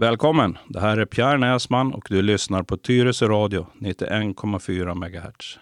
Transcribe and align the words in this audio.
Välkommen! 0.00 0.58
Det 0.68 0.80
här 0.80 0.96
är 0.96 1.04
Pierre 1.04 1.38
Näsman 1.38 1.94
och 1.94 2.06
du 2.08 2.22
lyssnar 2.22 2.62
på 2.62 2.76
Tyresö 2.76 3.28
Radio 3.28 3.66
91,4 3.78 4.94
MHz. 4.94 5.58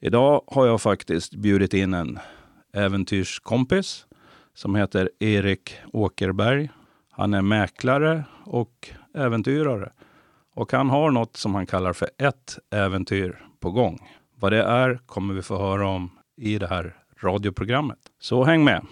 Idag 0.00 0.42
har 0.46 0.66
jag 0.66 0.80
faktiskt 0.80 1.34
bjudit 1.34 1.74
in 1.74 1.94
en 1.94 2.18
äventyrskompis 2.74 4.06
som 4.54 4.74
heter 4.74 5.10
Erik 5.18 5.76
Åkerberg. 5.92 6.70
Han 7.10 7.34
är 7.34 7.42
mäklare 7.42 8.24
och 8.44 8.88
äventyrare 9.14 9.92
och 10.54 10.72
han 10.72 10.90
har 10.90 11.10
något 11.10 11.36
som 11.36 11.54
han 11.54 11.66
kallar 11.66 11.92
för 11.92 12.08
ett 12.18 12.58
äventyr 12.70 13.44
på 13.60 13.70
gång. 13.70 14.08
Vad 14.34 14.52
det 14.52 14.62
är 14.62 15.00
kommer 15.06 15.34
vi 15.34 15.42
få 15.42 15.58
höra 15.58 15.88
om 15.88 16.10
i 16.36 16.58
det 16.58 16.66
här 16.66 16.96
radioprogrammet. 17.22 17.98
Så 18.20 18.44
häng 18.44 18.64
med! 18.64 18.86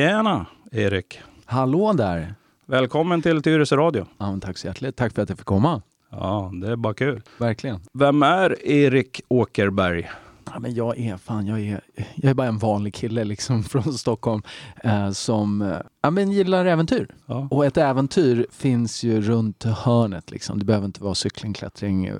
Tjena 0.00 0.46
Erik! 0.72 1.20
Hallå 1.44 1.92
där! 1.92 2.34
Välkommen 2.66 3.22
till 3.22 3.42
Tyresö 3.42 3.76
Radio. 3.76 4.06
Ja, 4.18 4.38
tack 4.42 4.58
så 4.58 4.66
hjärtligt. 4.66 4.96
Tack 4.96 5.14
för 5.14 5.22
att 5.22 5.28
jag 5.28 5.38
fick 5.38 5.46
komma. 5.46 5.82
Ja, 6.10 6.50
det 6.60 6.72
är 6.72 6.76
bara 6.76 6.94
kul. 6.94 7.22
Verkligen. 7.38 7.80
Vem 7.92 8.22
är 8.22 8.66
Erik 8.66 9.20
Åkerberg? 9.28 10.10
Ja, 10.52 10.58
men 10.58 10.74
jag 10.74 10.98
är 10.98 11.16
fan, 11.16 11.46
jag 11.46 11.60
är, 11.60 11.80
jag 12.14 12.30
är 12.30 12.34
bara 12.34 12.46
en 12.46 12.58
vanlig 12.58 12.94
kille 12.94 13.24
liksom 13.24 13.62
från 13.64 13.94
Stockholm 13.94 14.42
eh, 14.84 15.10
som 15.10 15.62
eh, 15.62 15.78
ja, 16.02 16.10
men 16.10 16.32
gillar 16.32 16.64
äventyr. 16.64 17.08
Ja. 17.26 17.48
Och 17.50 17.66
ett 17.66 17.76
äventyr 17.76 18.46
finns 18.50 19.02
ju 19.02 19.20
runt 19.20 19.64
hörnet. 19.64 20.30
Liksom. 20.30 20.58
Det 20.58 20.64
behöver 20.64 20.86
inte 20.86 21.02
vara 21.02 21.14
cykling, 21.14 21.52
klättring, 21.52 22.12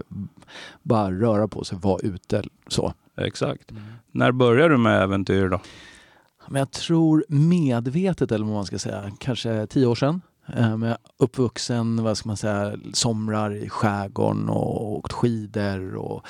bara 0.82 1.10
röra 1.10 1.48
på 1.48 1.64
sig, 1.64 1.78
vara 1.82 2.00
ute. 2.00 2.42
Så. 2.68 2.94
Exakt. 3.16 3.70
Mm. 3.70 3.82
När 4.10 4.32
började 4.32 4.74
du 4.74 4.78
med 4.78 5.02
äventyr 5.02 5.48
då? 5.48 5.60
Men 6.48 6.58
jag 6.60 6.70
tror 6.70 7.24
medvetet, 7.28 8.32
eller 8.32 8.44
vad 8.44 8.54
man 8.54 8.66
ska 8.66 8.78
säga, 8.78 9.10
kanske 9.18 9.66
tio 9.66 9.86
år 9.86 9.94
sedan. 9.94 10.20
Eh, 10.46 10.76
men 10.76 10.88
jag 10.88 10.98
uppvuxen, 11.16 12.02
vad 12.04 12.18
ska 12.18 12.28
man 12.28 12.36
säga, 12.36 12.72
somrar 12.92 13.54
i 13.54 13.68
skärgården 13.68 14.48
och 14.48 14.92
åkt 14.92 15.12
skidor 15.12 15.94
och 15.94 16.26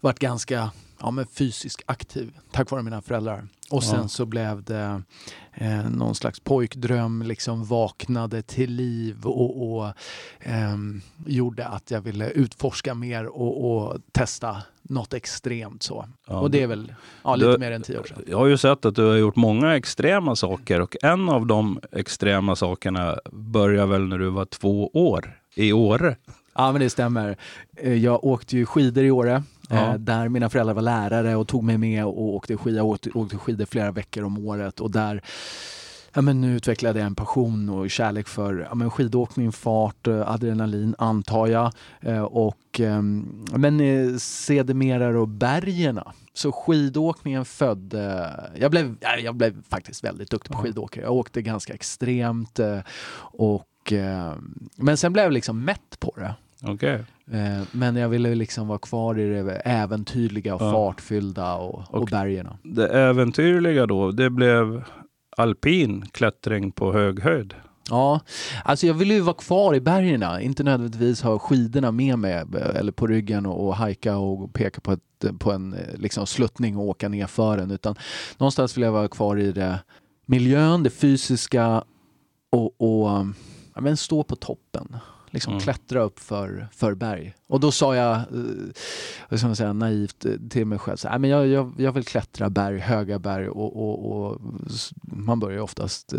varit 0.00 0.18
ganska 0.18 0.70
ja, 1.00 1.10
men 1.10 1.26
fysiskt 1.26 1.82
aktiv 1.86 2.32
tack 2.52 2.70
vare 2.70 2.82
mina 2.82 3.02
föräldrar. 3.02 3.48
Och 3.70 3.84
sen 3.84 3.98
Ja. 4.02 4.08
så 4.08 4.26
blev 4.26 4.62
det 4.62 5.02
eh, 5.54 5.90
någon 5.90 6.14
slags 6.14 6.40
pojkdröm, 6.40 7.22
liksom 7.22 7.64
vaknade 7.64 8.42
till 8.42 8.70
liv 8.72 9.16
och, 9.26 9.72
och 9.78 9.92
ehm, 10.40 11.00
gjorde 11.26 11.66
att 11.66 11.90
jag 11.90 12.00
ville 12.00 12.30
utforska 12.30 12.94
mer 12.94 13.26
och, 13.26 13.70
och 13.76 13.96
testa 14.12 14.56
något 14.82 15.14
extremt 15.14 15.82
så. 15.82 16.08
Ja, 16.28 16.40
och 16.40 16.50
det 16.50 16.62
är 16.62 16.66
väl 16.66 16.94
ja, 17.24 17.36
lite 17.36 17.50
du- 17.52 17.58
mer 17.58 17.72
än 17.72 17.82
tio 17.82 17.98
år 17.98 18.04
sedan. 18.04 18.22
Jag 18.26 18.38
har 18.38 18.46
ju 18.46 18.56
sett 18.56 18.84
att 18.84 18.94
du 18.94 19.04
har 19.08 19.16
gjort 19.16 19.36
många 19.36 19.76
extrema 19.76 20.36
saker 20.36 20.80
och 20.80 20.96
en 21.02 21.28
av 21.28 21.46
de 21.46 21.80
extrema 21.92 22.56
sakerna 22.56 23.18
börjar 23.32 23.86
väl 23.86 24.06
när 24.08 24.18
du 24.18 24.28
var 24.30 24.44
två 24.44 24.88
år 24.94 25.36
i 25.54 25.72
Åre. 25.72 26.16
Ja 26.60 26.72
men 26.72 26.80
det 26.80 26.90
stämmer. 26.90 27.36
Eh, 27.76 27.94
Jag 27.94 28.24
åkte 28.24 28.56
ju 28.56 28.66
skidor 28.66 29.04
i 29.04 29.10
Åre. 29.10 29.42
Ja. 29.68 29.76
eh, 29.76 29.94
Där 29.94 30.28
mina 30.28 30.50
föräldrar 30.50 30.74
var 30.74 30.82
lärare 30.82 31.36
och 31.36 31.48
tog 31.48 31.64
mig 31.64 31.78
med 31.78 32.04
och 32.04 32.22
åkte 32.34 32.56
skidor. 32.56 32.80
Åkte, 32.82 33.10
åkte 33.10 33.36
skidor 33.36 33.64
flera 33.66 33.90
veckor 33.92 34.24
om 34.24 34.46
året 34.46 34.80
och 34.80 34.90
där 34.90 35.22
ja, 36.14 36.20
men 36.20 36.40
nu 36.40 36.56
utvecklade 36.56 36.98
jag 36.98 37.06
en 37.06 37.14
passion 37.14 37.68
och 37.68 37.90
kärlek 37.90 38.28
för 38.28 38.66
ja, 38.68 38.74
men 38.74 38.90
skidåkning, 38.90 39.52
fart, 39.52 40.06
eh, 40.06 40.30
adrenalin 40.30 40.94
antar 40.98 41.46
jag. 41.46 41.72
Och, 42.30 42.80
ehm, 42.80 43.44
men 43.52 43.80
sedermera 44.20 45.12
då 45.12 45.26
bergerna. 45.26 46.12
Så 46.32 46.52
skidåkningen 46.52 47.44
födde... 47.44 48.30
Jag 48.56 48.70
blev, 48.70 48.96
ja, 49.00 49.16
jag 49.24 49.34
blev 49.34 49.62
faktiskt 49.68 50.04
väldigt 50.04 50.30
duktig 50.30 50.52
på 50.52 50.58
skidåkare. 50.58 51.04
Jag 51.04 51.12
åkte 51.12 51.42
ganska 51.42 51.72
extremt. 51.74 52.60
Och, 53.18 53.92
eh, 53.92 54.32
men 54.76 54.96
sen 54.96 55.12
blev 55.12 55.24
jag 55.24 55.32
liksom 55.32 55.64
mätt 55.64 56.00
på 56.00 56.12
det. 56.16 56.34
Okej. 56.62 57.04
Eh, 57.32 57.62
Men 57.72 57.96
jag 57.96 58.08
ville 58.08 58.34
liksom 58.34 58.68
vara 58.68 58.78
kvar 58.78 59.18
i 59.18 59.42
det 59.42 59.52
äventyrliga 59.54 60.54
och 60.54 60.62
Ja. 60.62 60.72
fartfyllda 60.72 61.54
och, 61.54 61.74
och 61.88 62.02
Och- 62.02 62.08
bergerna. 62.10 62.58
Det 62.62 62.88
äventyrliga 62.88 63.86
då, 63.86 64.10
det 64.10 64.30
blev 64.30 64.82
alpin 65.36 66.04
klättring 66.12 66.72
på 66.72 66.92
hög 66.92 67.20
höjd. 67.20 67.54
Ja, 67.90 68.20
alltså 68.64 68.86
jag 68.86 68.94
ville 68.94 69.14
ju 69.14 69.20
vara 69.20 69.34
kvar 69.36 69.74
i 69.74 69.80
bergerna, 69.80 70.40
inte 70.40 70.62
nödvändigtvis 70.62 71.22
ha 71.22 71.38
skidorna 71.38 71.90
med 71.92 72.18
mig 72.18 72.32
eh, 72.32 72.76
eller 72.76 72.92
på 72.92 73.06
ryggen 73.06 73.46
och, 73.46 73.66
och 73.66 73.76
hajka 73.76 74.16
och 74.16 74.52
peka 74.52 74.80
på, 74.80 74.92
ett, 74.92 75.38
på 75.38 75.52
en 75.52 75.72
eh, 75.74 75.78
liksom, 75.94 76.26
sluttning 76.26 76.76
och 76.76 76.84
åka 76.84 77.08
ner 77.08 77.26
för 77.26 77.56
den. 77.56 77.70
Utan 77.70 77.94
någonstans 78.38 78.76
vill 78.76 78.82
jag 78.84 78.92
vara 78.92 79.08
kvar 79.08 79.36
i 79.36 79.52
det 79.52 79.78
miljön, 80.26 80.82
det 80.82 80.90
fysiska 80.90 81.84
och, 82.50 82.80
och 82.80 83.26
ja, 83.74 83.80
men 83.80 83.96
stå 83.96 84.22
på 84.22 84.36
toppen. 84.36 84.96
Liksom 85.32 85.52
Mm. 85.52 85.62
klättra 85.62 86.00
upp 86.02 86.18
för, 86.20 86.68
för 86.72 86.94
berg. 86.94 87.34
Och 87.48 87.60
då 87.60 87.70
sa 87.72 87.96
jag, 87.96 88.16
eh, 88.16 88.24
vad 89.28 89.38
ska 89.38 89.46
man 89.46 89.56
säga, 89.56 89.72
naivt 89.72 90.24
eh, 90.24 90.32
till 90.50 90.66
mig 90.66 90.78
själv, 90.78 90.96
så, 90.96 91.08
här, 91.08 91.18
"Nej, 91.18 91.20
men 91.20 91.30
jag, 91.30 91.46
jag, 91.46 91.72
jag 91.78 91.92
vill 91.92 92.04
klättra 92.04 92.50
berg, 92.50 92.78
höga 92.78 93.18
berg 93.18 93.48
och, 93.48 93.76
och, 93.76 94.12
och 94.32 94.40
man 95.02 95.40
börjar 95.40 95.56
ju 95.56 95.62
oftast 95.62 96.12
eh, 96.12 96.18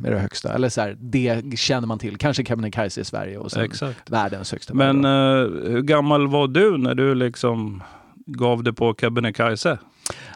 med 0.00 0.12
det 0.12 0.18
högsta. 0.18 0.52
Eller 0.54 0.68
så 0.68 0.80
här, 0.80 0.96
det 1.00 1.58
känner 1.58 1.86
man 1.86 1.98
till. 1.98 2.16
Kanske 2.16 2.44
Kebnekaise 2.44 3.00
i 3.00 3.04
Sverige 3.04 3.38
och 3.38 3.50
sen 3.52 3.64
Exakt. 3.64 4.10
världens 4.10 4.52
högsta 4.52 4.74
berg. 4.74 4.92
Men 4.92 5.04
eh, 5.04 5.70
hur 5.70 5.82
gammal 5.82 6.28
var 6.28 6.48
du 6.48 6.78
när 6.78 6.94
du 6.94 7.14
liksom 7.14 7.82
gav 8.26 8.62
dig 8.62 8.72
på 8.72 8.94
Kebnekaise? 9.00 9.78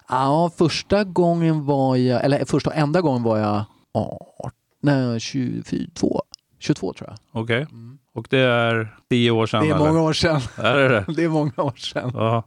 Ja, 0.09 0.51
första 0.59 1.05
gången 1.05 1.65
var 1.67 1.97
jag, 1.97 2.25
eller 2.25 2.45
första 2.45 2.71
och 2.71 2.77
enda 2.77 3.01
gången 3.01 3.23
var 3.23 3.39
jag 3.39 3.65
18, 3.95 4.51
nej, 4.83 5.21
22. 5.21 6.23
22 6.59 6.93
tror 6.93 7.11
jag. 7.11 7.43
Okej. 7.43 7.67
Och 8.15 8.27
det 8.31 8.39
är 8.39 8.97
tio 9.11 9.31
år 9.31 9.47
sedan? 9.47 9.63
Det 9.63 9.71
är 9.71 9.75
eller? 9.75 9.87
många 9.87 10.03
år 10.03 10.13
sedan. 10.13 10.41
Är 10.57 10.77
det 10.77 10.89
det? 10.89 11.05
Det 11.17 11.25
är 11.25 11.29
många 11.29 11.53
år 11.57 11.75
sedan. 11.77 12.11
Ja. 12.15 12.43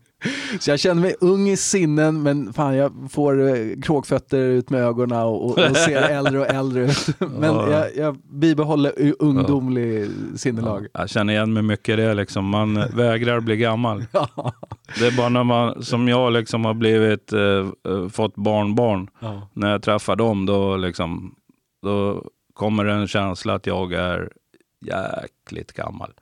Så 0.59 0.69
jag 0.69 0.79
känner 0.79 1.01
mig 1.01 1.15
ung 1.21 1.49
i 1.49 1.57
sinnen 1.57 2.23
men 2.23 2.53
fan 2.53 2.75
jag 2.75 2.91
får 3.11 3.47
eh, 3.49 3.55
kråkfötter 3.83 4.37
ut 4.37 4.69
med 4.69 4.81
ögonen 4.81 5.21
och, 5.21 5.45
och, 5.51 5.75
ser 5.77 6.01
äldre 6.09 6.39
och 6.39 6.47
äldre 6.47 6.83
ut. 6.83 7.07
Men 7.19 7.43
Ja. 7.55 7.71
jag, 7.71 7.95
jag 7.95 8.17
bibehåller 8.17 8.93
ungdomlig 9.19 10.09
sinnelag. 10.35 10.87
Jag 10.93 11.09
känner 11.09 11.33
igen 11.33 11.53
mig 11.53 11.63
mycket 11.63 11.89
i 11.99 12.01
det. 12.01 12.13
Liksom. 12.13 12.45
Man 12.45 12.83
vägrar 12.95 13.39
bli 13.39 13.57
gammal. 13.57 14.05
Ja. 14.11 14.53
Det 14.99 15.07
är 15.07 15.17
bara 15.17 15.29
när 15.29 15.43
man, 15.43 15.83
som 15.83 16.07
jag, 16.07 16.33
liksom 16.33 16.65
har 16.65 16.73
blivit, 16.73 17.33
eh, 17.33 17.41
eh, 17.41 18.09
fått 18.09 18.35
barnbarn. 18.35 19.07
Ja. 19.19 19.49
När 19.53 19.71
jag 19.71 19.81
träffar 19.81 20.15
dem, 20.15 20.45
då, 20.45 20.77
liksom, 20.77 21.35
då 21.83 22.23
kommer 22.53 22.85
en 22.85 23.07
känsla 23.07 23.53
att 23.53 23.65
jag 23.67 23.93
är 23.93 24.29
jäkligt 24.79 25.71
gammal. 25.73 26.13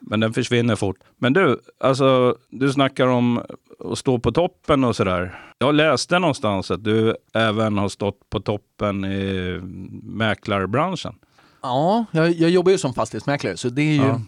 Men 0.00 0.20
den 0.20 0.32
försvinner 0.32 0.76
fort. 0.76 0.96
Men 1.16 1.32
du, 1.32 1.60
alltså, 1.80 2.36
du 2.50 2.72
snackar 2.72 3.06
om 3.06 3.42
att 3.90 3.98
stå 3.98 4.18
på 4.18 4.32
toppen 4.32 4.84
och 4.84 4.96
sådär. 4.96 5.52
Jag 5.58 5.74
läste 5.74 6.18
någonstans 6.18 6.70
att 6.70 6.84
du 6.84 7.16
även 7.34 7.78
har 7.78 7.88
stått 7.88 8.30
på 8.30 8.40
toppen 8.40 9.04
i 9.04 9.58
mäklarbranschen. 10.02 11.14
Ja, 11.62 12.04
jag, 12.10 12.30
jag 12.30 12.50
jobbar 12.50 12.72
ju 12.72 12.78
som 12.78 12.94
fastighetsmäklare 12.94 13.56
så 13.56 13.68
det 13.68 13.82
är 13.82 13.92
ju 13.94 14.02
Ja. 14.02 14.20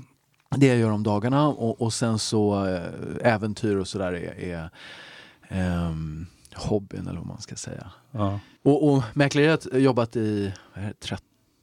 det 0.57 0.67
jag 0.67 0.77
gör 0.79 0.91
om 0.91 1.03
dagarna 1.03 1.49
och, 1.49 1.81
och 1.83 1.93
sen 1.93 2.19
så 2.19 2.67
eh, 2.67 3.33
äventyr 3.35 3.77
och 3.77 3.89
sådär 3.89 4.13
är, 4.13 4.41
är 4.41 4.71
ehm, 5.49 6.27
hobbyn 6.55 7.07
eller 7.07 7.19
vad 7.19 7.27
man 7.27 7.41
ska 7.41 7.57
säga. 7.57 7.91
Ja. 8.11 8.41
Och, 8.63 8.93
och 8.93 9.03
mäkleriet 9.15 9.67
jobbat 9.73 10.17
i 10.17 10.53
vad 10.75 10.85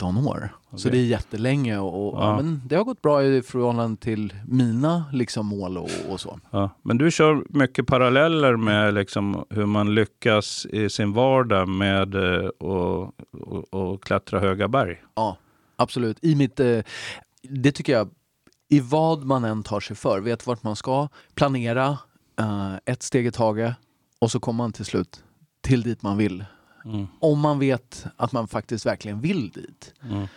är 0.02 0.14
det, 0.14 0.14
13 0.14 0.28
år. 0.28 0.50
Så 0.76 0.88
Okej. 0.88 0.92
det 0.92 0.98
är 1.06 1.08
jättelänge 1.08 1.78
och, 1.78 2.14
och 2.14 2.24
Ja. 2.24 2.36
men 2.36 2.62
det 2.66 2.76
har 2.76 2.84
gått 2.84 3.02
bra 3.02 3.24
i 3.24 3.42
förhållande 3.42 4.02
till 4.02 4.34
mina 4.48 5.06
liksom, 5.14 5.46
mål 5.46 5.78
och, 5.78 5.90
och 6.10 6.20
så. 6.20 6.40
Ja. 6.52 6.70
Men 6.82 6.98
du 6.98 7.12
kör 7.12 7.44
mycket 7.50 7.88
paralleller 7.88 8.56
med 8.56 8.94
liksom 8.94 9.46
hur 9.50 9.66
man 9.66 9.96
lyckas 9.96 10.66
i 10.66 10.90
sin 10.90 11.14
vardag 11.14 11.68
med 11.68 12.16
eh, 12.16 12.48
att 12.48 13.14
och 13.72 14.04
klättra 14.04 14.40
höga 14.40 14.68
berg. 14.68 15.02
Ja, 15.16 15.38
absolut. 15.76 16.18
I 16.22 16.36
mitt, 16.36 16.60
eh, 16.60 16.80
det 17.42 17.72
tycker 17.72 17.94
jag, 17.94 18.10
i 18.70 18.80
vad 18.80 19.26
man 19.26 19.44
än 19.44 19.64
tar 19.64 19.80
sig 19.80 19.96
för, 19.96 20.20
vet 20.20 20.48
vart 20.48 20.64
man 20.64 20.76
ska, 20.76 21.08
planera 21.36 21.98
eh, 22.40 22.74
ett 22.86 23.04
steg 23.04 23.26
i 23.28 23.32
taget 23.32 23.76
och 24.22 24.32
så 24.32 24.40
kommer 24.40 24.58
man 24.58 24.72
till 24.72 24.86
slut 24.86 25.24
till 25.62 25.82
dit 25.82 26.02
man 26.02 26.18
vill. 26.18 26.46
Mm. 26.90 27.08
Om 27.20 27.40
man 27.40 27.60
vet 27.60 28.06
att 28.18 28.32
man 28.32 28.48
faktiskt 28.48 28.86
verkligen 28.86 29.22
vill 29.22 29.50
dit. 29.50 29.94
Mm. 30.04 30.28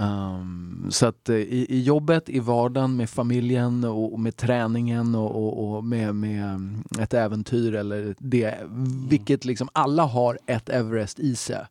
Um, 0.00 0.86
så 0.90 1.06
att 1.06 1.28
eh, 1.28 1.36
i, 1.36 1.66
i 1.68 1.82
jobbet, 1.82 2.28
i 2.28 2.40
vardagen, 2.40 2.96
med 2.96 3.10
familjen 3.10 3.84
och, 3.84 4.12
och 4.12 4.20
med 4.20 4.36
träningen 4.36 5.14
och, 5.14 5.36
och, 5.36 5.76
och 5.76 5.84
med, 5.84 6.14
med 6.14 6.44
mm, 6.44 6.84
ett 6.98 7.14
äventyr 7.14 7.74
eller 7.74 8.14
det, 8.18 8.58
vilket 9.08 9.44
liksom 9.44 9.68
alla 9.72 10.02
har 10.02 10.38
ett 10.46 10.68
Everest 10.68 11.18
i 11.18 11.36
sig. 11.36 11.66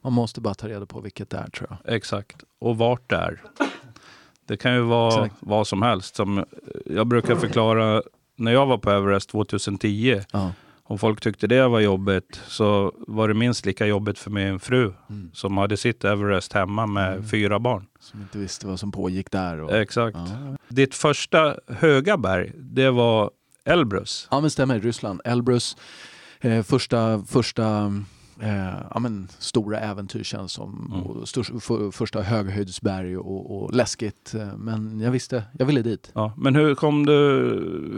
Man 0.00 0.12
måste 0.12 0.40
bara 0.40 0.54
ta 0.54 0.68
reda 0.68 0.86
på 0.86 1.00
vilket 1.00 1.30
det 1.30 1.36
är 1.36 1.50
tror 1.50 1.68
jag. 1.70 1.94
Exakt. 1.94 2.36
Och 2.58 2.78
vart 2.78 3.10
det 3.10 3.16
är. 3.16 3.42
Det 4.46 4.56
kan 4.56 4.74
ju 4.74 4.80
vara 4.80 5.24
Exakt. 5.26 5.34
vad 5.40 5.66
som 5.66 5.82
helst. 5.82 6.16
Som 6.16 6.44
jag 6.86 7.06
brukar 7.06 7.36
förklara 7.36 8.02
när 8.36 8.52
jag 8.52 8.66
var 8.66 8.78
på 8.78 8.90
Everest 8.90 9.30
2010 9.30 10.20
Ja. 10.32 10.52
Och 10.90 11.00
folk 11.00 11.20
tyckte 11.20 11.46
det 11.46 11.68
var 11.68 11.80
jobbigt 11.80 12.40
så 12.46 12.92
var 13.06 13.28
det 13.28 13.34
minst 13.34 13.66
lika 13.66 13.86
jobbigt 13.86 14.18
för 14.18 14.30
min 14.30 14.60
fru 14.60 14.92
Mm. 15.10 15.30
som 15.34 15.56
hade 15.56 15.76
sitt 15.76 16.04
Everest 16.04 16.52
hemma 16.52 16.86
med 16.86 17.12
Mm. 17.12 17.28
fyra 17.28 17.58
barn. 17.58 17.86
Som 18.00 18.20
inte 18.20 18.38
visste 18.38 18.66
vad 18.66 18.80
som 18.80 18.92
pågick 18.92 19.30
där. 19.30 19.60
Och, 19.60 19.76
Exakt. 19.76 20.16
ja. 20.16 20.56
Ditt 20.68 20.94
första 20.94 21.56
höga 21.68 22.16
berg, 22.16 22.52
det 22.56 22.90
var 22.90 23.30
Elbrus. 23.64 24.28
ja 24.30 24.40
men 24.40 24.50
stämmer, 24.50 24.80
Ryssland. 24.80 25.20
Elbrus, 25.24 25.76
eh, 26.40 26.62
första, 26.62 27.24
första 27.28 27.92
eh, 28.42 28.74
ja, 28.94 28.98
men, 29.00 29.28
stora 29.38 29.80
äventyr 29.80 30.22
känns 30.22 30.52
som. 30.52 30.92
Mm. 30.92 31.02
Och 31.06 31.28
störst, 31.28 31.50
för, 31.60 31.90
första 31.90 32.22
höghöjdsberg 32.22 33.16
och, 33.16 33.62
och 33.62 33.74
läskigt. 33.74 34.34
eh, 34.34 34.56
Men 34.56 35.00
jag 35.00 35.10
visste, 35.10 35.42
jag 35.58 35.66
ville 35.66 35.82
dit. 35.82 36.10
Ja, 36.14 36.32
men 36.36 36.54
hur 36.54 36.74
kom 36.74 37.06
du, 37.06 37.12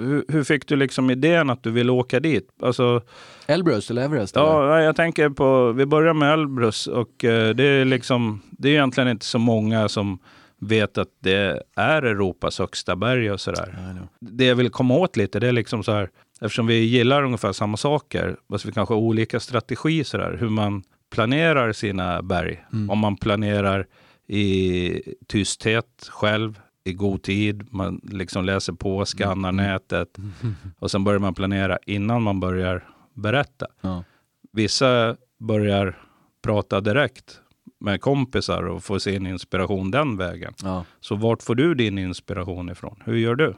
hur, 0.04 0.24
hur 0.28 0.44
fick 0.44 0.66
du 0.66 0.76
liksom 0.76 1.10
idén 1.10 1.50
att 1.50 1.62
du 1.62 1.70
ville 1.70 1.92
åka 1.92 2.20
dit? 2.20 2.48
Alltså, 2.62 3.02
Elbrus 3.46 3.90
eller 3.90 4.02
Everest? 4.02 4.36
eller? 4.36 4.46
ja, 4.46 4.74
nej, 4.74 4.84
jag 4.84 4.96
tänker 4.96 5.28
på, 5.30 5.72
vi 5.72 5.86
börjar 5.86 6.14
med 6.14 6.32
Elbrus 6.32 6.86
och 6.86 7.24
eh, 7.24 7.54
det 7.54 7.64
är 7.64 7.84
liksom, 7.84 8.42
det 8.50 8.68
är 8.68 8.72
egentligen 8.72 9.08
inte 9.10 9.26
så 9.26 9.38
många 9.38 9.88
som 9.88 10.18
vet 10.62 10.98
att 10.98 11.08
det 11.20 11.62
är 11.76 12.02
Europas 12.02 12.58
högsta 12.58 12.96
berg 12.96 13.32
och 13.32 13.40
sådär. 13.40 13.96
Det 14.20 14.44
jag 14.44 14.54
vill 14.54 14.70
komma 14.70 14.94
åt 14.94 15.16
lite, 15.16 15.40
det 15.40 15.48
är 15.48 15.52
liksom 15.52 15.82
så 15.82 15.92
här, 15.92 16.10
eftersom 16.40 16.66
vi 16.66 16.74
gillar 16.84 17.22
ungefär 17.22 17.52
samma 17.52 17.76
saker, 17.76 18.36
fast 18.50 18.64
vi 18.64 18.72
kanske 18.72 18.94
har 18.94 19.00
olika 19.00 19.40
strategi 19.40 20.04
sådär, 20.04 20.36
hur 20.40 20.48
man 20.48 20.82
planerar 21.10 21.72
sina 21.72 22.22
berg. 22.22 22.64
Mm. 22.72 22.90
Om 22.90 22.98
man 22.98 23.16
planerar 23.16 23.86
i 24.26 25.02
tysthet 25.26 26.08
själv, 26.10 26.60
i 26.84 26.92
god 26.92 27.22
tid, 27.22 27.72
man 27.72 28.00
liksom 28.02 28.44
läser 28.44 28.72
på, 28.72 29.04
skannar 29.04 29.48
Mm. 29.48 29.56
nätet 29.66 30.18
och 30.78 30.90
sen 30.90 31.04
börjar 31.04 31.18
man 31.20 31.34
planera 31.34 31.78
innan 31.86 32.22
man 32.22 32.40
börjar 32.40 32.88
berätta. 33.14 33.66
Ja. 33.80 34.04
Vissa 34.52 35.16
börjar 35.38 35.98
prata 36.42 36.80
direkt 36.80 37.40
med 37.80 38.00
kompisar 38.00 38.62
och 38.62 38.84
få 38.84 39.00
sin 39.00 39.26
inspiration 39.26 39.90
den 39.90 40.16
vägen. 40.16 40.54
Ja. 40.62 40.84
Så 41.00 41.14
vart 41.16 41.42
får 41.42 41.54
du 41.54 41.74
din 41.74 41.98
inspiration 41.98 42.70
ifrån? 42.70 43.02
Hur 43.04 43.16
gör 43.16 43.34
du? 43.34 43.54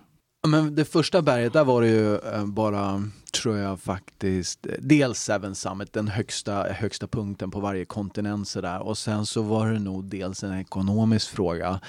Men 0.48 0.74
det 0.74 0.84
första 0.84 1.22
berget, 1.22 1.52
där 1.52 1.64
var 1.64 1.82
det 1.82 1.88
ju 1.88 2.16
eh, 2.18 2.46
bara, 2.46 3.08
tror 3.32 3.58
jag 3.58 3.80
faktiskt, 3.80 4.66
dels 4.78 5.18
Seven 5.18 5.54
Summit, 5.54 5.92
den 5.92 6.08
högsta, 6.08 6.62
högsta 6.62 7.06
punkten 7.06 7.50
på 7.50 7.60
varje 7.60 7.84
kontinent 7.84 8.48
sådär. 8.48 8.82
Och 8.82 8.98
sen 8.98 9.26
så 9.26 9.42
var 9.42 9.70
det 9.70 9.78
nog 9.78 10.04
dels 10.04 10.44
en 10.44 10.58
ekonomisk 10.58 11.30
fråga. 11.30 11.80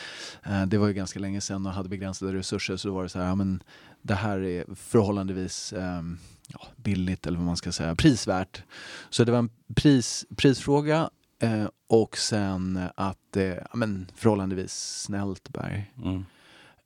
Eh, 0.43 0.65
det 0.65 0.77
var 0.77 0.87
ju 0.87 0.93
ganska 0.93 1.19
länge 1.19 1.41
sedan 1.41 1.65
och 1.65 1.71
hade 1.71 1.89
begränsade 1.89 2.33
resurser 2.33 2.77
så 2.77 2.87
då 2.87 2.93
var 2.93 3.03
det 3.03 3.09
så 3.09 3.19
här, 3.19 3.27
ja, 3.27 3.35
men 3.35 3.63
det 4.01 4.15
här 4.15 4.43
är 4.43 4.75
förhållandevis 4.75 5.73
ehm, 5.73 6.17
ja, 6.47 6.67
billigt 6.75 7.27
eller 7.27 7.37
vad 7.37 7.45
man 7.45 7.57
ska 7.57 7.71
säga, 7.71 7.95
prisvärt. 7.95 8.63
Så 9.09 9.23
det 9.23 9.31
var 9.31 9.39
en 9.39 9.49
pris, 9.75 10.25
prisfråga 10.35 11.09
eh, 11.39 11.65
och 11.87 12.17
sen 12.17 12.79
att 12.95 13.19
det 13.29 13.67
ja, 13.71 13.77
men 13.77 14.07
förhållandevis 14.15 14.73
snällt 14.73 15.49
berg. 15.49 15.93
Mm. 16.03 16.25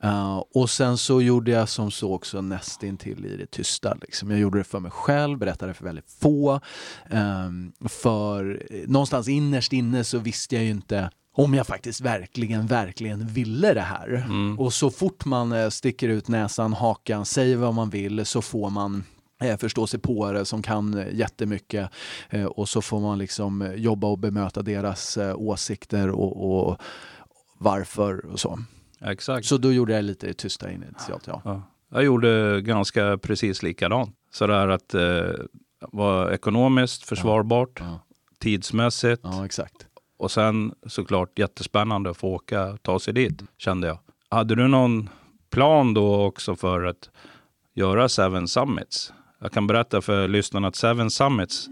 Uh, 0.03 0.43
och 0.53 0.69
sen 0.69 0.97
så 0.97 1.21
gjorde 1.21 1.51
jag 1.51 1.69
som 1.69 1.91
så 1.91 2.13
också 2.13 2.41
nästintill 2.41 3.25
i 3.25 3.37
det 3.37 3.51
tysta. 3.51 3.97
Liksom. 4.01 4.31
Jag 4.31 4.39
gjorde 4.39 4.57
det 4.57 4.63
för 4.63 4.79
mig 4.79 4.91
själv, 4.91 5.37
berättade 5.37 5.73
för 5.73 5.83
väldigt 5.85 6.11
få. 6.21 6.59
Um, 7.09 7.73
för 7.85 8.65
eh, 8.71 8.87
någonstans 8.87 9.27
innerst 9.27 9.73
inne 9.73 10.03
så 10.03 10.17
visste 10.17 10.55
jag 10.55 10.63
ju 10.63 10.69
inte 10.69 11.09
om 11.33 11.53
jag 11.53 11.67
faktiskt 11.67 12.01
verkligen, 12.01 12.67
verkligen 12.67 13.27
ville 13.27 13.73
det 13.73 13.81
här. 13.81 14.07
Mm. 14.07 14.59
Och 14.59 14.73
så 14.73 14.89
fort 14.89 15.25
man 15.25 15.51
eh, 15.51 15.69
sticker 15.69 16.09
ut 16.09 16.27
näsan, 16.27 16.73
hakan, 16.73 17.25
säger 17.25 17.57
vad 17.57 17.73
man 17.73 17.89
vill 17.89 18.25
så 18.25 18.41
får 18.41 18.69
man 18.69 19.03
förstå 19.59 19.87
sig 19.87 19.99
på 19.99 20.31
det 20.31 20.45
som 20.45 20.61
kan 20.61 21.05
jättemycket 21.13 21.89
och 22.49 22.69
så 22.69 22.81
får 22.81 22.99
man 22.99 23.17
liksom 23.17 23.73
jobba 23.75 24.07
och 24.07 24.17
bemöta 24.19 24.61
deras 24.61 25.17
åsikter 25.35 26.09
och, 26.09 26.67
och 26.69 26.77
varför 27.57 28.25
och 28.25 28.39
så. 28.39 28.59
Exakt. 29.01 29.45
Så 29.45 29.57
då 29.57 29.73
gjorde 29.73 29.93
jag 29.93 30.03
lite 30.05 30.27
i 30.27 30.33
tysta 30.33 30.71
initialt, 30.71 31.27
ja. 31.27 31.41
Ja. 31.45 31.61
Jag 31.89 32.03
gjorde 32.03 32.61
ganska 32.61 33.17
precis 33.17 33.63
likadant. 33.63 34.15
Sådär 34.31 34.67
att 34.67 34.89
det 34.89 35.27
eh, 35.29 35.33
var 35.79 36.31
ekonomiskt 36.31 37.03
försvarbart, 37.05 37.79
Ja, 37.79 37.99
tidsmässigt 38.39 39.21
ja 39.23 39.45
exakt. 39.45 39.87
och 40.17 40.31
sen 40.31 40.73
såklart 40.87 41.39
jättespännande 41.39 42.09
att 42.09 42.17
få 42.17 42.27
åka, 42.33 42.77
ta 42.81 42.99
sig 42.99 43.13
dit, 43.13 43.43
kände 43.57 43.87
jag. 43.87 43.99
Hade 44.29 44.55
du 44.55 44.67
någon 44.67 45.09
plan 45.49 45.93
då 45.93 46.23
också 46.25 46.55
för 46.55 46.83
att 46.83 47.09
göra 47.73 48.09
Seven 48.09 48.47
Summits? 48.47 49.13
Jag 49.39 49.51
kan 49.51 49.67
berätta 49.67 50.01
för 50.01 50.27
lyssnarna 50.27 50.67
att 50.67 50.75
Seven 50.75 51.09
Summits, 51.09 51.67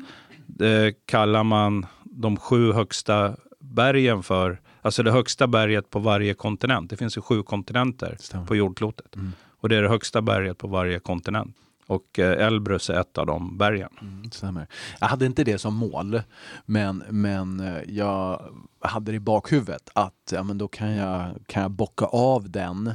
det 0.46 0.94
kallar 1.06 1.44
man 1.44 1.86
de 2.04 2.38
sju 2.38 2.72
högsta 2.74 3.36
bergen 3.60 4.24
för, 4.24 4.62
alltså 4.86 5.04
det 5.04 5.12
högsta 5.12 5.48
berget 5.48 5.90
på 5.90 6.00
varje 6.00 6.34
kontinent. 6.34 6.90
Det 6.90 6.98
finns 6.98 7.18
ju 7.18 7.22
sju 7.22 7.44
kontinenter 7.44 8.18
Stämmer. 8.20 8.46
på 8.46 8.56
jordklotet. 8.56 9.16
Mm. 9.16 9.32
Och 9.60 9.70
det 9.70 9.76
är 9.76 9.82
det 9.82 9.90
högsta 9.90 10.22
berget 10.22 10.58
på 10.58 10.68
varje 10.68 11.00
kontinent. 11.00 11.56
Och 11.88 12.20
eh, 12.20 12.46
Elbrus 12.46 12.90
är 12.90 13.00
ett 13.00 13.18
av 13.18 13.26
de 13.26 13.58
bergen. 13.58 13.90
Mm, 14.02 14.32
stämmer. 14.32 14.68
Jag 15.00 15.08
hade 15.08 15.26
inte 15.26 15.44
det 15.44 15.58
som 15.58 15.76
mål, 15.76 16.22
men, 16.66 17.04
men 17.10 17.60
eh, 17.60 17.82
jag 17.88 18.42
hade 18.80 19.12
det 19.12 19.16
i 19.16 19.20
bakhuvudet 19.20 19.90
att 19.94 20.32
ja, 20.32 20.44
men 20.44 20.58
då 20.58 20.68
kan 20.68 20.92
jag, 20.92 21.36
kan 21.48 21.62
jag 21.62 21.72
bocka 21.72 22.06
av 22.06 22.50
den 22.50 22.92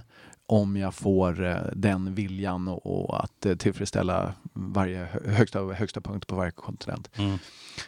om 0.50 0.76
jag 0.76 0.95
får 0.95 1.45
eh, 1.45 1.57
den 1.73 2.14
viljan 2.14 2.69
och, 2.69 3.11
och 3.11 3.25
att 3.25 3.47
eh, 3.47 3.57
tillfredsställa 3.57 4.35
varje 4.52 5.04
hö- 5.04 5.30
högsta, 5.30 5.61
högsta 5.61 6.00
punkt 6.00 6.26
på 6.26 6.35
varje 6.35 6.50
kontinent. 6.50 7.11
Mm. 7.14 7.38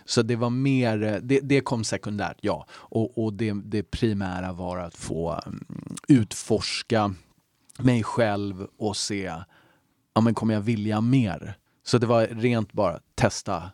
Så 0.05 0.23
det 0.23 0.37
var 0.37 0.51
mer, 0.51 1.03
eh, 1.03 1.17
det, 1.17 1.41
det 1.41 1.61
kom 1.61 1.85
sekundärt, 1.85 2.37
ja. 2.41 2.67
Och, 2.73 3.25
och 3.25 3.33
det, 3.33 3.53
det 3.65 3.83
primära 3.83 4.53
var 4.53 4.79
att 4.79 4.95
få 4.95 5.41
mm, 5.47 5.65
utforska 6.09 7.15
mig 7.79 8.03
själv 8.03 8.67
och 8.79 8.97
se, 8.97 9.33
ja 10.15 10.21
men 10.21 10.35
kommer 10.35 10.55
jag 10.55 10.61
vilja 10.61 11.01
mer? 11.01 11.55
Så 11.85 11.99
det 11.99 12.07
var 12.07 12.27
rent 12.27 12.73
bara 12.73 12.99
testa 13.15 13.71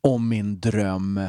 om 0.00 0.28
min 0.28 0.60
dröm 0.60 1.20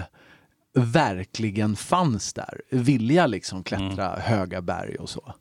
verkligen 0.74 1.76
fanns 1.76 2.34
där. 2.34 2.62
Vilja 2.70 3.28
liksom 3.28 3.64
klättra 3.64 4.16
höga 4.16 4.62
berg 4.62 4.96
och 4.96 5.10
så. 5.10 5.34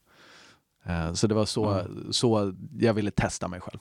Eh, 0.86 1.12
Så 1.12 1.26
det 1.26 1.34
var 1.34 1.44
så, 1.46 1.82
så 2.10 2.52
jag 2.78 2.94
ville 2.94 3.10
testa 3.10 3.48
mig 3.48 3.60
själv. 3.60 3.78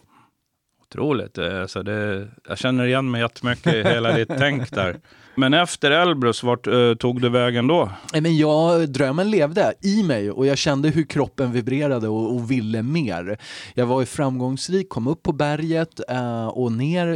Otroligt. 0.81 1.37
Alltså 1.37 1.83
det, 1.83 2.27
jag 2.47 2.57
känner 2.57 2.85
igen 2.85 3.11
mig 3.11 3.21
jättemycket 3.21 3.73
i 3.75 3.83
hela 3.83 4.11
ditt 4.17 4.29
tänk 4.37 4.71
där. 4.71 4.99
Men 5.35 5.53
efter 5.53 5.91
Elbrus, 5.91 6.43
vart 6.43 6.67
eh, 6.67 6.93
tog 6.93 7.21
du 7.21 7.29
vägen 7.29 7.67
då? 7.67 7.89
Men 8.13 8.37
jag, 8.37 8.89
drömmen 8.89 9.31
levde 9.31 9.73
i 9.81 10.03
mig 10.03 10.31
och 10.31 10.45
jag 10.45 10.57
kände 10.57 10.89
hur 10.89 11.03
kroppen 11.03 11.51
vibrerade 11.51 12.07
och, 12.07 12.35
och 12.35 12.51
ville 12.51 12.81
mer. 12.83 13.37
Jag 13.73 13.85
var 13.85 13.99
ju 13.99 14.05
framgångsrik, 14.05 14.89
kom 14.89 15.07
upp 15.07 15.23
på 15.23 15.31
berget 15.33 15.99
eh, 16.09 16.47
och 16.47 16.71
ner, 16.71 17.07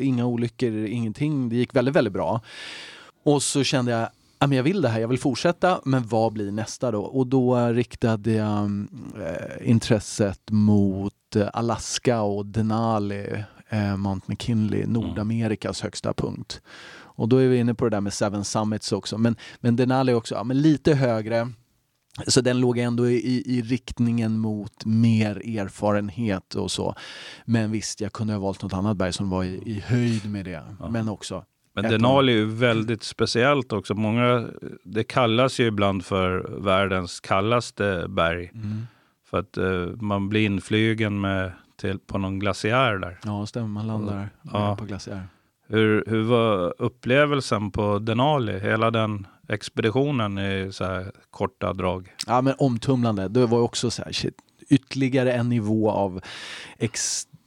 inga 0.00 0.26
olyckor, 0.26 0.72
ingenting. 0.74 1.48
Det 1.48 1.56
gick 1.56 1.74
väldigt, 1.76 1.96
väldigt 1.96 2.12
bra. 2.14 2.40
Och 3.24 3.42
så 3.42 3.62
kände 3.64 3.92
jag, 3.92 4.08
ja, 4.38 4.46
men 4.46 4.56
jag 4.56 4.64
vill 4.64 4.82
det 4.82 4.88
här, 4.88 5.00
jag 5.00 5.08
vill 5.08 5.18
fortsätta, 5.18 5.80
men 5.84 6.06
vad 6.06 6.32
blir 6.32 6.52
nästa 6.52 6.90
då? 6.90 7.02
Och 7.02 7.26
då 7.26 7.56
riktade 7.56 8.32
jag 8.32 8.58
mm, 8.58 8.88
eh, 9.16 9.70
intresset 9.70 10.40
mot 10.50 11.14
Alaska 11.52 12.22
och 12.22 12.46
Denali, 12.46 13.44
eh, 13.68 13.96
Mount 13.96 14.26
McKinley, 14.28 14.86
Nordamerikas 14.86 15.80
högsta 15.80 16.12
punkt. 16.12 16.60
Och 17.16 17.28
då 17.28 17.36
är 17.36 17.48
vi 17.48 17.56
inne 17.56 17.74
på 17.74 17.84
det 17.84 17.90
där 17.90 18.00
med 18.00 18.12
Seven 18.12 18.44
Summits 18.44 18.92
också. 18.92 19.18
Men, 19.18 19.36
men 19.60 19.76
Denali 19.76 20.12
också 20.12 20.34
ja, 20.34 20.44
men 20.44 20.62
lite 20.62 20.94
högre. 20.94 21.52
Så 22.26 22.40
den 22.40 22.60
låg 22.60 22.78
ändå 22.78 23.08
i, 23.08 23.42
i 23.46 23.62
riktningen 23.62 24.38
mot 24.38 24.84
mer 24.84 25.58
erfarenhet 25.58 26.54
och 26.54 26.70
så. 26.70 26.94
Men 27.44 27.70
visst, 27.70 28.00
jag 28.00 28.12
kunde 28.12 28.32
ha 28.32 28.40
valt 28.40 28.62
något 28.62 28.72
annat 28.72 28.96
berg 28.96 29.12
som 29.12 29.30
var 29.30 29.44
i, 29.44 29.62
i 29.66 29.80
höjd 29.86 30.30
med 30.30 30.44
det. 30.44 30.62
Men 30.90 31.08
också 31.08 31.44
Men 31.74 31.90
Denali 31.90 32.32
är 32.32 32.36
ju 32.36 32.46
väldigt 32.46 33.02
speciellt 33.02 33.72
också. 33.72 33.94
Många, 33.94 34.46
det 34.84 35.04
kallas 35.04 35.60
ju 35.60 35.66
ibland 35.66 36.04
för 36.04 36.38
världens 36.60 37.20
kallaste 37.20 38.06
berg. 38.08 38.50
Mm. 38.54 38.86
För 39.30 39.38
att 39.38 39.56
eh, 39.56 39.86
man 40.00 40.28
blir 40.28 40.44
inflygen 40.46 41.20
med 41.20 41.52
till, 41.80 41.98
på 41.98 42.18
någon 42.18 42.38
glaciär 42.38 42.98
där. 42.98 43.18
Ja, 43.24 43.46
stämmer. 43.46 43.68
Man 43.68 43.86
landar 43.86 44.28
Ja. 44.52 44.76
på 44.76 44.84
glaciär. 44.84 45.22
Hur, 45.68 46.04
hur 46.06 46.22
var 46.22 46.74
upplevelsen 46.78 47.70
på 47.70 47.98
Denali? 47.98 48.58
Hela 48.60 48.90
den 48.90 49.26
expeditionen 49.48 50.38
i 50.38 50.68
så 50.72 50.84
här 50.84 51.12
korta 51.30 51.72
drag. 51.72 52.12
Ja, 52.26 52.40
men 52.40 52.54
omtumlande. 52.58 53.28
Det 53.28 53.46
var 53.46 53.58
ju 53.58 53.64
också 53.64 53.90
så 53.90 54.02
här, 54.02 54.12
shit, 54.12 54.34
ytterligare 54.70 55.32
en 55.32 55.48
nivå 55.48 55.90
av 55.90 56.20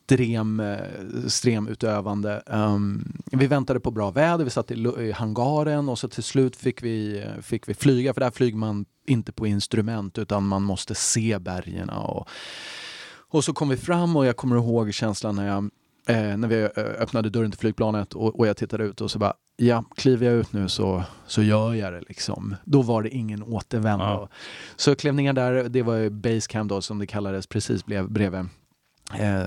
extrem, 0.07 0.59
eh, 0.59 0.77
extrem 1.25 1.67
utövande. 1.67 2.41
Um, 2.45 3.21
vi 3.31 3.47
väntade 3.47 3.79
på 3.79 3.91
bra 3.91 4.11
väder, 4.11 4.43
vi 4.43 4.49
satt 4.49 4.71
i, 4.71 5.11
hangaren 5.11 5.89
och 5.89 5.99
så 5.99 6.07
till 6.07 6.23
slut 6.23 6.55
fick 6.55 6.83
vi, 6.83 7.19
eh, 7.19 7.41
fick 7.41 7.69
vi 7.69 7.73
flyga, 7.73 8.13
för 8.13 8.21
där 8.21 8.31
flyger 8.31 8.57
man 8.57 8.85
inte 9.05 9.31
på 9.31 9.47
instrument 9.47 10.17
utan 10.17 10.47
man 10.47 10.63
måste 10.63 10.95
se 10.95 11.39
bergen. 11.39 11.89
Och, 11.89 12.29
och 13.29 13.43
så 13.43 13.53
kom 13.53 13.69
vi 13.69 13.77
fram 13.77 14.15
och 14.15 14.25
jag 14.25 14.37
kommer 14.37 14.55
ihåg 14.55 14.93
känslan 14.93 15.35
när 15.35 15.47
jag 15.47 15.69
Eh, 16.09 16.37
när 16.37 16.47
vi 16.47 16.61
eh, 16.61 17.01
öppnade 17.01 17.29
dörren 17.29 17.51
till 17.51 17.59
flygplanet 17.59 18.13
och, 18.13 18.39
och 18.39 18.47
jag 18.47 18.57
tittade 18.57 18.83
ut 18.83 19.01
och 19.01 19.11
så 19.11 19.19
bara, 19.19 19.33
ja, 19.57 19.83
kliver 19.95 20.25
jag 20.25 20.35
ut 20.35 20.53
nu 20.53 20.69
så, 20.69 21.03
så 21.25 21.43
gör 21.43 21.73
jag 21.73 21.93
det 21.93 22.01
liksom. 22.07 22.55
Då 22.65 22.81
var 22.81 23.03
det 23.03 23.09
ingen 23.09 23.43
återvändo. 23.43 24.05
Ja. 24.05 24.29
Så 24.75 24.95
klev 24.95 25.13
ner 25.13 25.33
där, 25.33 25.69
det 25.69 25.81
var 25.81 25.95
ju 25.95 26.09
Basecamp 26.09 26.69
då 26.69 26.81
som 26.81 26.99
det 26.99 27.07
kallades, 27.07 27.47
precis 27.47 27.85
blev, 27.85 28.11
bredvid, 28.11 28.45
eh, 29.13 29.43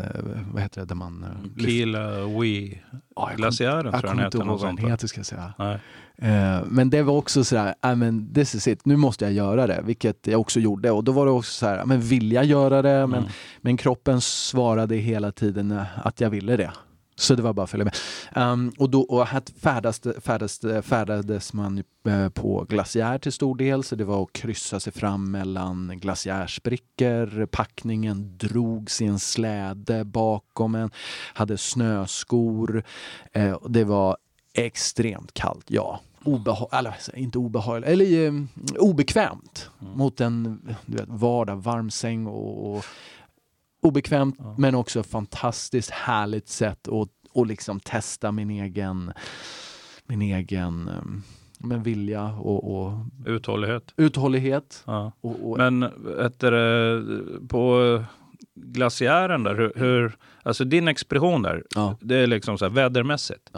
vad 0.52 0.62
heter 0.62 0.80
det, 0.80 0.86
där 0.86 0.94
man... 0.94 1.24
eh, 1.58 1.64
Kila 1.64 2.26
Wee 2.26 2.82
Ja, 3.16 3.28
jag 3.30 3.36
glaciären 3.38 3.76
Jag 3.76 3.82
tror 3.84 3.92
jag 3.94 4.02
den 4.02 4.10
kommer 4.10 4.24
inte 4.24 4.36
heter. 4.38 4.38
ihåg 4.50 4.60
vad 4.60 4.76
den 4.76 4.90
heter 4.90 5.06
ska 5.06 5.18
jag 5.18 5.26
säga. 5.26 5.52
Eh, 6.16 6.60
men 6.66 6.90
det 6.90 7.02
var 7.02 7.14
också 7.14 7.44
sådär, 7.44 7.74
I 7.92 7.94
men 7.96 8.34
this 8.34 8.54
is 8.54 8.68
it, 8.68 8.84
nu 8.84 8.96
måste 8.96 9.24
jag 9.24 9.32
göra 9.34 9.66
det, 9.66 9.80
vilket 9.84 10.26
jag 10.26 10.40
också 10.40 10.60
gjorde. 10.60 10.90
Och 10.90 11.04
då 11.04 11.12
var 11.12 11.26
det 11.26 11.32
också 11.32 11.52
så 11.52 11.66
här, 11.66 11.84
men 11.84 12.00
vill 12.00 12.32
jag 12.32 12.44
göra 12.44 12.82
det? 12.82 13.06
Men, 13.06 13.18
Mm. 13.20 13.30
men 13.60 13.76
kroppen 13.76 14.20
svarade 14.20 14.96
hela 14.96 15.32
tiden 15.32 15.80
att 16.02 16.20
jag 16.20 16.30
ville 16.30 16.56
det. 16.56 16.70
Så 17.20 17.34
det 17.34 17.42
var 17.42 17.52
bara 17.52 17.64
att 17.64 17.70
följa 17.70 17.84
med. 17.84 17.96
Um, 18.52 18.72
och 18.78 18.90
då 18.90 19.00
och 19.00 19.26
här 19.26 19.42
färdas, 19.60 20.00
färdas, 20.20 20.60
färdades 20.82 21.52
man 21.52 21.82
eh, 22.06 22.28
på 22.28 22.66
glaciär 22.68 23.18
till 23.18 23.32
stor 23.32 23.56
del, 23.56 23.84
så 23.84 23.96
det 23.96 24.04
var 24.04 24.22
att 24.22 24.32
kryssa 24.32 24.80
sig 24.80 24.92
fram 24.92 25.30
mellan 25.30 25.92
glaciärsprickor. 26.00 27.46
Packningen 27.46 28.38
drogs 28.38 29.02
i 29.02 29.06
en 29.06 29.18
släde 29.18 30.04
bakom 30.04 30.74
en, 30.74 30.90
hade 31.34 31.58
snöskor. 31.58 32.84
Eh, 33.32 33.58
det 33.68 33.84
var 33.84 34.16
extremt 34.54 35.34
kallt, 35.34 35.64
ja. 35.68 36.00
Obeha 36.24 36.68
eller 36.72 36.94
inte 37.14 37.38
obehagligt, 37.38 37.88
eller 37.90 38.26
eh, 38.26 38.32
obekvämt 38.78 39.70
mot 39.78 40.20
en 40.20 40.60
du 40.86 40.96
vet, 40.96 41.08
vardag, 41.08 41.56
varm 41.56 41.90
säng 41.90 42.26
och, 42.26 42.76
och 42.76 42.84
obekvämt 43.80 44.34
Ja. 44.38 44.54
men 44.58 44.74
också 44.74 45.02
fantastiskt 45.02 45.90
härligt 45.90 46.48
sätt 46.48 46.88
att 46.88 47.08
och 47.32 47.46
liksom 47.46 47.80
testa 47.80 48.32
min 48.32 48.50
egen 48.50 49.12
min 50.06 50.22
egen 50.22 50.88
um, 50.98 51.22
Men 51.58 51.82
vilja 51.82 52.24
och, 52.24 52.80
och 52.82 52.92
Uthållighet. 53.26 53.94
uthållighet. 53.96 54.82
Ja. 54.86 55.12
Och, 55.20 55.50
och, 55.50 55.58
Men 55.58 55.84
det, 56.50 57.02
på 57.48 58.04
glaciären 58.54 59.42
där, 59.44 59.54
hur, 59.54 59.72
hur, 59.76 60.16
alltså 60.42 60.64
din 60.64 60.88
expedition 60.88 61.42
där, 61.42 61.64
ja, 61.74 61.96
det 62.00 62.16
är 62.16 62.26
liksom 62.26 62.58
så 62.58 62.64
här 62.64 62.72
vädermässigt. 62.72 63.50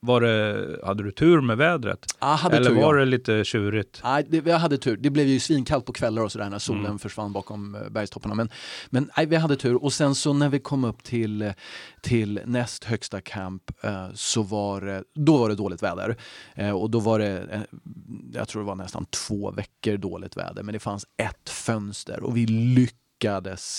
Var 0.00 0.20
det, 0.20 0.78
hade 0.86 1.02
du 1.02 1.10
tur 1.10 1.40
med 1.40 1.56
vädret? 1.56 1.98
Ah, 2.18 2.48
Eller 2.50 2.68
tur, 2.70 2.74
var 2.74 2.94
ja. 2.94 3.00
det 3.00 3.06
lite 3.06 3.44
tjurigt? 3.44 4.00
Nej, 4.04 4.26
det, 4.28 4.46
jag 4.46 4.58
hade 4.58 4.78
tur. 4.78 4.96
Det 4.96 5.10
blev 5.10 5.26
ju 5.26 5.40
svinkallt 5.40 5.84
på 5.86 5.92
kvällar 5.92 6.22
och 6.22 6.32
sådär 6.32 6.50
när 6.50 6.58
solen 6.58 6.84
Mm. 6.86 6.98
försvann 6.98 7.32
bakom 7.32 7.74
eh, 7.74 7.88
bergstopparna. 7.90 8.34
Men, 8.34 8.48
men 8.90 9.10
nej, 9.16 9.26
vi 9.26 9.36
hade 9.36 9.56
tur. 9.56 9.84
Och 9.84 9.92
sen 9.92 10.14
så 10.14 10.32
när 10.32 10.48
vi 10.48 10.58
kom 10.58 10.84
upp 10.84 11.02
till, 11.02 11.52
till 12.02 12.40
näst 12.44 12.84
högsta 12.84 13.20
camp 13.20 13.62
eh, 13.82 14.06
så 14.14 14.42
var 14.42 14.80
det, 14.80 15.02
då 15.14 15.36
var 15.36 15.48
det 15.48 15.54
dåligt 15.54 15.82
väder. 15.82 16.16
Eh, 16.54 16.70
och 16.70 16.90
då 16.90 16.98
var 17.00 17.18
det, 17.18 17.42
eh, 17.50 17.60
jag 18.32 18.48
tror 18.48 18.62
det 18.62 18.66
var 18.66 18.74
nästan 18.74 19.06
två 19.26 19.50
veckor 19.50 19.96
dåligt 19.96 20.36
väder. 20.36 20.62
Men 20.62 20.72
det 20.72 20.78
fanns 20.78 21.06
ett 21.22 21.48
fönster 21.50 22.22
och 22.22 22.36
vi 22.36 22.46
lyckades 22.46 23.00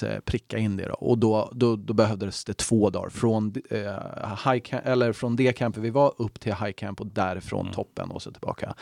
eh, 0.04 0.20
pricka 0.20 0.58
in 0.58 0.78
det. 0.78 0.88
Då. 0.88 0.94
Och 0.94 1.18
då, 1.18 1.52
då, 1.54 1.76
då 1.76 1.94
behövdes 1.94 2.46
det 2.46 2.54
två 2.54 2.90
dagar. 2.90 3.10
Från, 3.10 3.54
eh, 3.70 4.52
high 4.52 4.60
camp, 4.60 4.86
eller 4.86 5.14
från 5.14 5.36
det 5.36 5.54
campet 5.54 5.84
vi 5.84 5.90
var 5.90 6.14
upp 6.18 6.40
till 6.40 6.54
high 6.54 6.72
camp 6.72 7.02
och 7.02 7.08
därifrån 7.08 7.62
Mm. 7.62 7.74
toppen 7.74 8.12
och 8.12 8.22
så 8.22 8.32
tillbaka. 8.32 8.76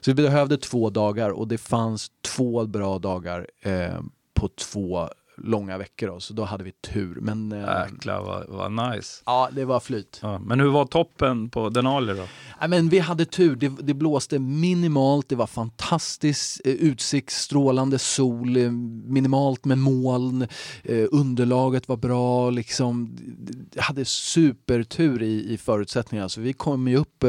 Så 0.00 0.10
vi 0.10 0.22
behövde 0.22 0.56
två 0.56 0.90
dagar 0.90 1.30
och 1.30 1.48
det 1.48 1.58
fanns 1.58 2.10
två 2.22 2.66
bra 2.66 2.98
dagar 2.98 3.46
eh, 3.60 4.00
på 4.34 4.48
två 4.48 5.08
långa 5.36 5.78
veckor. 5.78 6.06
Då, 6.06 6.20
så 6.20 6.34
då 6.34 6.44
hade 6.44 6.64
vi 6.64 6.72
tur. 6.72 7.18
Men 7.20 7.52
eh, 7.52 7.58
Jäklar 7.92 8.22
vad, 8.22 8.46
vad 8.48 8.92
nice. 8.94 9.22
ja, 9.26 9.48
det 9.52 9.64
var 9.64 9.80
flyt. 9.80 10.18
Ja, 10.22 10.38
men 10.38 10.60
hur 10.60 10.68
var 10.68 10.84
toppen 10.86 11.50
på 11.50 11.68
Denali 11.68 12.12
då? 12.14 12.26
Nej, 12.60 12.68
men 12.68 12.88
vi 12.88 12.98
hade 12.98 13.24
tur. 13.24 13.56
Det, 13.56 13.68
det 13.68 13.94
blåste 13.94 14.38
minimalt, 14.38 15.28
det 15.28 15.36
var 15.36 15.46
fantastisk 15.46 16.60
eh, 16.64 16.72
utsikt, 16.72 17.30
strålande 17.32 17.98
sol, 17.98 18.56
eh, 18.56 18.70
minimalt 19.06 19.64
med 19.64 19.78
moln, 19.78 20.46
underlaget 21.10 21.88
var 21.88 21.96
bra. 21.96 22.50
Liksom, 22.50 23.16
hade 23.78 24.04
supertur 24.04 25.22
i, 25.22 25.52
i 25.54 25.58
förutsättningarna. 25.58 26.28
Så 26.28 26.40
vi 26.40 26.52
kom 26.52 26.88
ju 26.88 26.96
upp 26.96 27.24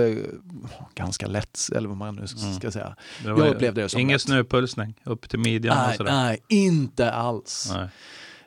ganska 0.96 1.28
lätt, 1.28 1.60
eller 1.76 1.88
vad 1.90 1.98
man 1.98 2.16
nu 2.16 2.28
ska 2.28 2.40
Mm. 2.46 2.72
säga. 2.72 2.96
Det 3.24 3.30
Jag 3.30 3.40
upplevde 3.40 3.82
det 3.82 3.90
som 3.90 4.00
Ingen 4.02 4.14
lätt. 4.14 4.22
snöpulsning 4.22 4.94
upp 5.04 5.30
till 5.30 5.40
midjan 5.40 5.78
och 5.78 5.84
Nej, 5.88 5.98
sådär? 5.98 6.12
nej, 6.12 6.40
inte 6.50 7.12
alls. 7.12 7.72
Nej. 7.76 7.90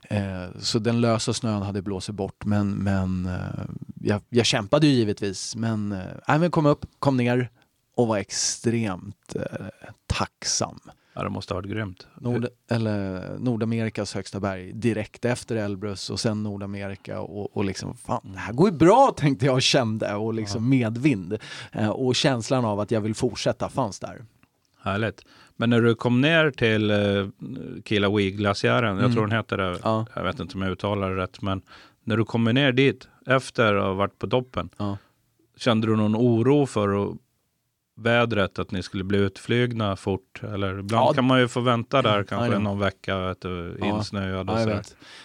Eh, 0.08 0.46
så 0.60 0.78
den 0.78 1.00
lösa 1.00 1.32
snön 1.32 1.62
hade 1.62 1.82
blåst 1.82 2.10
bort 2.10 2.44
men, 2.44 2.70
men 2.70 3.26
eh, 3.26 3.64
jag, 4.00 4.22
jag 4.28 4.46
kämpade 4.46 4.86
ju 4.86 4.92
givetvis. 4.92 5.56
Men, 5.56 5.92
eh, 5.92 6.38
men 6.38 6.50
kom 6.50 6.66
upp, 6.66 6.86
kom 6.98 7.16
ner 7.16 7.50
och 7.96 8.08
var 8.08 8.18
extremt 8.18 9.34
eh, 9.34 9.66
tacksam. 10.06 10.80
Ja, 11.14 11.22
det 11.24 11.30
måste 11.30 11.54
ha 11.54 11.60
varit 11.60 11.70
grymt. 11.70 12.06
Nord, 12.20 12.46
eller 12.70 13.22
Nordamerikas 13.38 14.14
högsta 14.14 14.40
berg 14.40 14.72
direkt 14.72 15.24
efter 15.24 15.56
Elbrus 15.56 16.10
och 16.10 16.20
sen 16.20 16.42
Nordamerika 16.42 17.20
och, 17.20 17.56
och 17.56 17.64
liksom 17.64 17.96
fan 17.96 18.32
det 18.32 18.38
här 18.38 18.52
går 18.52 18.70
ju 18.70 18.76
bra 18.76 19.14
tänkte 19.16 19.46
jag 19.46 19.54
och 19.54 19.62
kände 19.62 20.14
och 20.14 20.34
liksom 20.34 20.68
medvind. 20.68 21.38
Eh, 21.72 21.88
och 21.88 22.14
känslan 22.14 22.64
av 22.64 22.80
att 22.80 22.90
jag 22.90 23.00
vill 23.00 23.14
fortsätta 23.14 23.68
fanns 23.68 23.98
där. 23.98 24.24
Härligt. 24.80 25.24
Men 25.60 25.70
när 25.70 25.80
du 25.80 25.94
kom 25.94 26.20
ner 26.20 26.50
till 26.50 26.90
eh, 26.90 26.96
Kilauea-glaciären, 27.84 28.88
jag 28.96 28.98
Mm. 29.04 29.12
tror 29.12 29.26
den 29.26 29.36
heter 29.36 29.56
det, 29.56 29.78
Ja, 29.82 30.06
jag 30.14 30.22
vet 30.24 30.40
inte 30.40 30.54
om 30.54 30.62
jag 30.62 30.72
uttalar 30.72 31.10
det 31.10 31.22
rätt, 31.22 31.42
men 31.42 31.62
när 32.04 32.16
du 32.16 32.24
kommer 32.24 32.52
ner 32.52 32.72
dit 32.72 33.08
efter 33.26 33.74
att 33.74 33.84
ha 33.84 33.92
varit 33.92 34.18
på 34.18 34.26
toppen, 34.26 34.68
ja. 34.76 34.98
kände 35.56 35.86
du 35.86 35.96
någon 35.96 36.16
oro 36.16 36.66
för 36.66 37.02
att- 37.10 37.16
vädret, 38.00 38.58
att 38.58 38.70
ni 38.70 38.82
skulle 38.82 39.04
bli 39.04 39.18
utflygna 39.18 39.96
fort? 39.96 40.42
Eller 40.42 40.78
ibland 40.78 41.06
Ja. 41.08 41.12
kan 41.14 41.24
man 41.24 41.40
ju 41.40 41.48
få 41.48 41.60
vänta 41.60 42.02
där 42.02 42.10
Mm, 42.12 42.24
I 42.24 42.26
kanske 42.26 42.58
någon 42.58 42.78
vecka, 42.78 43.18
vet 43.18 43.40
du, 43.40 43.78
insnöad 43.84 44.50
och 44.50 44.54
Ja, 44.56 44.60
jag 44.60 44.68
sådär. 44.68 44.82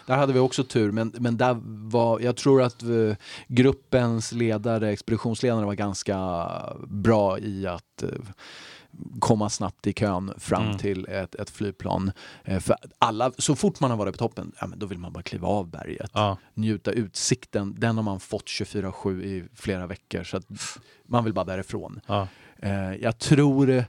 Där 0.08 0.16
hade 0.18 0.34
vi 0.34 0.40
också 0.40 0.64
tur, 0.64 0.92
men, 0.92 1.14
men 1.20 1.38
där 1.38 1.58
var, 1.92 2.20
jag 2.20 2.36
tror 2.36 2.62
att 2.62 2.84
eh, 2.84 3.16
gruppens 3.48 4.32
ledare, 4.32 4.90
expeditionsledare 4.92 5.66
var 5.66 5.74
ganska 5.74 6.48
bra 6.88 7.40
i 7.40 7.68
att 7.68 8.04
eh, 8.04 8.10
komma 9.20 9.50
snabbt 9.50 9.88
i 9.88 9.94
kön 9.94 10.34
fram 10.38 10.64
Mm. 10.66 10.78
till 10.78 11.06
ett, 11.10 11.36
ett 11.36 11.50
flygplan. 11.50 12.12
Eh, 12.44 12.60
för 12.60 12.76
alla, 13.00 13.32
så 13.38 13.56
fort 13.56 13.80
man 13.80 13.90
har 13.92 13.98
varit 13.98 14.14
på 14.14 14.18
toppen, 14.18 14.52
ja, 14.60 14.68
men 14.68 14.80
då 14.80 14.86
vill 14.86 14.98
man 14.98 15.14
bara 15.14 15.24
kliva 15.24 15.48
av 15.48 15.70
berget. 15.70 16.12
Ja, 16.14 16.38
Njuta 16.54 16.92
utsikten, 16.92 17.76
den 17.80 17.96
har 17.98 18.04
man 18.04 18.20
fått 18.20 18.46
24-7 18.46 19.24
i 19.24 19.44
flera 19.56 19.88
veckor. 19.88 20.24
Så 20.24 20.42
man 21.08 21.24
vill 21.24 21.34
bara 21.34 21.46
därifrån. 21.46 22.00
ja. 22.08 22.28
Eh, 22.58 22.94
jag 22.96 23.20
tror, 23.20 23.70
eh, 23.70 23.84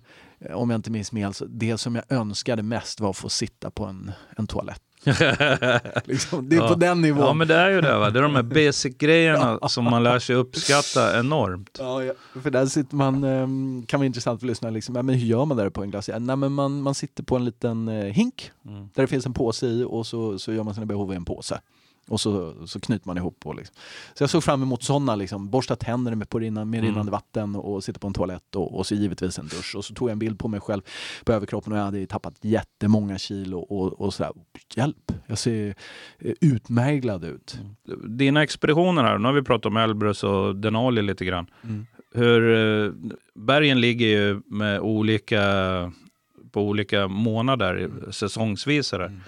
om 0.54 0.70
jag 0.70 0.78
inte 0.78 0.90
minns 0.90 1.10
fel, 1.10 1.32
det 1.48 1.78
som 1.78 1.94
jag 1.94 2.04
önskade 2.12 2.62
mest 2.62 3.00
var 3.00 3.10
att 3.10 3.16
få 3.16 3.28
sitta 3.28 3.70
på 3.70 3.84
en, 3.84 4.12
en 4.36 4.46
toalett. 4.46 4.82
Liksom, 6.04 6.48
det 6.48 6.56
är 6.56 6.60
Ja. 6.60 6.68
på 6.68 6.74
den 6.74 7.00
nivån. 7.00 7.20
ja, 7.26 7.32
men 7.32 7.48
det 7.48 7.54
är 7.54 7.70
ju 7.70 7.80
det. 7.80 7.98
Va? 7.98 8.10
Det 8.10 8.18
är 8.18 8.22
de 8.22 8.34
här 8.34 8.42
basic-grejerna 8.42 9.58
som 9.68 9.84
man 9.84 10.02
lär 10.02 10.18
sig 10.18 10.36
uppskatta 10.36 11.18
enormt. 11.20 11.76
Ja, 11.78 12.02
ja, 12.04 12.12
för 12.42 12.50
där 12.50 12.66
sitter 12.66 12.96
man, 12.96 13.24
ehm, 13.24 13.84
kan 13.86 14.00
vara 14.00 14.06
intressant 14.06 14.40
för 14.40 14.46
lyssnarna, 14.46 14.74
liksom, 14.74 14.96
ja, 14.96 15.02
men 15.02 15.14
hur 15.14 15.26
gör 15.26 15.44
man 15.44 15.56
där 15.56 15.70
på 15.70 15.82
en 15.82 15.90
glaciär? 15.90 16.20
Nej, 16.20 16.36
men 16.36 16.52
man, 16.52 16.82
man 16.82 16.94
sitter 16.94 17.22
på 17.22 17.36
en 17.36 17.44
liten 17.44 17.88
eh, 17.88 18.04
hink 18.04 18.50
Mm. 18.68 18.88
där 18.94 19.02
det 19.02 19.06
finns 19.06 19.26
en 19.26 19.34
påse 19.34 19.66
i 19.66 19.84
och 19.88 20.06
så, 20.06 20.38
så 20.38 20.52
gör 20.52 20.62
man 20.62 20.74
sina 20.74 20.86
behov 20.86 21.12
i 21.12 21.16
en 21.16 21.24
påse. 21.24 21.60
Och 22.08 22.20
så, 22.20 22.54
så 22.66 22.80
knyter 22.80 23.06
man 23.06 23.16
ihop. 23.16 23.46
Och 23.46 23.54
liksom. 23.54 23.76
Så 24.14 24.22
jag 24.22 24.30
såg 24.30 24.44
fram 24.44 24.62
emot 24.62 24.82
sådana, 24.82 25.16
liksom, 25.16 25.50
borsta 25.50 25.76
tänder 25.76 26.14
med, 26.14 26.28
på 26.28 26.38
rinna, 26.38 26.64
med 26.64 26.78
Mm. 26.78 26.90
rinnande 26.90 27.12
vatten 27.12 27.56
och 27.56 27.84
sitta 27.84 27.98
på 27.98 28.06
en 28.06 28.12
toalett 28.14 28.56
och, 28.56 28.78
och 28.78 28.86
så 28.86 28.94
givetvis 28.94 29.38
en 29.38 29.46
dusch. 29.46 29.74
Och 29.76 29.84
så 29.84 29.94
tog 29.94 30.08
jag 30.08 30.12
en 30.12 30.18
bild 30.18 30.38
på 30.38 30.48
mig 30.48 30.60
själv 30.60 30.82
på 31.24 31.32
överkroppen 31.32 31.72
och 31.72 31.78
jag 31.78 31.84
hade 31.84 32.06
tappat 32.06 32.34
jättemånga 32.40 33.18
kilo 33.18 33.58
och, 33.58 34.00
och 34.00 34.14
sådär. 34.14 34.32
Hjälp, 34.76 35.12
jag 35.26 35.38
ser 35.38 35.74
utmärglad 36.40 37.24
ut. 37.24 37.58
Dina 38.08 38.42
expeditioner 38.42 39.02
här, 39.04 39.18
nu 39.18 39.24
har 39.24 39.32
vi 39.32 39.42
pratat 39.42 39.66
om 39.66 39.76
Elbrus 39.76 40.24
och 40.24 40.56
Denali 40.56 41.02
lite 41.02 41.24
grann. 41.24 41.46
Mm. 41.64 41.86
Hur, 42.14 42.54
eh, 42.86 42.92
bergen 43.34 43.80
ligger 43.80 44.06
ju 44.06 44.40
med 44.46 44.80
olika, 44.80 45.42
på 46.52 46.62
olika 46.62 47.08
månader, 47.08 47.90
säsongsvis. 48.10 48.86
sådär. 48.86 49.06
Mm. 49.06 49.20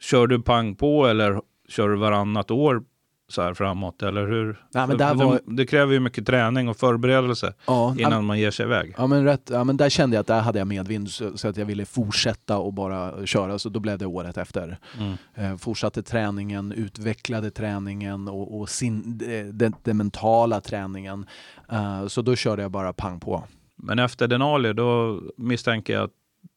Kör 0.00 0.26
du 0.26 0.42
pang 0.42 0.74
på 0.74 1.06
eller 1.06 1.42
kör 1.68 1.88
du 1.88 1.96
varannat 1.96 2.50
år 2.50 2.82
så 3.28 3.42
här 3.42 3.54
framåt? 3.54 4.02
Eller 4.02 4.26
hur? 4.26 4.64
Nej, 4.74 4.86
men 4.86 4.98
där 4.98 5.14
var, 5.14 5.40
det, 5.46 5.66
kräver 5.66 5.92
ju 5.92 6.00
mycket 6.00 6.26
träning 6.26 6.68
och 6.68 6.76
förberedelse 6.76 7.54
ja, 7.66 7.96
innan 7.98 8.24
man 8.24 8.38
ger 8.38 8.50
sig 8.50 8.66
iväg. 8.66 8.94
Ja 8.98 9.06
men, 9.06 9.24
rätt, 9.24 9.50
ja 9.52 9.64
men 9.64 9.76
där 9.76 9.88
kände 9.88 10.16
jag 10.16 10.20
att 10.20 10.26
där 10.26 10.40
hade 10.40 10.58
jag 10.58 10.68
medvind 10.68 11.10
så, 11.10 11.38
så 11.38 11.48
att 11.48 11.56
jag 11.56 11.66
ville 11.66 11.84
fortsätta 11.86 12.58
och 12.58 12.72
bara 12.72 13.26
köra 13.26 13.58
så 13.58 13.68
då 13.68 13.80
blev 13.80 13.98
det 13.98 14.06
året 14.06 14.36
efter. 14.36 14.78
Mm. 14.98 15.14
Eh, 15.34 15.56
fortsatte 15.56 16.02
träningen, 16.02 16.72
utvecklade 16.72 17.50
träningen 17.50 18.28
och, 18.28 18.60
och 18.60 18.68
sin, 18.68 19.18
den, 19.52 19.74
den 19.82 19.96
mentala 19.96 20.60
träningen. 20.60 21.26
Eh, 21.72 22.06
så 22.06 22.22
då 22.22 22.36
körde 22.36 22.62
jag 22.62 22.70
bara 22.70 22.92
pang 22.92 23.20
på. 23.20 23.44
Men 23.76 23.98
efter 23.98 24.28
Denali, 24.28 24.72
då 24.72 25.20
misstänker 25.36 25.92
jag 25.92 26.04
att 26.04 26.10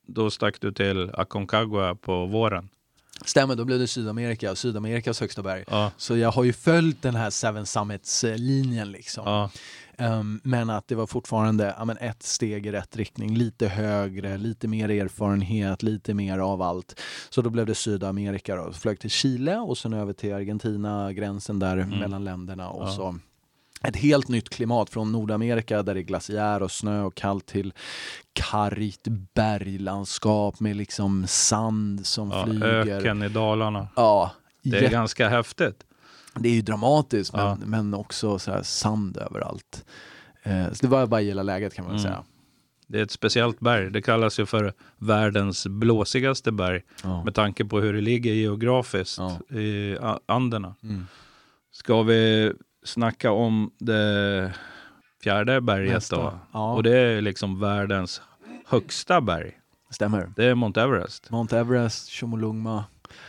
då 0.07 0.29
stack 0.29 0.61
du 0.61 0.71
till 0.71 1.11
Aconcagua 1.13 1.95
på 1.95 2.25
våren. 2.25 2.69
Stämmer, 3.25 3.55
då 3.55 3.65
blev 3.65 3.79
det 3.79 3.87
Sydamerika, 3.87 4.55
Sydamerikas 4.55 5.19
högsta 5.19 5.41
berg. 5.43 5.63
Ja, 5.67 5.91
Så 5.97 6.17
jag 6.17 6.31
har 6.31 6.43
ju 6.43 6.53
följt 6.53 7.01
den 7.01 7.15
här 7.15 7.29
Seven 7.29 7.65
Summits-linjen 7.65 8.91
liksom. 8.91 9.23
ja, 9.25 9.49
Ehm, 9.99 10.39
men 10.43 10.69
att 10.69 10.87
det 10.87 10.95
var 10.95 11.07
fortfarande 11.07 11.75
ja, 11.77 11.85
men 11.85 11.97
ett 11.97 12.23
steg 12.23 12.65
i 12.65 12.71
rätt 12.71 12.95
riktning, 12.97 13.35
lite 13.37 13.67
högre, 13.67 14.37
lite 14.37 14.67
mer 14.67 14.89
erfarenhet, 14.89 15.83
lite 15.83 16.13
mer 16.13 16.39
av 16.39 16.61
allt. 16.61 16.99
Så 17.29 17.41
då 17.41 17.49
blev 17.49 17.65
det 17.65 17.75
Sydamerika 17.75 18.55
då. 18.55 18.71
Flög 18.73 18.99
till 18.99 19.09
Chile 19.09 19.57
och 19.57 19.77
sen 19.77 19.93
över 19.93 20.13
till 20.13 20.33
Argentina, 20.33 21.13
gränsen 21.13 21.59
där 21.59 21.77
Mm. 21.77 21.99
mellan 21.99 22.23
länderna 22.23 22.69
och 22.69 22.89
så 22.93 23.19
ett 23.83 23.95
helt 23.95 24.27
nytt 24.27 24.49
klimat 24.49 24.89
från 24.89 25.11
Nordamerika 25.11 25.83
där 25.83 25.93
det 25.93 25.99
är 25.99 26.03
glaciär 26.03 26.63
och 26.63 26.71
snö 26.71 27.01
och 27.03 27.15
kallt 27.15 27.45
till 27.45 27.73
kargt 28.33 29.07
berglandskap 29.33 30.59
med 30.59 30.75
liksom 30.75 31.27
sand 31.27 32.05
som 32.05 32.31
ja, 32.31 32.45
flyger. 32.45 32.67
öken 32.97 33.23
i 33.23 33.29
Dalarna. 33.29 33.87
Ja, 33.95 34.31
Det 34.63 34.77
är 34.85 34.89
ganska 34.89 35.29
häftigt. 35.29 35.83
det 36.35 36.49
är 36.49 36.53
ju 36.53 36.61
dramatiskt 36.61 37.33
men, 37.33 37.45
Ja. 37.45 37.57
men 37.65 37.93
också 37.93 38.39
så 38.39 38.51
här 38.51 38.63
sand 38.63 39.17
överallt. 39.17 39.85
Eh, 40.43 40.65
så 40.73 40.77
det 40.81 40.87
var 40.87 41.05
bara 41.07 41.21
gilla 41.21 41.43
läget 41.43 41.73
kan 41.73 41.85
man 41.85 41.91
Mm. 41.93 42.03
säga. 42.03 42.23
Det 42.89 42.99
är 42.99 43.03
ett 43.03 43.11
speciellt 43.11 43.59
berg. 43.59 43.91
Det 43.91 44.01
kallas 44.01 44.39
ju 44.39 44.45
för 44.45 44.73
världens 44.97 45.67
blåsigaste 45.67 46.51
berg 46.51 46.81
Ja. 47.03 47.23
med 47.23 47.35
tanke 47.35 47.65
på 47.65 47.79
hur 47.79 47.93
det 47.93 48.01
ligger 48.01 48.33
geografiskt 48.33 49.19
i 49.51 49.97
Anderna. 50.25 50.75
Mm. 50.83 51.07
Ska 51.71 52.01
vi 52.03 52.53
snacka 52.87 53.31
om 53.31 53.71
det 53.79 54.53
fjärde 55.23 55.61
berget 55.61 55.93
Nästa. 55.93 56.15
då? 56.15 56.39
Ja, 56.53 56.73
Och 56.73 56.83
det 56.83 56.97
är 56.97 57.21
liksom 57.21 57.59
världens 57.59 58.21
högsta 58.67 59.21
berg. 59.21 59.57
stämmer. 59.89 60.31
Det 60.35 60.45
är 60.45 60.55
Mount 60.55 60.81
Everest. 60.81 61.29
Mount 61.29 61.57
Everest, 61.57 62.09
Chomolungma. 62.09 62.83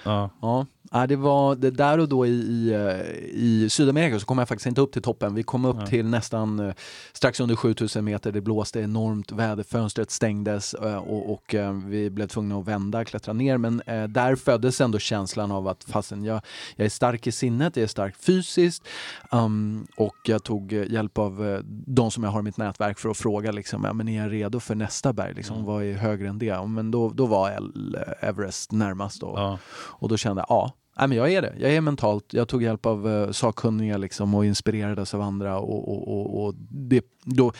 Ja. 0.05 0.31
ja. 0.43 0.67
Ja, 0.91 1.07
det 1.07 1.17
var 1.17 1.55
det 1.55 1.71
där 1.71 1.99
och 1.99 2.09
då 2.09 2.27
i, 2.27 2.31
i, 2.31 2.73
eh, 2.73 3.01
i, 3.41 3.69
Sydamerika 3.71 4.21
så 4.21 4.27
kom 4.27 4.39
jag 4.39 4.49
faktiskt 4.49 4.67
inte 4.67 4.81
upp 4.81 4.93
till 4.93 5.03
toppen. 5.03 5.35
Vi 5.35 5.43
kom 5.43 5.65
upp 5.65 5.77
ja. 5.81 5.87
till 5.87 6.07
nästan 6.07 6.61
eh, 6.61 6.75
strax 7.13 7.41
under 7.41 7.57
7000 7.57 8.05
meter. 8.05 8.33
Det 8.33 8.41
blåste 8.41 8.81
enormt, 8.81 9.33
väderfönstret 9.33 10.11
stängdes 10.11 10.75
eh, 10.75 10.97
och, 10.97 11.33
och 11.33 11.55
vi 11.85 12.11
blev 12.11 12.27
tvungna 12.27 12.59
att 12.59 12.69
vända, 12.69 13.05
klättra 13.05 13.33
ner. 13.33 13.59
Men 13.59 13.83
där 14.09 14.37
föddes 14.37 14.81
ändå 14.81 14.99
känslan 14.99 15.53
av 15.53 15.69
att 15.69 15.85
fastän 15.85 16.25
jag, 16.25 16.41
jag 16.77 16.85
är 16.85 16.91
stark 16.91 17.27
i 17.27 17.33
sinnet, 17.33 17.77
jag 17.77 17.83
är 17.83 17.87
stark 17.87 18.17
fysiskt 18.17 18.89
um, 19.31 19.87
och 19.97 20.17
jag 20.25 20.45
tog 20.45 20.73
hjälp 20.73 21.19
av 21.19 21.63
de 21.87 22.11
som 22.11 22.25
jag 22.25 22.31
har 22.31 22.41
i 22.41 22.43
mitt 22.43 22.57
nätverk 22.57 22.99
för 22.99 23.09
att 23.09 23.17
fråga 23.17 23.53
liksom, 23.53 23.85
ja, 23.85 23.93
men 23.93 24.09
är 24.09 24.23
jag 24.23 24.33
redo 24.33 24.61
för 24.61 24.75
nästa 24.75 25.13
berg? 25.13 25.35
Liksom, 25.35 25.57
mm. 25.57 25.67
Vad 25.67 25.85
är 25.85 25.95
högre 25.95 26.29
än 26.29 26.39
det? 26.39 26.67
Men 26.67 26.91
då, 26.91 27.11
då 27.11 27.27
var 27.27 27.73
Everest 28.21 28.73
närmast 28.73 29.21
då. 29.21 29.33
Ja. 29.37 29.59
och 29.71 30.09
då 30.09 30.17
kände 30.17 30.41
jag, 30.41 30.47
ja 30.49 30.78
Nej, 30.99 31.09
men 31.09 31.19
jag 31.19 31.33
är 31.33 31.43
det. 31.43 31.55
Jag 31.59 31.73
är 31.73 31.81
mentalt. 31.81 32.33
Jag 32.33 32.49
tog 32.49 32.63
hjälp 32.63 32.87
av 32.87 33.07
uh, 33.07 33.31
sakkunniga 33.31 33.97
liksom, 33.97 34.35
och 34.35 34.45
inspirerades 34.45 35.15
av 35.15 35.21
andra 35.21 35.59
och, 35.59 35.89
och, 35.89 36.09
och, 36.09 36.45
och 36.45 36.55
det, 36.71 37.05
då 37.25 37.53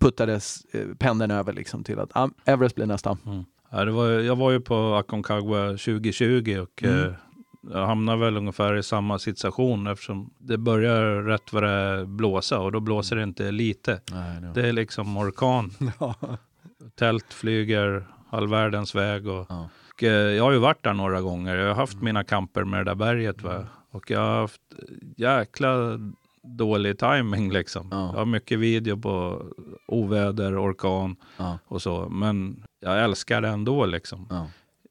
puttades 0.00 0.66
uh, 0.74 0.94
pendeln 0.94 1.30
över 1.30 1.52
liksom, 1.52 1.84
till 1.84 1.98
att 1.98 2.16
uh, 2.16 2.26
Everest 2.44 2.74
blir 2.74 2.86
nästa. 2.86 3.18
Mm. 3.26 3.44
Ja, 3.70 3.84
det 3.84 3.90
var, 3.90 4.08
jag 4.08 4.36
var 4.36 4.50
ju 4.50 4.60
på 4.60 4.94
Aconcagua 4.94 5.68
2020 5.68 6.58
och 6.62 6.82
mm. 6.82 6.98
uh, 6.98 7.12
jag 7.72 7.86
hamnade 7.86 8.18
väl 8.18 8.36
ungefär 8.36 8.76
i 8.76 8.82
samma 8.82 9.18
situation 9.18 9.86
eftersom 9.86 10.30
det 10.38 10.58
börjar 10.58 11.22
rätt 11.22 11.52
vad 11.52 11.62
det 11.62 12.06
blåsa 12.06 12.58
och 12.58 12.72
då 12.72 12.80
blåser 12.80 13.16
det 13.16 13.22
inte 13.22 13.50
lite. 13.50 14.00
Nej, 14.12 14.40
no. 14.40 14.52
Det 14.52 14.68
är 14.68 14.72
liksom 14.72 15.16
orkan. 15.16 15.70
Tält 16.98 17.32
flyger 17.34 18.06
all 18.30 18.48
världens 18.48 18.94
väg 18.94 19.26
och 19.26 19.46
ja. 19.48 19.68
Och 19.98 20.04
eh, 20.04 20.10
jag 20.10 20.44
har 20.44 20.52
ju 20.52 20.58
varit 20.58 20.84
där 20.84 20.92
några 20.92 21.20
gånger. 21.20 21.56
Jag 21.56 21.68
har 21.68 21.74
haft 21.74 21.92
mm. 21.92 22.04
mina 22.04 22.24
kamper 22.24 22.64
med 22.64 22.80
det 22.80 22.84
där 22.84 22.94
berget. 22.94 23.42
Va? 23.42 23.66
Och 23.90 24.10
jag 24.10 24.20
har 24.20 24.40
haft 24.40 24.60
jäkla 25.16 25.98
dålig 26.42 26.98
timing 26.98 27.52
liksom. 27.52 27.88
Ja. 27.90 28.06
Jag 28.06 28.18
har 28.18 28.24
mycket 28.24 28.58
video 28.58 28.96
på 28.96 29.42
oväder, 29.86 30.62
orkan 30.64 31.16
ja. 31.36 31.58
och 31.64 31.82
så. 31.82 32.08
Men 32.08 32.64
jag 32.80 33.04
älskar 33.04 33.40
det 33.40 33.48
ändå 33.48 33.86
liksom. 33.86 34.26
Ja. 34.30 34.46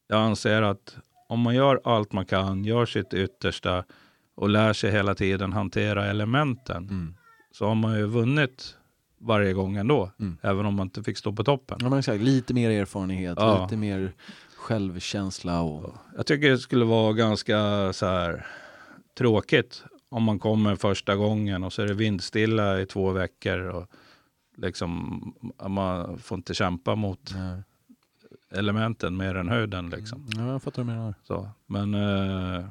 Jag 0.08 0.20
anser 0.20 0.62
att 0.62 0.98
om 1.30 1.40
man 1.40 1.56
gör 1.56 1.82
allt 1.84 2.12
man 2.12 2.26
kan, 2.26 2.66
gör 2.66 2.86
sitt 2.86 3.14
yttersta 3.14 3.84
och 4.36 4.50
lär 4.50 4.74
sig 4.74 4.92
hela 4.92 5.16
tiden 5.16 5.54
hantera 5.54 6.06
elementen. 6.06 6.84
Mm. 6.84 7.16
Så 7.52 7.68
har 7.68 7.76
man 7.76 7.98
ju 7.98 8.06
vunnit 8.06 8.76
varje 9.20 9.54
gång 9.54 9.78
ändå. 9.78 10.12
Mm. 10.20 10.38
Även 10.42 10.66
om 10.66 10.76
man 10.76 10.88
inte 10.88 11.04
fick 11.04 11.18
stå 11.18 11.34
på 11.34 11.44
toppen. 11.44 11.78
Ja, 11.82 11.90
men 11.90 12.00
exakt. 12.00 12.22
Lite 12.22 12.54
mer 12.54 12.70
erfarenhet, 12.70 13.38
lite 13.62 13.78
mer 13.78 14.14
självkänsla 14.68 15.62
och... 15.62 15.96
Jag 16.16 16.26
tycker 16.26 16.50
det 16.50 16.58
skulle 16.58 16.86
vara 16.86 17.14
ganska 17.14 17.94
så 17.94 18.06
här 18.06 18.46
tråkigt 19.18 19.84
om 20.10 20.24
man 20.24 20.40
kommer 20.40 20.76
första 20.76 21.16
gången 21.16 21.64
och 21.64 21.74
så 21.74 21.82
är 21.82 21.88
det 21.88 21.94
vindstilla 21.94 22.82
i 22.82 22.86
två 22.86 23.12
veckor 23.12 23.60
och 23.60 23.88
liksom 24.58 25.22
man 25.68 26.18
får 26.18 26.38
inte 26.38 26.54
kämpa 26.54 26.96
mot 26.96 27.34
Nej. 27.36 27.62
elementen 28.52 29.18
mer 29.18 29.36
än 29.36 29.50
höjden 29.50 29.90
liksom. 29.90 30.28
Ja, 30.36 30.52
jag 30.52 30.64
fattar 30.64 30.84
vad 30.84 30.94
du 30.94 30.98
menar. 30.98 31.14
Så, 31.24 31.50
men 31.66 31.94
eh, 31.94 32.66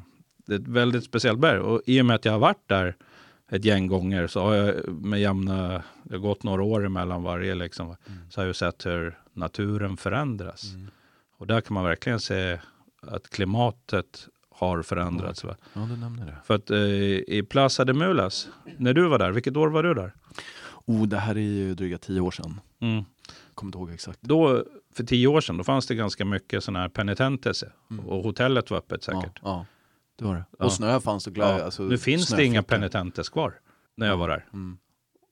det 0.47 0.55
är 0.55 0.59
ett 0.59 0.69
väldigt 0.69 1.05
speciellt 1.05 1.39
berg 1.39 1.61
och 1.61 1.83
i 1.87 2.01
och 2.01 2.07
med 2.07 2.17
att 2.17 2.25
jag 2.25 2.33
har 2.33 2.39
varit 2.39 2.69
där 2.69 2.97
ett 3.51 3.65
gäng 3.65 3.87
gånger 3.87 4.27
så 4.27 4.41
har 4.41 4.55
jag 4.55 4.89
med 4.89 5.21
jämna, 5.21 5.83
det 6.03 6.15
har 6.15 6.19
gått 6.19 6.43
några 6.43 6.63
år 6.63 6.87
emellan 6.87 7.23
varje 7.23 7.55
liksom, 7.55 7.87
mm. 7.87 8.31
så 8.31 8.41
har 8.41 8.47
jag 8.47 8.57
sett 8.57 8.87
hur 8.87 9.19
naturen 9.33 9.97
förändras. 9.97 10.75
Mm. 10.75 10.91
Och 11.39 11.47
där 11.47 11.61
kan 11.61 11.75
man 11.75 11.85
verkligen 11.85 12.21
se 12.21 12.59
att 13.03 13.31
klimatet 13.31 14.29
har 14.51 14.83
förändrats. 14.83 15.45
Va? 15.45 15.57
Ja, 15.73 15.81
du 15.81 15.97
nämnde 15.97 16.25
det. 16.25 16.37
För 16.45 16.55
att 16.55 16.71
eh, 16.71 16.79
i 16.79 17.47
Plaza 17.51 17.85
de 17.85 17.93
Mulas, 17.93 18.49
när 18.79 18.95
du 18.95 19.09
var 19.09 19.19
där, 19.19 19.31
vilket 19.31 19.57
år 19.57 19.69
var 19.69 19.83
du 19.83 19.95
där? 19.95 20.15
Oh, 20.85 21.07
det 21.07 21.17
här 21.17 21.35
är 21.35 21.41
ju 21.41 21.75
dryga 21.75 21.99
tio 21.99 22.21
år 22.21 22.31
sedan. 22.31 22.61
Mm. 22.81 23.05
Kommer 23.55 23.69
inte 23.69 23.79
ihåg 23.79 23.91
exakt. 23.91 24.19
Då, 24.23 24.65
för 24.95 25.05
tio 25.05 25.27
år 25.27 25.41
sedan, 25.41 25.57
då 25.57 25.65
fanns 25.65 25.87
det 25.87 25.95
ganska 25.95 26.25
mycket 26.25 26.65
sådana 26.65 26.79
här 26.79 26.89
penitentelse. 26.89 27.73
Mm. 27.91 28.07
Och 28.07 28.23
hotellet 28.23 28.71
var 28.71 28.79
öppet 28.79 29.03
säkert. 29.03 29.23
Ja, 29.35 29.41
ja 29.43 29.67
det 30.17 30.25
var 30.25 30.35
det. 30.35 30.65
Och 30.65 30.73
snö 30.73 31.01
fanns 31.01 31.25
det. 31.25 31.33
Ja. 31.35 31.63
Alltså, 31.63 31.83
nu 31.83 31.99
finns 31.99 32.29
det 32.29 32.45
inga 32.45 32.63
penitentes 32.63 33.29
kvar, 33.29 33.55
när 33.97 34.07
jag 34.07 34.17
var 34.17 34.29
där. 34.29 34.47
Mm. 34.53 34.79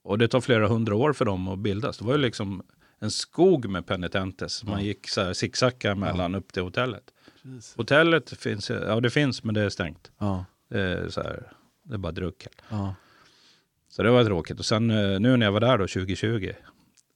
Och 0.05 0.19
det 0.19 0.29
tar 0.29 0.41
flera 0.41 0.69
hundra 0.69 0.95
år 0.95 1.13
för 1.13 1.25
dem 1.25 1.49
att 1.49 1.59
bildas. 1.59 1.99
Det 1.99 2.05
var 2.05 2.13
ju 2.13 2.19
liksom 2.19 2.63
en 2.99 3.11
skog 3.11 3.69
med 3.69 3.87
penitentes. 3.87 4.65
Man 4.65 4.85
gick 4.85 5.09
så 5.09 5.23
här 5.23 5.33
zigzacka 5.33 5.95
mellan 5.95 6.33
ja. 6.33 6.39
upp 6.39 6.53
till 6.53 6.63
hotellet. 6.63 7.11
Precis. 7.43 7.77
Hotellet 7.77 8.31
finns, 8.31 8.71
ja 8.71 9.01
det 9.01 9.11
finns 9.11 9.45
men 9.45 9.55
det 9.55 9.61
är 9.61 9.69
stängt. 9.69 10.11
Ja. 10.19 10.45
Det, 10.69 10.81
är 10.81 11.09
så 11.09 11.23
här, 11.23 11.53
det 11.83 11.95
är 11.95 11.99
bara 11.99 12.13
druckel. 12.13 12.53
Ja. 12.69 12.95
Så 13.89 14.03
det 14.03 14.11
var 14.11 14.25
tråkigt. 14.25 14.59
Och 14.59 14.65
sen 14.65 14.91
eh, 14.91 15.21
nu 15.21 15.37
när 15.37 15.47
jag 15.47 15.53
var 15.53 15.61
där 15.61 15.79
då 15.79 15.87
2020, 15.87 16.53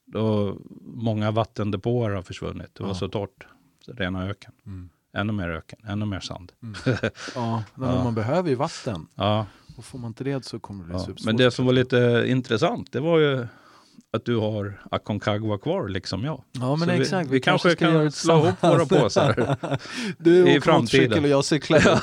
då 0.05 0.57
många 0.81 1.31
vattendepåer 1.31 2.09
har 2.09 2.21
försvunnit. 2.21 2.75
Det 2.75 2.83
var 2.83 2.93
så 2.93 3.07
torrt. 3.07 3.47
Så 3.85 3.93
rena 3.93 4.29
öken. 4.29 4.51
Mm. 4.65 4.89
Ännu 5.13 5.33
mer 5.33 5.49
öken, 5.49 5.79
ännu 5.87 6.05
mer 6.05 6.19
sand. 6.19 6.51
Mm. 6.63 6.75
ja, 7.35 7.63
men 7.75 8.03
man 8.03 8.15
behöver 8.15 8.49
ju 8.49 8.55
vatten. 8.55 9.07
Ja. 9.15 9.45
Och 9.77 9.85
får 9.85 9.99
man 9.99 10.07
inte 10.07 10.23
det 10.23 10.45
så 10.45 10.59
kommer 10.59 10.83
det 10.83 10.87
bli 10.87 11.03
ja. 11.07 11.13
Men 11.25 11.37
det 11.37 11.51
som 11.51 11.65
var 11.65 11.73
lite 11.73 12.23
intressant, 12.27 12.91
det 12.91 12.99
var 12.99 13.19
ju 13.19 13.47
att 14.13 14.25
du 14.25 14.35
har 14.35 14.81
Aconcagua 14.91 15.57
kvar, 15.57 15.87
liksom 15.87 16.23
jag. 16.23 16.43
Ja, 16.51 16.75
men 16.75 16.87
så 16.87 16.93
exakt. 16.93 17.29
Vi, 17.29 17.33
vi 17.33 17.39
kanske, 17.39 17.75
kanske 17.75 17.99
kan 17.99 18.11
slå 18.11 18.37
ihop 18.37 18.63
våra 18.63 18.85
påsar 18.85 19.57
du 20.17 20.49
i 20.49 20.61
framtiden. 20.61 21.23
och 21.23 21.29
jag 21.29 21.45
cyklar. 21.45 21.81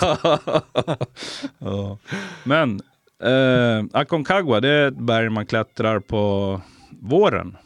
ja. 1.59 1.99
Men 2.45 2.81
eh, 3.23 3.85
Aconcagua, 3.93 4.61
det 4.61 4.69
är 4.69 4.89
ett 4.89 4.99
berg 4.99 5.31
man 5.31 5.47
klättrar 5.47 6.01
på 6.01 6.61
våren. 7.01 7.57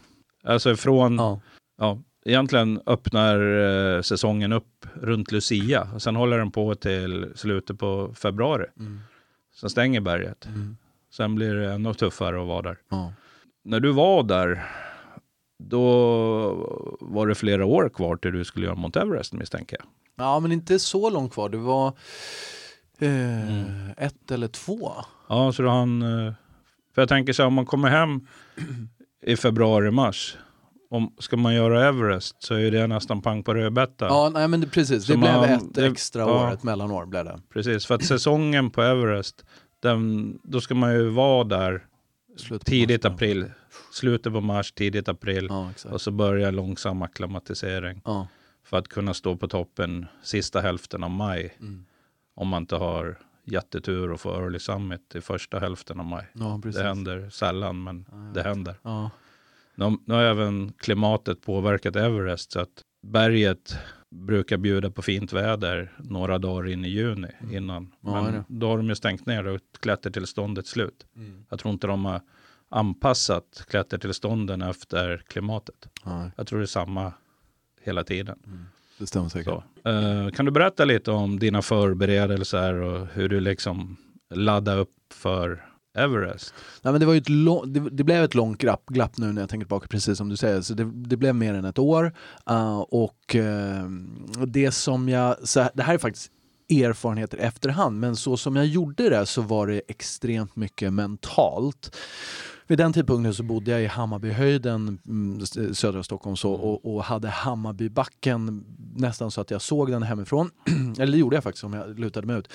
Alltså 0.45 0.77
från, 0.77 1.17
ja. 1.17 1.41
ja 1.79 1.99
egentligen 2.25 2.81
öppnar 2.87 3.41
eh, 3.97 4.03
säsongen 4.03 4.53
upp 4.53 4.87
runt 4.95 5.33
Lucia. 5.33 5.89
Och 5.95 6.03
sen 6.03 6.17
håller 6.17 6.39
den 6.39 6.51
på 6.51 6.75
till 6.75 7.33
slutet 7.35 7.79
på 7.79 8.15
februari. 8.15 8.67
Mm. 8.79 9.01
Sen 9.61 9.71
stänger 9.71 10.01
berget. 10.01 10.47
Mm. 10.47 10.77
Sen 11.13 11.35
blir 11.35 11.55
det 11.55 11.73
ännu 11.73 11.95
tuffare 11.95 12.41
att 12.41 12.47
vara 12.47 12.63
där. 12.63 12.77
Ja 12.91 13.13
när 13.71 13.81
du 13.81 13.93
var 13.93 14.23
där, 14.23 14.65
då 15.59 15.83
var 17.01 17.27
det 17.27 17.35
flera 17.35 17.65
år 17.65 17.89
kvar 17.89 18.17
till 18.17 18.33
du 18.33 18.45
skulle 18.45 18.67
göra 18.67 18.77
Mount 18.77 19.01
Everest 19.01 19.33
misstänker 19.33 19.77
jag. 19.81 19.87
Ja, 20.27 20.41
men 20.41 20.53
inte 20.53 20.79
så 20.79 21.11
långt 21.11 21.33
kvar. 21.33 21.49
Det 21.49 21.57
var 21.57 21.87
eh, 22.99 23.51
mm. 23.51 23.91
ett 23.97 24.31
eller 24.31 24.49
två. 24.49 24.93
Ja, 25.29 25.53
så 25.53 25.63
då 25.63 25.69
han... 25.69 26.03
Eh, 26.03 26.33
för 26.95 27.03
jag 27.03 27.09
tänker 27.09 27.33
så 27.33 27.43
här, 27.43 27.47
om 27.47 27.55
man 27.55 27.67
kommer 27.67 27.89
hem 27.89 28.27
i 29.23 29.37
februari, 29.37 29.91
mars. 29.91 30.37
Om, 30.91 31.15
ska 31.19 31.37
man 31.37 31.55
göra 31.55 31.89
Everest 31.89 32.43
så 32.43 32.55
är 32.55 32.71
det 32.71 32.87
nästan 32.87 33.23
pang 33.23 33.43
på 33.43 33.55
rödbeta. 33.55 34.07
Ja, 34.07 34.31
nej 34.35 34.49
men 34.49 34.61
det, 34.61 34.67
precis. 34.67 35.05
Så 35.05 35.13
det 35.13 35.19
man, 35.19 35.41
blev 35.41 35.51
ett 35.51 35.75
det, 35.75 35.87
extra 35.87 36.23
ja, 36.23 36.47
år, 36.47 36.53
ett 36.53 36.63
mellanår 36.63 37.07
blev 37.07 37.25
det. 37.25 37.41
Precis, 37.53 37.87
för 37.87 37.95
att 37.95 38.05
säsongen 38.05 38.71
på 38.71 38.83
Everest, 38.83 39.45
den, 39.83 40.39
då 40.43 40.61
ska 40.61 40.75
man 40.75 40.93
ju 40.93 41.09
vara 41.09 41.45
där 41.45 41.87
tidigt 42.65 43.05
mars, 43.05 43.13
april, 43.13 43.51
slutet 43.93 44.33
på 44.33 44.41
mars, 44.41 44.73
tidigt 44.73 45.09
april. 45.09 45.47
Ja, 45.51 45.73
och 45.85 46.01
så 46.01 46.11
börjar 46.11 46.53
långsam 46.53 47.03
akklimatisering. 47.03 48.03
Ja. 48.05 48.29
För 48.65 48.77
att 48.77 48.89
kunna 48.89 49.15
stå 49.15 49.37
på 49.37 49.49
toppen 49.49 50.07
sista 50.23 50.61
hälften 50.61 51.05
av 51.05 51.11
maj. 51.11 51.57
Mm. 51.61 51.85
Om 52.35 52.49
man 52.49 52.63
inte 52.63 52.77
har 52.77 53.19
jättetur 53.45 54.11
och 54.11 54.21
får 54.21 54.43
early 54.43 54.59
summit 54.59 55.15
i 55.15 55.21
första 55.21 55.59
hälften 55.59 56.01
av 56.01 56.07
maj. 56.07 56.27
Ja, 56.33 56.61
det 56.65 56.83
händer 56.83 57.31
sällan, 57.31 57.83
men 57.83 58.07
det 58.35 58.43
händer. 58.43 58.75
Nu, 59.75 59.97
nu 60.05 60.15
har 60.15 60.23
även 60.23 60.73
klimatet 60.73 61.43
påverkat 61.43 61.97
Everest 61.97 62.53
så 62.53 62.61
att 62.61 62.83
berget 63.07 63.79
brukar 64.11 64.57
bjuda 64.57 64.91
på 64.91 65.03
fint 65.03 65.33
väder 65.33 65.93
några 65.99 66.39
dagar 66.39 66.69
in 66.69 66.85
i 66.85 66.89
juni 66.89 67.29
mm. 67.41 67.57
innan. 67.57 67.93
Men 68.01 68.35
ja, 68.35 68.45
då 68.49 68.69
har 68.69 68.77
de 68.77 68.89
ju 68.89 68.95
stängt 68.95 69.27
ner 69.27 69.47
och 69.47 69.61
klättertillståndet 69.81 70.67
slut. 70.67 71.07
Mm. 71.17 71.45
Jag 71.51 71.59
tror 71.59 71.73
inte 71.73 71.87
de 71.87 72.05
har 72.05 72.21
anpassat 72.69 73.67
klättertillstånden 73.69 74.63
efter 74.63 75.23
klimatet. 75.29 75.89
Ja. 76.05 76.31
Jag 76.37 76.47
tror 76.47 76.59
det 76.59 76.65
är 76.65 76.67
samma 76.67 77.13
hela 77.83 78.05
tiden. 78.05 78.39
Mm. 78.47 78.65
Det 78.99 79.07
stämmer 79.07 79.29
säkert. 79.29 79.55
Uh, 79.89 80.31
kan 80.31 80.45
du 80.45 80.51
berätta 80.51 80.85
lite 80.85 81.11
om 81.11 81.39
dina 81.39 81.63
förberedelser 81.63 82.75
och 82.75 83.07
hur 83.07 83.29
du 83.29 83.41
liksom 83.41 83.97
laddade 84.31 84.81
upp 84.81 85.13
för 85.13 85.70
Everest? 85.95 86.55
Nej, 86.83 86.93
men 86.93 87.01
det, 87.01 87.07
var 87.07 87.15
ett 87.15 87.75
det, 87.75 87.91
det, 87.91 88.05
blev 88.05 88.25
ett 88.25 88.35
långt 88.35 88.59
glapp, 88.59 88.87
glapp 88.87 89.19
nu 89.19 89.33
när 89.33 89.43
jag 89.43 89.51
tänker 89.51 89.65
tillbaka, 89.65 89.87
precis 89.89 90.19
som 90.19 90.29
du 90.29 90.37
säger. 90.37 90.61
Så 90.61 90.75
det, 90.75 90.85
det 90.85 91.17
blev 91.17 91.35
mer 91.35 91.55
än 91.55 91.65
ett 91.65 91.79
år. 91.79 92.13
Uh, 92.51 92.81
och 92.81 93.35
uh, 93.35 93.91
det 94.47 94.71
som 94.71 95.09
jag... 95.09 95.37
Så 95.49 95.69
det 95.75 95.83
här 95.83 95.95
är 95.95 95.99
faktiskt 95.99 96.33
erfarenheter 96.71 97.39
efterhand, 97.39 98.01
men 98.01 98.17
så 98.17 98.37
som 98.37 98.57
jag 98.57 98.67
gjorde 98.67 99.09
det 99.09 99.27
så 99.27 99.43
var 99.43 99.67
det 99.67 99.83
extremt 99.89 100.57
mycket 100.57 100.93
mentalt. 100.93 101.97
vid 102.67 102.79
den 102.79 102.93
tidpunkten 102.93 103.35
så 103.35 103.43
bodde 103.43 103.71
jag 103.71 103.83
i 103.83 103.87
Hammarbyhöjden, 103.87 104.99
mm, 105.07 105.47
södra 105.75 106.03
Stockholm, 106.03 106.37
så, 106.37 106.55
Mm. 106.55 106.67
och, 106.67 106.95
och 106.95 107.05
hade 107.05 107.29
Hammarbybacken 107.29 108.65
nästan 108.97 109.31
så 109.31 109.41
att 109.41 109.51
jag 109.51 109.63
såg 109.63 109.91
den 109.91 110.03
hemifrån. 110.03 110.51
Eller 110.99 111.13
det 111.13 111.19
gjorde 111.19 111.37
jag 111.37 111.45
faktiskt 111.45 111.65
om 111.65 111.73
jag 111.73 111.99
lutade 111.99 112.27
mig 112.27 112.37
ut. 112.37 112.49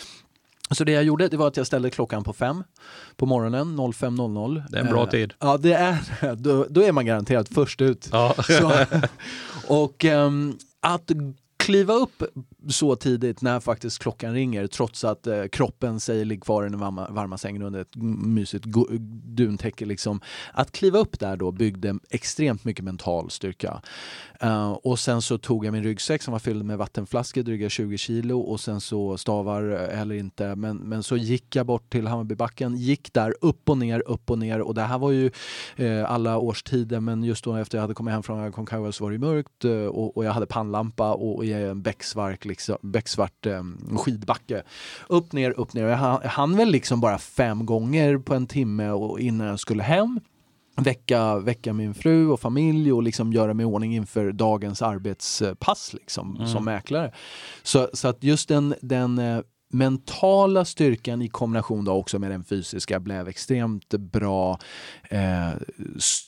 Så 0.71 0.83
det 0.83 0.91
jag 0.91 1.03
gjorde 1.03 1.27
det 1.27 1.37
var 1.37 1.47
att 1.47 1.57
jag 1.57 1.67
ställde 1.67 1.89
klockan 1.89 2.23
på 2.23 2.33
fem 2.33 2.63
på 3.15 3.25
morgonen, 3.25 3.77
05.00. 3.79 4.63
Det 4.69 4.77
är 4.77 4.81
en 4.81 4.87
bra 4.87 5.03
Eh, 5.03 5.09
tid. 5.09 5.33
Ja, 5.39 5.57
det 5.57 5.73
är. 5.73 6.35
Då, 6.35 6.65
då 6.69 6.81
är 6.83 6.91
man 6.91 7.05
garanterat 7.05 7.49
först 7.49 7.81
ut. 7.81 8.09
Ja. 8.11 8.35
Så, 8.43 8.71
och 9.73 10.05
ehm, 10.05 10.57
att 10.79 11.11
kliva 11.57 11.93
upp 11.93 12.23
så 12.69 12.95
tidigt 12.95 13.41
när 13.41 13.59
faktiskt 13.59 13.99
klockan 13.99 14.33
ringer 14.33 14.67
trots 14.67 15.03
att 15.03 15.27
eh, 15.27 15.45
kroppen 15.51 15.99
säger 15.99 16.25
ligg 16.25 16.43
kvar 16.43 16.65
i 16.65 16.69
den 16.69 16.79
varma, 16.79 17.09
varma 17.09 17.37
sängen 17.37 17.61
under 17.61 17.81
ett 17.81 17.95
mysigt 18.25 18.65
duntäcke. 19.23 19.85
Liksom. 19.85 20.21
Att 20.53 20.71
kliva 20.71 20.99
upp 20.99 21.19
där 21.19 21.37
då 21.37 21.51
byggde 21.51 21.95
extremt 22.09 22.63
mycket 22.63 22.85
mental 22.85 23.29
styrka. 23.29 23.81
Eh, 24.39 24.71
och 24.71 24.99
sen 24.99 25.21
så 25.21 25.37
tog 25.37 25.65
jag 25.65 25.71
min 25.71 25.83
ryggsäck 25.83 26.21
som 26.21 26.31
var 26.31 26.39
fylld 26.39 26.65
med 26.65 26.77
vattenflaskor, 26.77 27.43
dryga 27.43 27.69
20 27.69 27.97
kilo 27.97 28.39
och 28.39 28.59
sen 28.59 28.81
så 28.81 29.17
stavar 29.17 29.71
eh, 29.71 30.01
eller 30.01 30.15
inte. 30.15 30.55
Men, 30.55 30.77
men 30.77 31.03
så 31.03 31.17
gick 31.17 31.55
jag 31.55 31.65
bort 31.65 31.89
till 31.89 32.07
Hammarbybacken, 32.07 32.75
gick 32.75 33.13
där 33.13 33.35
upp 33.41 33.69
och 33.69 33.77
ner, 33.77 34.03
upp 34.07 34.29
och 34.29 34.39
ner 34.39 34.61
och 34.61 34.75
det 34.75 34.81
här 34.81 34.97
var 34.97 35.11
ju 35.11 35.31
eh, 35.75 36.11
alla 36.11 36.37
årstider 36.37 36.99
men 36.99 37.23
just 37.23 37.43
då 37.43 37.55
efter 37.55 37.77
jag 37.77 37.81
hade 37.81 37.93
kommit 37.93 38.13
hem 38.13 38.23
från 38.23 38.39
Aconcagua 38.39 38.91
så 38.91 39.03
var 39.03 39.11
det 39.11 39.19
mörkt 39.19 39.65
eh, 39.65 39.71
och, 39.71 40.17
och 40.17 40.25
jag 40.25 40.31
hade 40.31 40.45
pannlampa 40.45 41.13
och, 41.13 41.35
och 41.35 41.45
i 41.45 41.53
en 41.53 41.81
becksvark 41.81 42.45
liksom, 42.55 42.77
becksvart 42.81 43.45
eh, 43.45 43.63
skidbacke. 43.97 44.63
Upp, 45.09 45.31
ner, 45.33 45.51
upp, 45.51 45.73
ner. 45.73 45.83
Jag 45.87 45.97
hann- 45.97 46.19
jag 46.23 46.29
hann 46.29 46.57
väl 46.57 46.69
liksom 46.71 47.01
bara 47.01 47.17
fem 47.17 47.65
gånger 47.65 48.17
på 48.17 48.33
en 48.35 48.47
timme 48.47 48.89
och 48.89 49.19
innan 49.19 49.47
jag 49.47 49.59
skulle 49.59 49.83
hem 49.83 50.19
väcka, 50.77 51.37
väcka 51.39 51.73
min 51.73 51.93
fru 51.93 52.27
och 52.27 52.39
familj 52.39 52.93
och 52.93 53.03
liksom 53.03 53.33
göra 53.33 53.53
mig 53.53 53.63
i 53.63 53.67
ordning 53.67 53.95
inför 53.95 54.31
dagens 54.31 54.81
arbetspass 54.81 55.93
liksom, 55.93 56.35
Mm. 56.35 56.47
som 56.47 56.65
mäklare. 56.65 57.11
Så, 57.63 57.89
så 57.93 58.07
att 58.07 58.23
just 58.23 58.47
den, 58.49 58.75
den 58.81 59.17
eh, 59.19 59.39
mentala 59.69 60.65
styrkan 60.65 61.21
i 61.21 61.29
kombination 61.29 61.85
då 61.85 61.91
också 61.91 62.19
med 62.19 62.31
den 62.31 62.43
fysiska 62.43 62.99
blev 62.99 63.27
extremt 63.27 63.89
bra, 63.89 64.59
eh, 65.09 65.49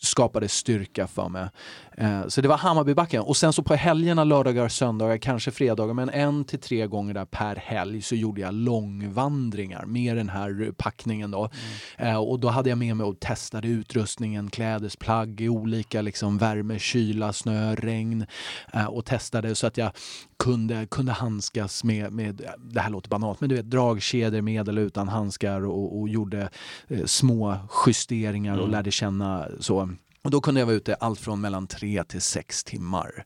skapade 0.01 0.47
styrka 0.47 1.07
för 1.07 1.29
mig. 1.29 1.49
Eh, 1.97 2.27
så 2.27 2.41
det 2.41 2.47
var 2.47 2.57
Hammarbybacken 2.57 3.21
och 3.21 3.37
sen 3.37 3.53
så 3.53 3.63
på 3.63 3.75
helgerna, 3.75 4.23
lördagar, 4.23 4.67
söndagar, 4.67 5.17
kanske 5.17 5.51
fredagar, 5.51 5.93
men 5.93 6.09
en 6.09 6.45
till 6.45 6.59
tre 6.59 6.87
gånger 6.87 7.13
där 7.13 7.25
per 7.25 7.55
helg 7.55 8.01
så 8.01 8.15
gjorde 8.15 8.41
jag 8.41 8.53
långvandringar 8.53 9.85
med 9.85 10.17
den 10.17 10.29
här 10.29 10.71
packningen 10.77 11.31
då. 11.31 11.49
Eh, 11.97 12.17
och 12.17 12.39
då 12.39 12.47
hade 12.47 12.69
jag 12.69 12.77
med 12.77 12.97
mig 12.97 13.05
och 13.05 13.19
testade 13.19 13.67
utrustningen, 13.67 14.49
klädesplagg 14.49 15.41
i 15.41 15.49
olika 15.49 16.01
liksom 16.01 16.37
värme, 16.37 16.79
kyla, 16.79 17.33
snö, 17.33 17.75
regn 17.75 18.25
eh, 18.73 18.85
och 18.85 19.05
testade 19.05 19.55
så 19.55 19.67
att 19.67 19.77
jag 19.77 19.91
kunde, 20.39 20.87
kunde 20.91 21.11
handskas 21.11 21.83
med, 21.83 22.13
med, 22.13 22.41
det 22.57 22.79
här 22.79 22.89
låter 22.89 23.09
banalt, 23.09 23.41
men 23.41 23.49
du 23.49 23.55
vet 23.55 23.69
dragkedjor 23.69 24.41
med 24.41 24.69
eller 24.69 24.81
utan 24.81 25.07
handskar 25.07 25.65
och, 25.65 25.99
och 25.99 26.09
gjorde 26.09 26.49
eh, 26.87 27.05
små 27.05 27.57
justeringar 27.85 28.57
och 28.57 28.69
lärde 28.69 28.91
känna 28.91 29.47
så. 29.59 29.89
Och 30.21 30.31
då 30.31 30.41
kunde 30.41 30.61
jag 30.61 30.65
vara 30.65 30.75
ute 30.75 30.95
allt 30.95 31.19
från 31.19 31.41
mellan 31.41 31.67
tre 31.67 32.03
till 32.03 32.21
sex 32.21 32.63
timmar. 32.63 33.25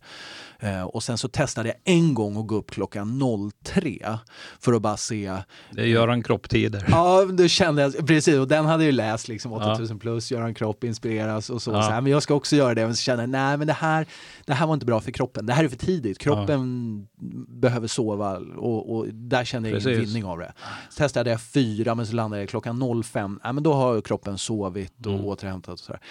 Eh, 0.64 0.84
och 0.84 1.04
sen 1.04 1.18
så 1.18 1.28
testade 1.28 1.70
jag 1.70 1.78
en 1.96 2.14
gång 2.14 2.38
att 2.38 2.48
gå 2.48 2.56
upp 2.56 2.72
klockan 2.72 3.22
03 3.64 4.18
för 4.60 4.74
att 4.74 4.82
bara 4.82 4.98
se 4.98 5.38
Det 5.72 5.82
är 5.82 5.86
Göran 5.86 6.24
Kropptider. 6.24 6.86
Ja, 6.92 7.26
då 7.26 7.48
kände 7.48 7.82
jag, 7.82 8.08
precis, 8.08 8.36
och 8.36 8.48
den 8.48 8.66
hade 8.66 8.84
jag 8.84 8.92
ju 8.92 8.98
läst 8.98 9.28
liksom 9.28 9.54
8000 9.54 10.00
plus, 10.00 10.32
Göran 10.32 10.54
Kropp, 10.54 10.84
inspireras 10.84 11.50
och 11.50 11.62
så, 11.62 11.72
Ja. 11.72 11.82
så 11.84 11.90
här, 11.92 12.02
men 12.02 12.12
jag 12.12 12.24
ska 12.24 12.34
också 12.34 12.56
göra 12.56 12.76
det, 12.76 12.86
men 12.86 12.96
så 12.96 13.02
kände 13.02 13.24
jag, 13.24 13.30
nej 13.30 13.58
men 13.58 13.68
det 13.68 13.74
här, 13.74 14.06
det 14.46 14.54
här 14.54 14.68
var 14.68 14.74
inte 14.74 14.86
bra 14.86 15.02
för 15.02 15.12
kroppen, 15.12 15.46
det 15.46 15.54
här 15.54 15.64
är 15.64 15.68
för 15.70 15.78
tidigt, 15.78 16.18
kroppen 16.20 17.08
behöver 17.48 17.88
sova 17.88 18.38
och, 18.58 18.96
och 18.96 19.08
där 19.14 19.44
kände 19.46 19.70
jag 19.70 19.82
ingen 19.82 20.00
vinning 20.00 20.26
av 20.26 20.40
det. 20.40 20.54
Så 20.90 20.96
testade 20.98 21.30
jag 21.30 21.42
fyra, 21.42 21.96
men 21.96 22.06
så 22.08 22.16
landade 22.16 22.42
jag 22.42 22.50
klockan 22.50 23.04
05, 23.04 23.40
nej 23.44 23.54
men 23.54 23.64
då 23.64 23.74
har 23.74 24.02
kroppen 24.02 24.38
sovit 24.38 25.06
och 25.06 25.12
Mm. 25.14 25.26
återhämtat 25.26 25.74
och 25.74 25.80
sådär. 25.80 26.02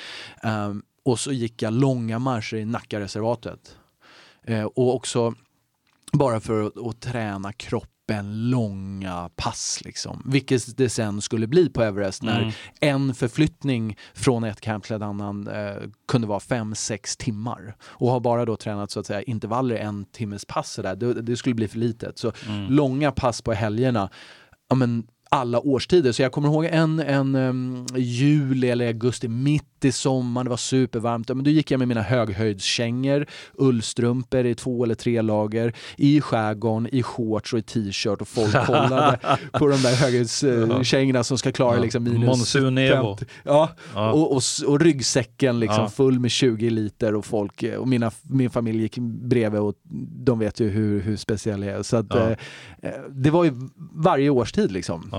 Ehm, 0.43 0.83
och 1.05 1.21
så 1.21 1.33
gick 1.33 1.63
jag 1.63 1.73
långa 1.73 2.19
marscher 2.19 2.57
i 2.57 2.65
Nackareservatet. 2.65 3.77
Eh, 4.47 4.65
och 4.65 4.95
också 4.95 5.35
bara 6.13 6.41
för 6.41 6.63
att, 6.67 6.79
att 6.79 7.01
träna 7.01 7.53
kroppen 7.53 8.51
långa 8.51 9.31
pass. 9.37 9.81
Liksom. 9.85 10.23
Vilket 10.27 10.77
det 10.77 10.89
sen 10.89 11.21
skulle 11.21 11.47
bli 11.47 11.69
på 11.69 11.83
Everest 11.83 12.23
när 12.23 12.41
Mm. 12.43 12.53
en 12.81 13.15
förflyttning 13.15 13.97
från 14.15 14.45
ett 14.45 14.61
camp 14.61 14.85
till 14.85 14.97
ett 14.97 15.03
annan 15.03 15.49
eh, 15.49 15.77
kunde 16.09 16.27
vara 16.27 16.39
5-6 16.39 17.19
timmar. 17.19 17.77
Och 17.83 18.11
har 18.11 18.21
bara 18.21 18.45
då 18.45 18.57
tränat 18.57 18.91
så 18.91 19.01
att 19.01 19.07
säga 19.07 19.23
intervaller 19.23 19.77
en 19.77 20.05
timmes 20.05 20.45
pass 20.45 20.77
där, 20.83 20.97
det, 20.97 21.23
det 21.23 21.37
skulle 21.37 21.55
bli 21.55 21.69
för 21.69 21.79
litet. 21.79 22.19
Så 22.19 22.33
Mm. 22.49 22.73
långa 22.73 23.13
pass 23.13 23.43
på 23.43 23.53
helgerna, 23.53 24.11
ja, 24.69 24.75
men 24.77 25.07
alla 25.33 25.61
årstider. 25.61 26.13
Så 26.13 26.23
jag 26.23 26.33
kommer 26.33 26.49
ihåg 26.49 26.65
en, 26.65 27.01
en 27.01 27.35
um, 27.35 27.87
juli 27.97 28.71
eller 28.71 28.87
augusti, 28.87 29.29
mitt 29.29 29.65
i 29.85 29.93
sommaren, 29.93 30.45
det 30.45 30.51
var 30.51 30.57
supervarmt. 30.57 31.29
Men 31.29 31.45
då 31.45 31.51
gick 31.51 31.71
jag 31.71 31.79
med 31.79 31.89
mina 31.89 32.03
höghöjdskängor, 32.03 33.27
ullstrumpor 33.55 34.47
i 34.47 34.55
två 34.55 34.85
eller 34.85 34.95
tre 34.95 35.23
lager, 35.23 35.73
i 35.97 36.21
skärgården, 36.21 36.89
i 36.93 37.03
shorts 37.03 37.53
och 37.53 37.59
i 37.59 37.63
t-shirt 37.63 38.21
och 38.21 38.29
folk 38.29 38.53
kollade 38.67 39.19
på 39.53 39.67
de 39.69 39.77
där 39.83 39.95
höghöjdskängorna 39.95 41.25
som 41.25 41.39
ska 41.39 41.53
klara 41.53 41.79
liksom 41.79 42.05
minus 42.05 42.27
Monsun 42.27 42.79
Evo. 42.79 43.17
50. 43.17 43.33
Ja, 43.45 43.69
Ja. 43.95 44.13
och, 44.13 44.33
och, 44.37 44.43
och 44.67 44.81
ryggsäcken 44.81 45.61
liksom 45.61 45.83
Ja. 45.85 45.89
full 45.91 46.19
med 46.21 46.31
20 46.31 46.71
liter 46.71 47.15
och 47.15 47.25
folk 47.27 47.65
och 47.79 47.89
mina, 47.89 48.11
min 48.23 48.51
familj 48.51 48.81
gick 48.83 48.99
bredvid 48.99 49.61
och 49.61 49.75
de 50.25 50.39
vet 50.39 50.61
ju 50.61 50.69
hur, 50.69 51.01
hur 51.01 51.17
speciell 51.17 51.63
jag 51.63 51.77
är. 51.79 51.83
Så 51.83 51.97
att, 51.97 52.07
Ja. 52.11 52.19
eh, 52.21 52.37
eh, 52.83 52.91
det 53.11 53.31
var 53.31 53.45
ju 53.45 53.53
varje 53.95 54.31
årstid 54.31 54.73
liksom. 54.73 55.11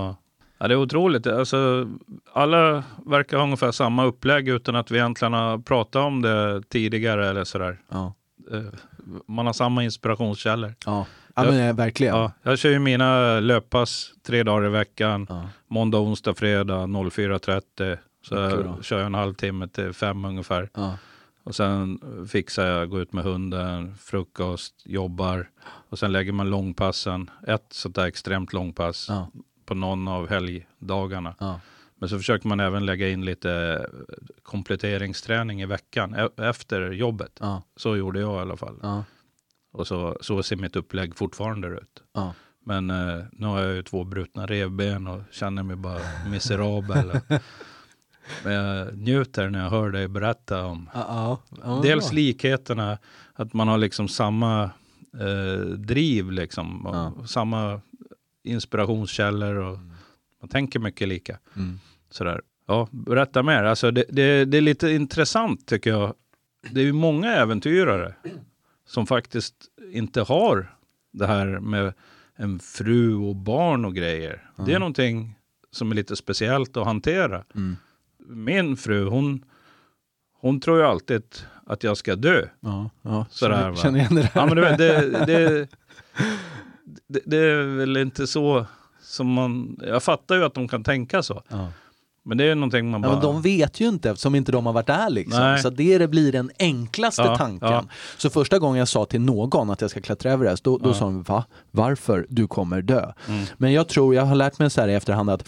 Ja. 0.61 0.67
det 0.67 0.73
är 0.73 0.77
otroligt. 0.77 1.27
Alltså, 1.27 1.87
alla 2.33 2.83
verkar 3.05 3.37
ha 3.37 3.43
ungefär 3.43 3.71
samma 3.71 4.05
upplägg 4.05 4.47
utan 4.49 4.75
att 4.75 4.91
vi 4.91 4.97
egentligen 4.97 5.33
har 5.33 5.57
pratat 5.57 5.95
om 6.05 6.21
det 6.21 6.61
tidigare 6.69 7.29
eller 7.29 7.43
sådär. 7.43 7.77
Ja, 7.89 8.13
Eh, 8.51 8.61
Man 9.27 9.45
har 9.45 9.53
samma 9.53 9.83
inspirationskällor. 9.83 10.75
ja. 10.85 11.05
ja 11.35 11.43
men 11.43 11.59
eh, 11.67 11.75
verkligen. 11.75 12.15
Ja, 12.15 12.31
jag 12.43 12.59
kör 12.59 12.69
ju 12.69 12.79
mina 12.79 13.39
löppass 13.39 14.13
tre 14.27 14.43
dagar 14.43 14.65
i 14.67 14.69
veckan. 14.69 15.25
Ja. 15.29 15.49
Måndag, 15.67 15.97
onsdag, 15.99 16.33
fredag 16.33 16.85
04.30. 16.85 17.97
Så 18.27 18.35
jag 18.35 18.85
kör 18.85 18.97
jag 18.97 19.05
en 19.05 19.13
halvtimme 19.13 19.67
till 19.67 19.93
fem 19.93 20.25
ungefär. 20.25 20.69
Ja. 20.73 20.97
Och 21.43 21.55
sen 21.55 21.99
fixar 22.31 22.65
jag, 22.67 22.89
går 22.89 23.01
ut 23.01 23.13
med 23.13 23.23
hunden, 23.23 23.95
frukost, 23.97 24.75
jobbar. 24.85 25.49
Och 25.89 25.99
sen 25.99 26.11
lägger 26.11 26.31
man 26.31 26.49
långpassen. 26.49 27.29
Ett 27.47 27.65
sånt 27.71 27.95
där 27.95 28.05
extremt 28.05 28.53
långpass 28.53 29.05
Ja. 29.09 29.27
På 29.71 29.75
någon 29.75 30.07
av 30.07 30.29
helgdagarna. 30.29 31.35
Ja. 31.39 31.59
Men 31.95 32.09
så 32.09 32.17
försöker 32.17 32.47
man 32.47 32.59
även 32.59 32.85
lägga 32.85 33.09
in 33.09 33.25
lite 33.25 33.85
kompletteringsträning 34.43 35.61
i 35.61 35.65
veckan 35.65 36.15
e- 36.15 36.41
efter 36.43 36.91
jobbet. 36.91 37.37
Ja. 37.39 37.63
Så 37.75 37.95
gjorde 37.97 38.19
jag 38.19 38.37
i 38.37 38.41
alla 38.41 38.57
fall. 38.57 38.79
Ja. 38.81 39.03
Och 39.71 39.87
så, 39.87 40.17
så 40.21 40.43
ser 40.43 40.55
mitt 40.55 40.75
upplägg 40.75 41.15
fortfarande 41.15 41.67
ut. 41.67 42.03
Ja. 42.13 42.33
Men 42.65 42.89
eh, 42.89 43.23
nu 43.31 43.45
har 43.45 43.61
jag 43.61 43.75
ju 43.75 43.83
två 43.83 44.03
brutna 44.03 44.45
revben 44.45 45.07
och 45.07 45.21
känner 45.31 45.63
mig 45.63 45.75
bara 45.75 46.01
miserabel. 46.29 47.11
Men 48.43 48.53
jag 48.53 48.97
njuter 48.97 49.49
när 49.49 49.63
jag 49.63 49.69
hör 49.69 49.89
dig 49.89 50.07
berätta 50.07 50.65
om 50.65 50.89
Ja, 50.93 51.05
ja. 51.07 51.57
Ja, 51.63 51.79
dels 51.83 52.11
likheterna, 52.13 52.97
att 53.33 53.53
man 53.53 53.67
har 53.67 53.77
liksom 53.77 54.07
samma 54.07 54.63
eh, 55.19 55.65
driv 55.65 56.31
liksom. 56.31 56.85
Och 56.85 56.95
Ja. 56.95 57.13
Samma 57.27 57.81
inspirationskällor 58.43 59.55
och 59.55 59.77
man 60.41 60.49
tänker 60.49 60.79
mycket 60.79 61.07
lika. 61.07 61.39
Mm. 61.55 61.79
Sådär. 62.09 62.41
Ja, 62.67 62.87
berätta 62.91 63.43
mer. 63.43 63.63
Alltså 63.63 63.91
det, 63.91 64.05
det, 64.09 64.45
det 64.45 64.57
är 64.57 64.61
lite 64.61 64.89
intressant 64.89 65.67
tycker 65.67 65.89
jag. 65.89 66.13
Det 66.71 66.81
är 66.81 66.85
ju 66.85 66.93
många 66.93 67.35
äventyrare 67.35 68.15
som 68.87 69.07
faktiskt 69.07 69.55
inte 69.91 70.21
har 70.21 70.75
det 71.11 71.27
här 71.27 71.59
med 71.59 71.93
en 72.35 72.59
fru 72.59 73.15
och 73.15 73.35
barn 73.35 73.85
och 73.85 73.95
grejer. 73.95 74.49
Det 74.65 74.73
är 74.73 74.79
någonting 74.79 75.35
som 75.71 75.91
är 75.91 75.95
lite 75.95 76.15
speciellt 76.15 76.77
att 76.77 76.85
hantera. 76.85 77.43
Mm. 77.55 77.77
Min 78.27 78.77
fru, 78.77 79.05
hon, 79.05 79.45
hon 80.39 80.59
tror 80.59 80.77
ju 80.77 80.85
alltid 80.85 81.23
att 81.65 81.83
jag 81.83 81.97
ska 81.97 82.15
dö. 82.15 82.45
Ja, 82.59 82.89
ja. 83.01 83.25
Sådär, 83.29 83.55
Känner, 83.55 83.69
va? 83.69 83.75
känner 83.75 83.99
igen 83.99 84.15
det 84.15 84.21
där. 84.21 84.31
Ja, 84.33 84.45
men 84.45 84.55
du 84.55 84.61
vet, 84.61 84.77
det, 84.77 85.25
det, 85.25 85.67
det, 87.13 87.19
det 87.25 87.37
är 87.37 87.77
väl 87.77 87.97
inte 87.97 88.27
så 88.27 88.65
som 89.03 89.27
man... 89.33 89.77
Jag 89.87 90.03
fattar 90.03 90.35
ju 90.35 90.43
att 90.45 90.53
de 90.53 90.67
kan 90.67 90.83
tänka 90.83 91.23
så. 91.23 91.43
Ja. 91.47 91.67
Men 92.23 92.37
det 92.37 92.43
är 92.43 92.55
någonting 92.55 92.91
man 92.91 93.01
Ja, 93.03 93.07
bara... 93.09 93.15
men 93.15 93.25
de 93.25 93.41
vet 93.41 93.79
ju 93.79 93.87
inte 93.87 94.09
eftersom 94.09 94.35
inte 94.35 94.51
de 94.51 94.65
har 94.65 94.73
varit 94.73 94.87
där 94.87 95.09
liksom. 95.09 95.39
Nej. 95.39 95.59
Så 95.61 95.69
det, 95.69 95.97
det 95.97 96.07
blir 96.07 96.31
den 96.31 96.51
enklaste 96.59 97.21
Ja, 97.21 97.35
tanken. 97.37 97.69
ja. 97.71 97.85
Så 98.17 98.29
första 98.29 98.59
gången 98.59 98.79
jag 98.79 98.87
sa 98.87 99.05
till 99.05 99.21
någon 99.21 99.69
att 99.69 99.81
jag 99.81 99.89
ska 99.89 100.01
klättra 100.01 100.31
Everest, 100.31 100.63
då, 100.63 100.77
då 100.77 100.89
Ja. 100.89 100.93
sa 100.93 101.05
de 101.05 101.23
va? 101.23 101.43
Varför? 101.71 102.25
Du 102.29 102.47
kommer 102.47 102.81
dö. 102.81 103.11
Mm. 103.27 103.45
Men 103.57 103.73
jag 103.73 103.87
tror, 103.87 104.15
jag 104.15 104.23
har 104.25 104.35
lärt 104.35 104.59
mig 104.59 104.69
så 104.69 104.81
här 104.81 104.87
i 104.87 104.93
efterhand 104.93 105.29
att 105.29 105.47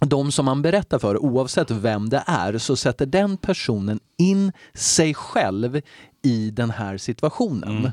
de 0.00 0.32
som 0.32 0.44
man 0.44 0.62
berättar 0.62 0.98
för, 0.98 1.18
oavsett 1.24 1.70
vem 1.70 2.08
det 2.08 2.22
är, 2.26 2.58
så 2.58 2.76
sätter 2.76 3.06
den 3.06 3.36
personen 3.36 4.00
in 4.18 4.52
sig 4.74 5.14
själv 5.14 5.80
i 6.22 6.50
den 6.50 6.70
här 6.70 6.96
situationen. 6.96 7.78
Mm. 7.78 7.90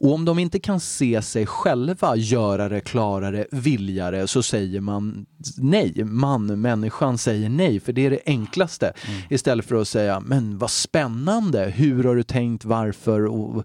Och 0.00 0.14
om 0.14 0.24
de 0.24 0.38
inte 0.38 0.58
kan 0.58 0.80
se 0.80 1.22
sig 1.22 1.46
själva 1.46 2.16
göra 2.16 2.68
det, 2.68 2.80
klara 2.80 3.30
det, 3.30 3.46
vilja 3.50 4.10
det, 4.10 4.28
så 4.28 4.42
säger 4.42 4.80
man 4.80 5.26
nej. 5.56 6.04
Man, 6.04 6.60
människan 6.60 7.18
säger 7.18 7.48
nej, 7.48 7.80
för 7.80 7.92
det 7.92 8.06
är 8.06 8.10
det 8.10 8.20
enklaste. 8.26 8.86
Mm. 8.86 9.20
Istället 9.30 9.66
för 9.66 9.80
att 9.80 9.88
säga, 9.88 10.20
men 10.20 10.58
vad 10.58 10.70
spännande, 10.70 11.64
hur 11.64 12.04
har 12.04 12.16
du 12.16 12.22
tänkt, 12.22 12.64
varför 12.64 13.26
och 13.26 13.64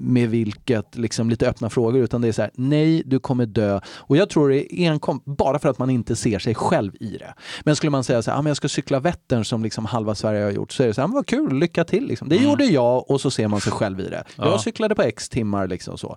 med 0.00 0.30
vilket, 0.30 0.96
liksom 0.96 1.30
lite 1.30 1.48
öppna 1.48 1.70
frågor. 1.70 2.02
Utan 2.02 2.20
det 2.20 2.28
är 2.28 2.32
så 2.32 2.42
här, 2.42 2.50
nej, 2.54 3.02
du 3.06 3.18
kommer 3.18 3.46
dö. 3.46 3.80
Och 3.86 4.16
jag 4.16 4.30
tror 4.30 4.48
det 4.48 4.74
är 4.74 4.90
enkom 4.90 5.20
bara 5.24 5.58
för 5.58 5.68
att 5.68 5.78
man 5.78 5.90
inte 5.90 6.16
ser 6.16 6.38
sig 6.38 6.54
själv 6.54 6.92
i 7.00 7.16
det. 7.18 7.34
Men 7.64 7.76
skulle 7.76 7.90
man 7.90 8.04
säga 8.04 8.22
så 8.22 8.30
här, 8.30 8.38
ah, 8.38 8.42
men 8.42 8.50
jag 8.50 8.56
ska 8.56 8.68
cykla 8.68 9.00
Vättern 9.00 9.44
som 9.44 9.62
liksom 9.62 9.84
halva 9.84 10.14
Sverige 10.14 10.44
har 10.44 10.50
gjort, 10.50 10.72
så 10.72 10.82
är 10.82 10.86
det 10.86 10.94
så 10.94 11.00
här, 11.00 11.08
vad 11.08 11.26
kul, 11.26 11.58
lycka 11.58 11.84
till. 11.84 12.06
Liksom. 12.06 12.28
Det 12.28 12.36
mm. 12.36 12.48
gjorde 12.48 12.64
jag 12.64 13.10
och 13.10 13.20
så 13.22 13.30
ser 13.30 13.48
man 13.48 13.60
sig 13.60 13.72
själv 13.72 14.00
i 14.00 14.08
det. 14.08 14.24
Ja. 14.36 14.50
Jag 14.50 14.60
cyklade 14.60 14.94
på 14.94 15.02
x 15.02 15.28
timmar 15.28 15.68
liksom 15.68 15.98
så. 15.98 16.16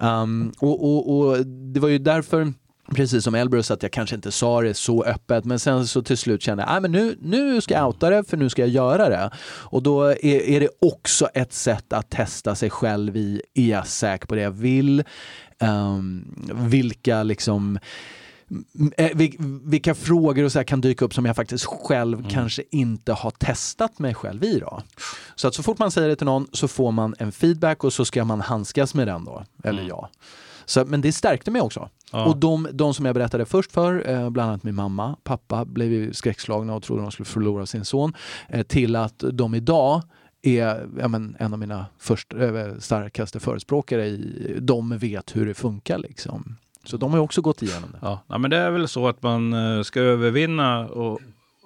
Um, 0.00 0.52
och, 0.58 0.84
och, 0.84 1.16
och 1.16 1.46
det 1.46 1.80
var 1.80 1.88
ju 1.88 1.98
därför 1.98 2.52
Precis 2.94 3.24
som 3.24 3.34
Elbrus 3.34 3.70
att 3.70 3.82
jag 3.82 3.92
kanske 3.92 4.16
inte 4.16 4.32
sa 4.32 4.60
det 4.60 4.74
så 4.74 5.04
öppet 5.04 5.44
men 5.44 5.58
sen 5.58 5.86
så 5.86 6.02
till 6.02 6.18
slut 6.18 6.42
kände 6.42 6.62
jag 6.62 6.84
att 6.84 6.90
nu, 6.90 7.18
nu 7.20 7.60
ska 7.60 7.74
jag 7.74 7.86
outa 7.86 8.10
det 8.10 8.24
för 8.24 8.36
nu 8.36 8.48
ska 8.48 8.62
jag 8.62 8.68
göra 8.68 9.08
det. 9.08 9.30
Och 9.46 9.82
då 9.82 10.04
är, 10.04 10.24
är 10.24 10.60
det 10.60 10.68
också 10.80 11.26
ett 11.34 11.52
sätt 11.52 11.92
att 11.92 12.10
testa 12.10 12.54
sig 12.54 12.70
själv 12.70 13.16
i, 13.16 13.42
är 13.54 13.68
jag 13.68 13.86
säker 13.86 14.26
på 14.26 14.34
det 14.34 14.40
jag 14.40 14.50
vill? 14.50 15.04
Um, 15.60 16.24
vilka 16.54 17.22
liksom 17.22 17.78
vilka 19.62 19.94
frågor 19.94 20.44
och 20.44 20.52
så 20.52 20.64
kan 20.64 20.80
dyka 20.80 21.04
upp 21.04 21.14
som 21.14 21.24
jag 21.24 21.36
faktiskt 21.36 21.64
själv 21.64 22.18
mm. 22.18 22.30
kanske 22.30 22.62
inte 22.70 23.12
har 23.12 23.30
testat 23.30 23.98
mig 23.98 24.14
själv 24.14 24.44
i. 24.44 24.58
Då. 24.58 24.82
Så 25.34 25.48
att 25.48 25.54
så 25.54 25.62
fort 25.62 25.78
man 25.78 25.90
säger 25.90 26.08
det 26.08 26.16
till 26.16 26.26
någon 26.26 26.46
så 26.52 26.68
får 26.68 26.92
man 26.92 27.14
en 27.18 27.32
feedback 27.32 27.84
och 27.84 27.92
så 27.92 28.04
ska 28.04 28.24
man 28.24 28.40
handskas 28.40 28.94
med 28.94 29.06
den 29.08 29.24
då, 29.24 29.44
eller 29.64 29.78
mm. 29.78 29.88
ja. 29.88 30.10
Så, 30.64 30.84
men 30.84 31.00
det 31.00 31.12
stärkte 31.12 31.50
mig 31.50 31.62
också. 31.62 31.88
Ja. 32.12 32.26
Och 32.26 32.36
de, 32.36 32.68
de 32.72 32.94
som 32.94 33.04
jag 33.04 33.14
berättade 33.14 33.44
först 33.44 33.72
för, 33.72 34.10
eh, 34.10 34.30
bland 34.30 34.50
annat 34.50 34.62
min 34.62 34.74
mamma, 34.74 35.16
pappa, 35.24 35.64
blev 35.64 35.92
ju 35.92 36.12
skräckslagna 36.12 36.74
och 36.74 36.82
trodde 36.82 37.02
de 37.02 37.10
skulle 37.10 37.26
förlora 37.26 37.66
sin 37.66 37.84
son. 37.84 38.12
Eh, 38.48 38.62
till 38.62 38.96
att 38.96 39.24
de 39.32 39.54
idag 39.54 40.02
är 40.42 40.88
ja, 40.98 41.08
men, 41.08 41.36
en 41.38 41.52
av 41.52 41.58
mina 41.58 41.86
först, 41.98 42.34
starkaste 42.78 43.40
förespråkare 43.40 44.06
i, 44.06 44.56
de 44.60 44.98
vet 44.98 45.36
hur 45.36 45.46
det 45.46 45.54
funkar 45.54 45.98
liksom. 45.98 46.56
Så 46.86 46.96
de 46.96 47.12
har 47.12 47.20
också 47.20 47.40
gått 47.40 47.62
igenom 47.62 47.90
det. 47.92 47.98
Ja, 48.02 48.20
ja 48.26 48.38
men 48.38 48.50
det 48.50 48.56
är 48.56 48.70
väl 48.70 48.88
så 48.88 49.08
att 49.08 49.22
man 49.22 49.52
eh, 49.52 49.82
ska 49.82 50.00
övervinna 50.00 50.88
och 50.88 51.20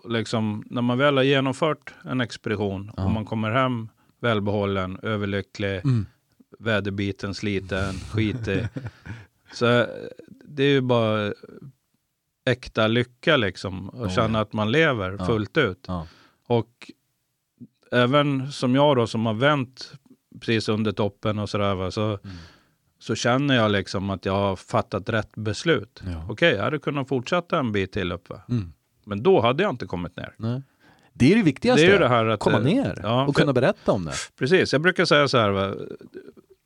liksom 0.09 0.65
när 0.71 0.83
man 0.83 0.99
väl 0.99 1.17
har 1.17 1.25
genomfört 1.25 1.95
en 2.05 2.21
expedition 2.21 2.93
ja. 2.97 3.05
och 3.05 3.11
man 3.11 3.25
kommer 3.25 3.51
hem 3.51 3.89
välbehållen, 4.21 4.99
överlycklig, 5.03 5.77
mm. 5.85 6.07
väderbiten 6.59 7.35
sliten, 7.35 7.95
skitig. 7.95 8.69
så 9.53 9.67
eh, 9.67 9.87
det 10.45 10.63
är 10.63 10.71
ju 10.71 10.81
bara 10.81 11.33
äkta 12.45 12.87
lycka 12.87 13.37
liksom 13.37 13.89
och 13.89 14.07
ja, 14.07 14.11
känna 14.11 14.41
att 14.41 14.53
man 14.53 14.73
lever 14.73 15.17
ja. 15.19 15.27
fullt 15.27 15.57
ut. 15.57 15.87
Och 16.47 16.91
även 17.93 18.53
som 18.53 18.75
jag 18.75 18.97
då 18.97 19.07
som 19.07 19.27
har 19.27 19.35
vänt 19.35 19.93
precis 20.41 20.69
under 20.69 20.93
toppen 20.93 21.39
och 21.39 21.51
sådär. 21.51 21.91
Så, 21.91 22.03
mm 22.03 22.37
så 23.01 23.15
känner 23.15 23.55
jag 23.55 23.71
liksom 23.71 24.11
att 24.11 24.25
jag 24.25 24.33
har 24.33 24.57
fattat 24.57 25.09
rätt 25.09 25.37
beslut. 25.37 26.03
Ja. 26.05 26.11
Okej, 26.25 26.33
okay, 26.33 26.51
jag 26.51 26.63
hade 26.63 26.79
kunnat 26.79 27.09
fortsätta 27.09 27.59
en 27.59 27.73
bit 27.73 27.93
till 27.93 28.13
upp. 28.13 28.29
Mm. 28.49 28.73
Men 29.05 29.23
då 29.23 29.41
hade 29.41 29.63
jag 29.63 29.71
inte 29.71 29.87
kommit 29.87 30.17
ner. 30.17 30.35
Nej. 30.37 30.63
Det 31.13 31.33
är 31.33 31.37
det 31.37 31.43
viktigaste, 31.43 31.87
det 31.87 31.93
är 31.93 32.01
det 32.01 32.09
här 32.09 32.27
att 32.27 32.41
komma 32.41 32.59
ner 32.59 33.01
ja, 33.03 33.27
och 33.27 33.37
kunna 33.37 33.53
berätta 33.53 33.93
om 33.93 34.05
det. 34.05 34.13
Precis, 34.39 34.73
jag 34.73 34.83
brukar 34.83 35.05
säga 35.05 35.29
så 35.29 35.39
här. 35.39 35.51
Va? 35.51 35.75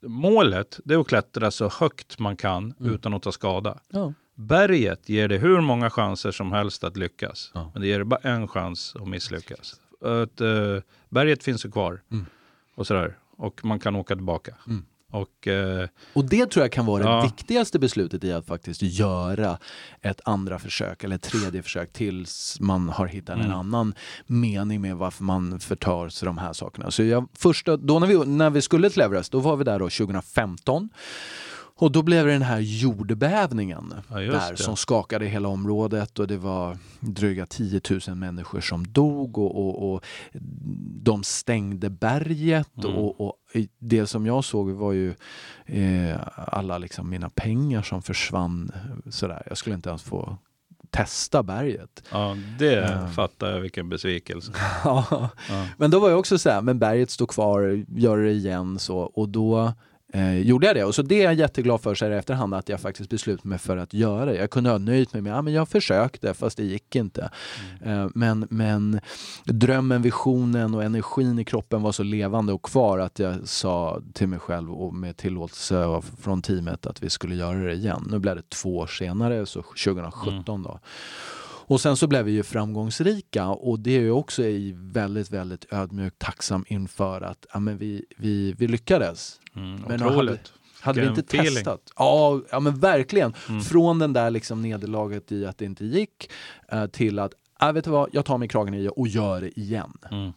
Målet 0.06 0.80
det 0.84 0.94
är 0.94 0.98
att 0.98 1.08
klättra 1.08 1.50
så 1.50 1.68
högt 1.68 2.18
man 2.18 2.36
kan 2.36 2.74
mm. 2.80 2.94
utan 2.94 3.14
att 3.14 3.22
ta 3.22 3.32
skada. 3.32 3.78
Ja. 3.88 4.12
Berget 4.34 5.08
ger 5.08 5.28
dig 5.28 5.38
hur 5.38 5.60
många 5.60 5.90
chanser 5.90 6.30
som 6.30 6.52
helst 6.52 6.84
att 6.84 6.96
lyckas. 6.96 7.50
Ja. 7.54 7.70
Men 7.72 7.82
det 7.82 7.88
ger 7.88 7.98
dig 7.98 8.04
bara 8.04 8.20
en 8.22 8.48
chans 8.48 8.96
att 9.00 9.08
misslyckas. 9.08 9.80
Att, 10.00 10.40
uh, 10.40 10.80
berget 11.08 11.44
finns 11.44 11.64
ju 11.66 11.70
kvar. 11.70 12.02
Mm. 12.10 12.26
Och, 12.74 12.86
sådär. 12.86 13.18
och 13.36 13.64
man 13.64 13.80
kan 13.80 13.96
åka 13.96 14.14
tillbaka. 14.14 14.54
Mm. 14.66 14.84
Och, 15.14 15.48
eh, 15.48 15.88
och 16.12 16.24
det 16.24 16.46
tror 16.46 16.64
jag 16.64 16.72
kan 16.72 16.86
vara 16.86 17.02
ja. 17.02 17.16
det 17.16 17.22
viktigaste 17.22 17.78
beslutet 17.78 18.24
i 18.24 18.32
att 18.32 18.46
faktiskt 18.46 18.82
göra 18.82 19.58
ett 20.00 20.20
andra 20.24 20.58
försök 20.58 21.04
eller 21.04 21.16
ett 21.16 21.22
tredje 21.22 21.62
försök 21.62 21.92
tills 21.92 22.60
man 22.60 22.88
har 22.88 23.06
hittat 23.06 23.34
mm. 23.34 23.46
en 23.46 23.52
annan 23.52 23.94
mening 24.26 24.80
med 24.80 24.96
varför 24.96 25.24
man 25.24 25.60
förtar 25.60 26.08
sig 26.08 26.26
de 26.26 26.38
här 26.38 26.52
sakerna. 26.52 26.90
Så 26.90 27.02
jag, 27.02 27.28
första, 27.32 27.76
då 27.76 27.98
när 27.98 28.06
vi, 28.06 28.26
när 28.26 28.50
vi 28.50 28.62
skulle 28.62 28.90
till 28.90 29.02
Everest, 29.02 29.32
då 29.32 29.40
var 29.40 29.56
vi 29.56 29.64
där 29.64 29.78
då 29.78 29.90
2015 29.90 30.88
och 31.76 31.92
då 31.92 32.02
blev 32.02 32.26
det 32.26 32.32
den 32.32 32.42
här 32.42 32.60
jordbävningen 32.60 33.94
ja, 34.08 34.16
där 34.16 34.50
det. 34.50 34.56
som 34.56 34.76
skakade 34.76 35.26
hela 35.26 35.48
området 35.48 36.18
och 36.18 36.26
det 36.26 36.36
var 36.36 36.78
dryga 37.00 37.46
10 37.46 37.80
000 38.08 38.16
människor 38.16 38.60
som 38.60 38.92
dog 38.92 39.38
och, 39.38 39.56
och, 39.56 39.92
och 39.92 40.04
de 41.02 41.22
stängde 41.22 41.90
berget 41.90 42.84
mm. 42.84 42.96
och, 42.96 43.20
och, 43.20 43.34
det 43.78 44.06
som 44.06 44.26
jag 44.26 44.44
såg 44.44 44.70
var 44.70 44.92
ju 44.92 45.14
eh, 45.66 46.16
alla 46.34 46.78
liksom 46.78 47.10
mina 47.10 47.30
pengar 47.30 47.82
som 47.82 48.02
försvann. 48.02 48.72
Sådär. 49.10 49.42
Jag 49.46 49.58
skulle 49.58 49.74
inte 49.76 49.88
ens 49.88 50.02
få 50.02 50.38
testa 50.90 51.42
berget. 51.42 52.02
Ja, 52.10 52.36
det 52.58 52.80
uh, 52.80 53.08
fattar 53.08 53.50
jag 53.50 53.60
vilken 53.60 53.88
besvikelse. 53.88 54.52
ja. 54.84 55.28
Men 55.76 55.90
då 55.90 56.00
var 56.00 56.10
jag 56.10 56.18
också 56.18 56.38
så 56.38 56.50
här, 56.50 56.62
men 56.62 56.78
berget 56.78 57.10
står 57.10 57.26
kvar, 57.26 57.84
gör 57.88 58.18
det 58.18 58.30
igen 58.30 58.78
så 58.78 58.98
och 58.98 59.28
då 59.28 59.72
eh, 60.14 60.38
gjorde 60.38 60.66
jag 60.66 60.76
det. 60.76 60.84
Och 60.84 60.94
så 60.94 61.02
det 61.02 61.20
är 61.20 61.24
jag 61.24 61.34
jätteglad 61.34 61.80
för 61.80 61.94
så 61.94 62.04
här 62.04 62.12
i 62.12 62.16
efterhand 62.16 62.54
att 62.54 62.68
jag 62.68 62.80
faktiskt 62.80 63.10
beslutade 63.10 63.48
mig 63.48 63.58
för 63.58 63.76
att 63.76 63.94
göra 63.94 64.24
det. 64.24 64.34
Jag 64.34 64.50
kunde 64.50 64.70
ha 64.70 64.78
nöjt 64.78 65.12
mig 65.12 65.22
med 65.22 65.38
att 65.38 65.44
ja, 65.44 65.50
jag 65.50 65.68
försökte 65.68 66.34
fast 66.34 66.56
det 66.56 66.64
gick 66.64 66.96
inte. 66.96 67.30
Mm. 67.82 67.98
Eh, 67.98 68.10
men, 68.14 68.46
men 68.50 69.00
drömmen, 69.44 70.02
visionen 70.02 70.74
och 70.74 70.84
energin 70.84 71.38
i 71.38 71.44
kroppen 71.44 71.82
var 71.82 71.92
så 71.92 72.02
levande 72.02 72.52
och 72.52 72.62
kvar 72.62 72.98
att 72.98 73.18
jag 73.18 73.48
sa 73.48 74.02
till 74.12 74.28
mig 74.28 74.38
själv 74.38 74.72
och 74.72 74.94
med 74.94 75.16
tillåtelse 75.16 76.02
från 76.20 76.42
teamet 76.42 76.86
att 76.86 77.02
vi 77.02 77.10
skulle 77.10 77.34
göra 77.34 77.58
det 77.58 77.72
igen. 77.72 78.08
Nu 78.10 78.18
blev 78.18 78.36
det 78.36 78.50
två 78.50 78.76
år 78.76 78.86
senare, 78.86 79.46
så 79.46 79.62
2017 79.62 80.38
mm. 80.48 80.62
då. 80.62 80.80
Och 81.66 81.80
sen 81.80 81.96
så 81.96 82.06
blev 82.06 82.24
vi 82.24 82.32
ju 82.32 82.42
framgångsrika 82.42 83.48
och 83.48 83.80
det 83.80 83.96
är 83.96 84.00
ju 84.00 84.10
också 84.10 84.42
i 84.42 84.74
väldigt, 84.76 85.30
väldigt 85.30 85.72
ödmjukt 85.72 86.18
tacksam 86.18 86.64
inför 86.68 87.20
att 87.20 87.46
ja, 87.52 87.60
men 87.60 87.78
vi, 87.78 88.04
vi, 88.16 88.52
vi 88.58 88.66
lyckades. 88.66 89.40
Mm, 89.56 89.82
men 89.88 90.00
hade, 90.00 90.38
hade 90.80 91.00
vi 91.00 91.06
inte 91.06 91.20
feeling. 91.20 91.54
testat? 91.54 91.92
Ja, 91.96 92.40
ja 92.50 92.60
men 92.60 92.80
verkligen. 92.80 93.34
Mm. 93.48 93.60
Från 93.60 93.98
den 93.98 94.12
där 94.12 94.30
liksom 94.30 94.62
nederlaget 94.62 95.32
i 95.32 95.46
att 95.46 95.58
det 95.58 95.64
inte 95.64 95.84
gick 95.84 96.30
eh, 96.68 96.86
till 96.86 97.18
att, 97.18 97.32
äh, 97.62 97.72
vet 97.72 97.84
du 97.84 97.90
vad, 97.90 98.08
jag 98.12 98.24
tar 98.24 98.38
mig 98.38 98.48
kragen 98.48 98.74
i 98.74 98.90
och 98.96 99.08
gör 99.08 99.40
det 99.40 99.60
igen. 99.60 99.92
Mm. 100.10 100.32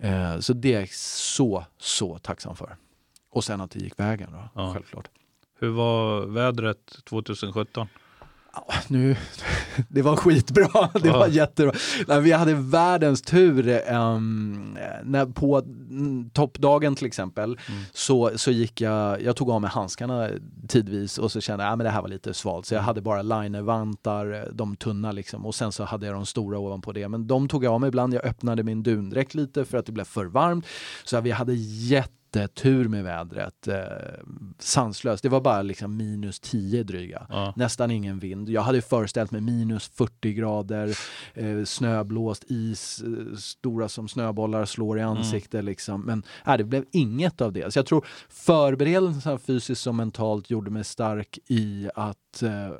Eh, 0.00 0.40
så 0.40 0.52
det 0.52 0.74
är 0.74 0.80
jag 0.80 0.88
så, 0.94 1.64
så 1.78 2.18
tacksam 2.18 2.56
för. 2.56 2.76
Och 3.30 3.44
sen 3.44 3.60
att 3.60 3.70
det 3.70 3.78
gick 3.78 4.00
vägen 4.00 4.32
då, 4.32 4.48
ja. 4.54 4.72
självklart. 4.74 5.08
Hur 5.60 5.68
var 5.70 6.26
vädret 6.26 7.04
2017? 7.04 7.88
Nu, 8.88 9.16
det 9.88 10.02
var 10.02 10.16
skitbra. 10.16 10.88
Det 11.02 11.10
var 11.10 11.26
jättebra. 11.26 11.72
Nej, 12.06 12.20
vi 12.20 12.32
hade 12.32 12.54
världens 12.54 13.22
tur. 13.22 13.92
Um, 13.92 14.78
när 15.04 15.26
på 15.26 15.62
toppdagen 16.32 16.94
till 16.94 17.06
exempel 17.06 17.58
mm. 17.68 17.80
så, 17.92 18.30
så 18.36 18.50
gick 18.50 18.80
jag, 18.80 19.22
jag 19.22 19.36
tog 19.36 19.50
av 19.50 19.60
mig 19.60 19.70
handskarna 19.70 20.28
tidvis 20.68 21.18
och 21.18 21.32
så 21.32 21.40
kände 21.40 21.64
jag 21.64 21.72
att 21.72 21.78
det 21.78 21.90
här 21.90 22.02
var 22.02 22.08
lite 22.08 22.34
svalt. 22.34 22.66
Så 22.66 22.74
jag 22.74 22.78
mm. 22.78 22.86
hade 22.86 23.00
bara 23.00 23.22
linervantar, 23.22 24.48
de 24.52 24.76
tunna 24.76 25.12
liksom. 25.12 25.46
Och 25.46 25.54
sen 25.54 25.72
så 25.72 25.84
hade 25.84 26.06
jag 26.06 26.14
de 26.14 26.26
stora 26.26 26.58
ovanpå 26.58 26.92
det. 26.92 27.08
Men 27.08 27.26
de 27.26 27.48
tog 27.48 27.64
jag 27.64 27.72
av 27.72 27.80
mig 27.80 27.88
ibland. 27.88 28.14
Jag 28.14 28.24
öppnade 28.24 28.62
min 28.62 28.82
dundräkt 28.82 29.34
lite 29.34 29.64
för 29.64 29.78
att 29.78 29.86
det 29.86 29.92
blev 29.92 30.04
för 30.04 30.24
varmt. 30.24 30.66
Så 31.04 31.20
vi 31.20 31.30
hade 31.30 31.54
jätte 31.54 32.17
jättetur 32.36 32.88
med 32.88 33.04
vädret. 33.04 33.68
Eh, 33.68 33.76
sanslöst. 34.58 35.22
Det 35.22 35.28
var 35.28 35.40
bara 35.40 35.62
liksom 35.62 35.96
minus 35.96 36.40
10 36.40 36.82
dryga. 36.82 37.26
Ja. 37.28 37.52
Nästan 37.56 37.90
ingen 37.90 38.18
vind. 38.18 38.48
Jag 38.48 38.62
hade 38.62 38.82
föreställt 38.82 39.30
mig 39.30 39.40
minus 39.40 39.88
40 39.88 40.32
grader, 40.32 40.98
eh, 41.34 41.64
snöblåst, 41.64 42.44
is, 42.48 43.02
eh, 43.02 43.36
stora 43.36 43.88
som 43.88 44.08
snöbollar 44.08 44.64
slår 44.64 44.98
i 44.98 45.02
mm. 45.02 45.16
ansiktet. 45.16 45.54
Mm. 45.54 45.66
Liksom. 45.66 46.00
Men 46.00 46.22
äh, 46.46 46.56
det 46.56 46.64
blev 46.64 46.84
inget 46.90 47.40
av 47.40 47.52
det. 47.52 47.72
Så 47.72 47.78
jag 47.78 47.86
tror 47.86 48.06
förberedelsen 48.28 49.38
fysiskt 49.38 49.82
som 49.82 49.96
mentalt 49.96 50.50
gjorde 50.50 50.70
mig 50.70 50.84
stark 50.84 51.38
i 51.46 51.90
att 51.94 52.42
eh, 52.42 52.70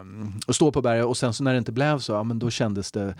um, 0.00 0.40
stå 0.48 0.72
på 0.72 0.82
berget 0.82 1.06
och 1.06 1.16
sen 1.16 1.34
så 1.34 1.44
när 1.44 1.52
det 1.52 1.58
inte 1.58 1.72
blev 1.72 1.98
så, 1.98 2.12
ja, 2.12 2.22
men 2.22 2.38
då 2.38 2.50
kändes 2.50 2.92
det 2.92 3.14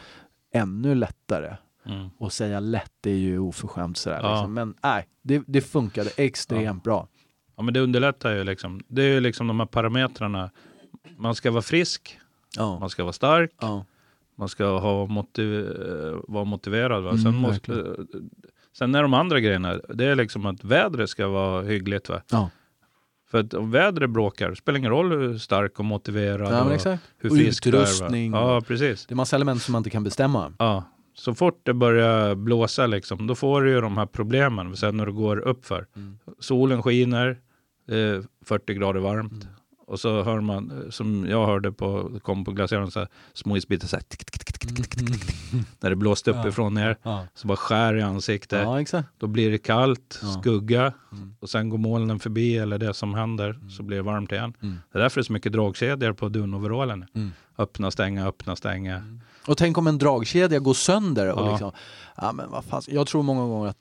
ännu 0.52 0.94
lättare. 0.94 1.56
Mm. 1.90 2.10
Och 2.18 2.32
säga 2.32 2.60
lätt 2.60 3.06
är 3.06 3.10
ju 3.10 3.38
oförskämt 3.38 3.96
sådär. 3.96 4.20
Ja. 4.22 4.34
Liksom. 4.34 4.54
Men 4.54 4.74
nej, 4.82 5.06
det, 5.22 5.42
det 5.46 5.60
funkade 5.60 6.10
extremt 6.16 6.64
ja. 6.64 6.80
bra. 6.84 7.08
Ja 7.56 7.62
men 7.62 7.74
det 7.74 7.80
underlättar 7.80 8.32
ju 8.32 8.44
liksom. 8.44 8.80
Det 8.88 9.02
är 9.02 9.08
ju 9.08 9.20
liksom 9.20 9.46
de 9.46 9.60
här 9.60 9.66
parametrarna. 9.66 10.50
Man 11.16 11.34
ska 11.34 11.50
vara 11.50 11.62
frisk, 11.62 12.18
ja. 12.56 12.78
man 12.78 12.90
ska 12.90 13.02
vara 13.02 13.12
stark, 13.12 13.50
man 14.38 14.48
ska 14.48 14.78
ha 14.78 15.06
motiv 15.06 15.66
vara 16.28 16.44
motiverad. 16.44 17.02
Va? 17.02 17.10
Mm, 17.10 17.22
Sen, 17.22 17.34
måste, 17.34 17.96
sen 18.78 18.94
är 18.94 19.02
de 19.02 19.14
andra 19.14 19.40
grejerna, 19.40 19.80
det 19.88 20.04
är 20.04 20.14
liksom 20.14 20.46
att 20.46 20.64
vädret 20.64 21.10
ska 21.10 21.28
vara 21.28 21.62
hyggligt. 21.62 22.08
Va? 22.08 22.22
Ja. 22.30 22.50
För 23.30 23.40
att 23.40 23.54
om 23.54 23.70
vädret 23.70 24.10
bråkar, 24.10 24.54
spelar 24.54 24.78
ingen 24.78 24.90
roll 24.90 25.12
hur 25.12 25.38
stark 25.38 25.78
och 25.78 25.84
motiverad 25.84 26.52
Ja, 26.52 26.92
och 26.92 26.98
hur 27.18 27.30
frisk 27.30 27.64
du 27.64 27.78
är. 27.78 28.30
va? 28.30 28.40
Ja, 28.40 28.60
precis. 28.60 29.06
Det 29.06 29.14
är 29.14 29.16
massa 29.16 29.36
element 29.36 29.62
som 29.62 29.72
man 29.72 29.80
inte 29.80 29.90
kan 29.90 30.04
bestämma. 30.04 30.52
Ja. 30.58 30.84
Så 31.20 31.34
fort 31.34 31.60
det 31.62 31.74
börjar 31.74 32.34
blåsa, 32.34 32.86
liksom, 32.86 33.26
då 33.26 33.34
får 33.34 33.62
du 33.62 33.70
ju 33.70 33.80
de 33.80 33.96
här 33.98 34.06
problemen 34.06 34.76
sen 34.76 34.96
när 34.96 35.06
du 35.06 35.12
går 35.12 35.38
uppför. 35.38 35.86
Mm. 35.96 36.18
Solen 36.38 36.82
skiner, 36.82 37.38
det 37.86 37.96
är 37.98 38.24
40 38.44 38.74
grader 38.74 39.00
varmt. 39.00 39.32
Mm. 39.32 39.46
Och 39.86 40.00
så 40.00 40.22
hör 40.22 40.40
man, 40.40 40.86
som 40.90 41.26
jag 41.28 41.46
hörde 41.46 41.72
på, 41.72 42.20
kom 42.22 42.44
på 42.44 42.52
glaciären, 42.52 42.90
så 42.90 42.98
här, 42.98 43.08
små 43.32 43.56
isbitar 43.56 43.88
så 43.88 43.96
här, 43.96 44.02
tick, 44.08 44.24
tick, 44.24 44.44
tick, 44.44 44.58
tick, 44.58 44.76
tick, 44.76 44.90
tick, 44.90 45.26
tick, 45.26 45.52
när 45.80 45.90
det 45.90 45.96
blåste 45.96 46.30
uppifrån 46.30 46.74
ner. 46.74 46.96
Så 47.34 47.46
bara 47.48 47.56
skär 47.56 47.96
i 47.96 48.02
ansiktet. 48.02 48.64
Då 49.18 49.26
blir 49.26 49.50
det 49.50 49.58
kallt, 49.58 50.20
skugga 50.40 50.92
Mm. 51.12 51.34
och 51.40 51.50
sen 51.50 51.68
går 51.68 51.78
molnen 51.78 52.18
förbi 52.18 52.58
eller 52.58 52.78
det 52.78 52.94
som 52.94 53.14
händer 53.14 53.58
så 53.70 53.82
blir 53.82 53.96
det 53.96 54.02
varmt 54.02 54.32
igen. 54.32 54.54
Mm. 54.62 54.76
Det 54.92 54.98
är 54.98 55.02
därför 55.02 55.20
det 55.20 55.22
är 55.22 55.24
så 55.24 55.32
mycket 55.32 55.52
dragkedjor 55.52 56.12
på 56.12 56.28
dunoverallen. 56.28 57.04
Mm. 57.60 57.68
Öppna, 57.68 57.90
stänga, 57.90 58.26
öppna, 58.26 58.56
stänga. 58.56 59.02
Och 59.46 59.56
tänk 59.58 59.78
om 59.78 59.86
en 59.86 59.98
dragkedja 59.98 60.58
går 60.58 60.74
sönder. 60.74 61.32
Och 61.32 61.46
Ja. 61.46 61.50
liksom, 61.50 61.72
ja, 62.16 62.32
men 62.32 62.50
vad 62.50 62.64
fan, 62.64 62.82
jag 62.86 63.06
tror 63.06 63.22
många 63.22 63.40
gånger 63.46 63.68
att 63.68 63.76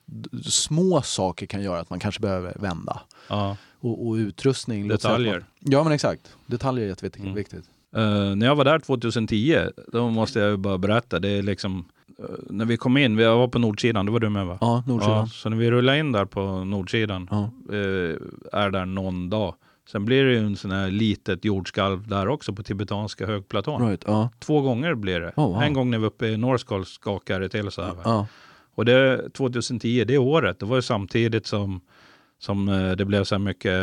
små 0.46 1.02
saker 1.02 1.46
kan 1.46 1.62
göra 1.62 1.80
att 1.80 1.90
man 1.90 2.00
kanske 2.00 2.22
behöver 2.22 2.54
vända. 2.60 3.02
Ja. 3.30 3.58
Och, 3.80 4.08
och 4.08 4.14
utrustning. 4.14 4.88
Detaljer. 4.88 5.46
Ja 5.60 5.84
men 5.84 5.92
exakt. 5.94 6.22
Detaljer 6.46 6.86
är 6.86 6.90
jätteviktigt. 6.90 7.66
Mm. 7.96 8.30
Eh, 8.30 8.36
när 8.36 8.46
jag 8.46 8.56
var 8.56 8.66
där 8.66 8.80
2010, 8.80 9.58
då 9.92 10.10
måste 10.10 10.40
jag 10.40 10.50
ju 10.50 10.58
bara 10.58 10.78
berätta, 10.78 11.20
det 11.20 11.30
är 11.30 11.42
liksom 11.42 11.86
eh, 12.20 12.26
när 12.50 12.66
vi 12.66 12.78
kom 12.78 12.98
in, 12.98 13.16
vi 13.18 13.26
var 13.26 13.48
på 13.48 13.60
nordsidan, 13.60 14.06
det 14.06 14.12
var 14.12 14.20
du 14.20 14.30
med 14.30 14.46
va? 14.46 14.58
Ja, 14.62 14.84
Nordsidan. 14.88 15.18
Ja, 15.18 15.28
så 15.28 15.50
när 15.50 15.58
vi 15.58 15.72
rullade 15.72 16.00
in 16.00 16.12
där 16.12 16.26
på 16.26 16.64
nordsidan, 16.64 17.28
eh, 17.32 18.60
är 18.60 18.70
där 18.72 18.86
någon 18.86 19.30
dag. 19.30 19.56
Sen 19.92 20.06
blir 20.06 20.24
det 20.26 20.32
ju 20.32 20.38
en 20.40 20.56
sån 20.56 20.72
här 20.72 20.92
litet 20.92 21.46
jordskalv 21.46 22.08
där 22.08 22.28
också 22.28 22.54
på 22.54 22.64
tibetanska 22.64 23.26
högplatån. 23.26 23.88
Right. 23.88 24.04
Ja. 24.08 24.30
Två 24.40 24.62
gånger 24.62 24.96
blir 24.96 25.20
det. 25.20 25.34
Oh, 25.36 25.54
wow. 25.54 25.62
En 25.64 25.74
gång 25.74 25.92
när 25.92 25.98
vi 25.98 26.02
var 26.02 26.08
uppe 26.08 26.28
i 26.28 26.38
Northskull 26.38 26.86
skakade 26.86 27.40
det 27.46 27.50
till 27.50 27.72
så 27.72 27.82
här. 27.82 27.94
Ja. 28.04 28.28
Och 28.76 28.86
det 28.86 29.30
2010, 29.34 30.04
det 30.08 30.18
året, 30.18 30.60
det 30.60 30.66
var 30.66 30.76
ju 30.76 30.82
samtidigt 30.82 31.46
som, 31.48 31.82
som 32.40 32.70
eh, 32.70 32.92
det 32.92 33.06
blev 33.06 33.24
så 33.24 33.36
här 33.36 33.40
mycket, 33.40 33.74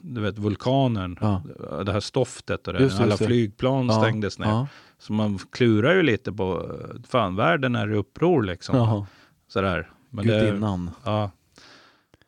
du 0.00 0.20
vet 0.20 0.38
vulkanen, 0.38 1.16
Ja. 1.20 1.42
det 1.86 1.92
här 1.92 2.00
stoftet 2.00 2.66
och 2.68 2.74
det, 2.74 2.80
Just 2.82 2.96
alla 3.00 3.06
just 3.06 3.18
det. 3.18 3.26
flygplan 3.26 3.86
Ja. 3.86 4.00
stängdes 4.00 4.38
ner. 4.38 4.46
Ja. 4.48 4.66
Så 4.98 5.12
man 5.12 5.38
klurar 5.38 5.94
ju 5.94 6.02
lite 6.02 6.32
på, 6.32 6.76
fan 7.08 7.36
världen 7.36 7.76
är 7.76 7.92
i 7.92 7.94
uppror 7.96 8.42
liksom. 8.42 9.06
Sådär. 9.48 9.90
Men 10.10 10.26
det, 10.26 10.40
Gudinnan. 10.40 10.90
ja. 11.04 11.30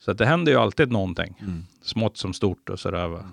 Så 0.05 0.11
att 0.11 0.19
det 0.19 0.27
händer 0.27 0.53
ju 0.53 0.59
alltid 0.59 0.93
någonting, 0.93 1.35
Mm. 1.41 1.65
smått 1.83 2.17
som 2.17 2.33
stort 2.33 2.71
och 2.71 2.81
sådär. 2.81 3.09
Va? 3.09 3.25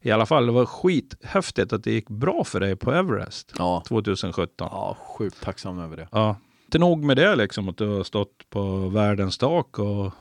I 0.00 0.10
alla 0.10 0.26
fall, 0.26 0.46
det 0.46 0.52
var 0.52 0.66
skithäftigt 0.66 1.72
att 1.72 1.84
det 1.84 1.92
gick 1.92 2.08
bra 2.08 2.44
för 2.44 2.60
dig 2.60 2.76
på 2.76 2.92
Everest 2.92 3.52
Ja. 3.58 3.82
2017. 3.88 4.68
ja, 4.70 4.96
sjukt 5.18 5.42
tacksam 5.42 5.78
över 5.78 5.96
det. 5.96 6.08
Ja, 6.12 6.36
inte 6.64 6.78
nog 6.78 7.04
med 7.04 7.16
det 7.16 7.36
liksom 7.36 7.68
att 7.68 7.76
du 7.76 7.88
har 7.88 8.02
stått 8.04 8.50
på 8.50 8.88
världens 8.88 9.38
tak 9.38 9.78
och 9.78 10.12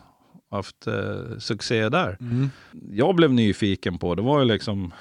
haft 0.51 0.87
eh, 0.87 1.37
succé 1.39 1.89
där. 1.89 2.17
Mm. 2.21 2.49
Jag 2.91 3.15
blev 3.15 3.33
nyfiken 3.33 3.97
på, 3.97 4.15
det 4.15 4.21
var 4.21 4.39
ju 4.39 4.45
liksom 4.45 4.93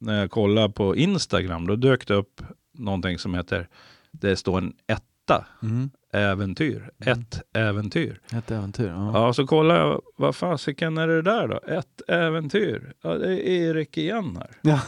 när 0.00 0.20
jag 0.20 0.30
kollade 0.30 0.70
på 0.72 0.96
Instagram, 0.96 1.66
då 1.66 1.76
dök 1.76 2.06
det 2.06 2.14
upp 2.14 2.42
någonting 2.78 3.18
som 3.18 3.34
heter, 3.34 3.68
det 4.12 4.36
står 4.36 4.58
en 4.58 4.72
etta, 4.86 5.46
Mm. 5.62 5.90
Äventyr, 6.12 6.90
ett 7.04 7.42
äventyr. 7.54 8.20
Ett 8.32 8.50
äventyr. 8.50 8.88
Ja. 8.88 9.10
Ja, 9.14 9.32
så 9.32 9.46
kollade 9.46 9.80
jag, 9.80 10.02
vad 10.16 10.36
fasiken 10.36 10.98
är 10.98 11.08
det 11.08 11.22
där 11.22 11.48
då? 11.48 11.60
Ett 11.66 12.02
äventyr? 12.08 12.92
Ja, 13.02 13.14
det 13.14 13.32
är 13.50 13.68
Erik 13.70 13.96
igen 13.98 14.38
här. 14.40 14.50
Ja. 14.62 14.80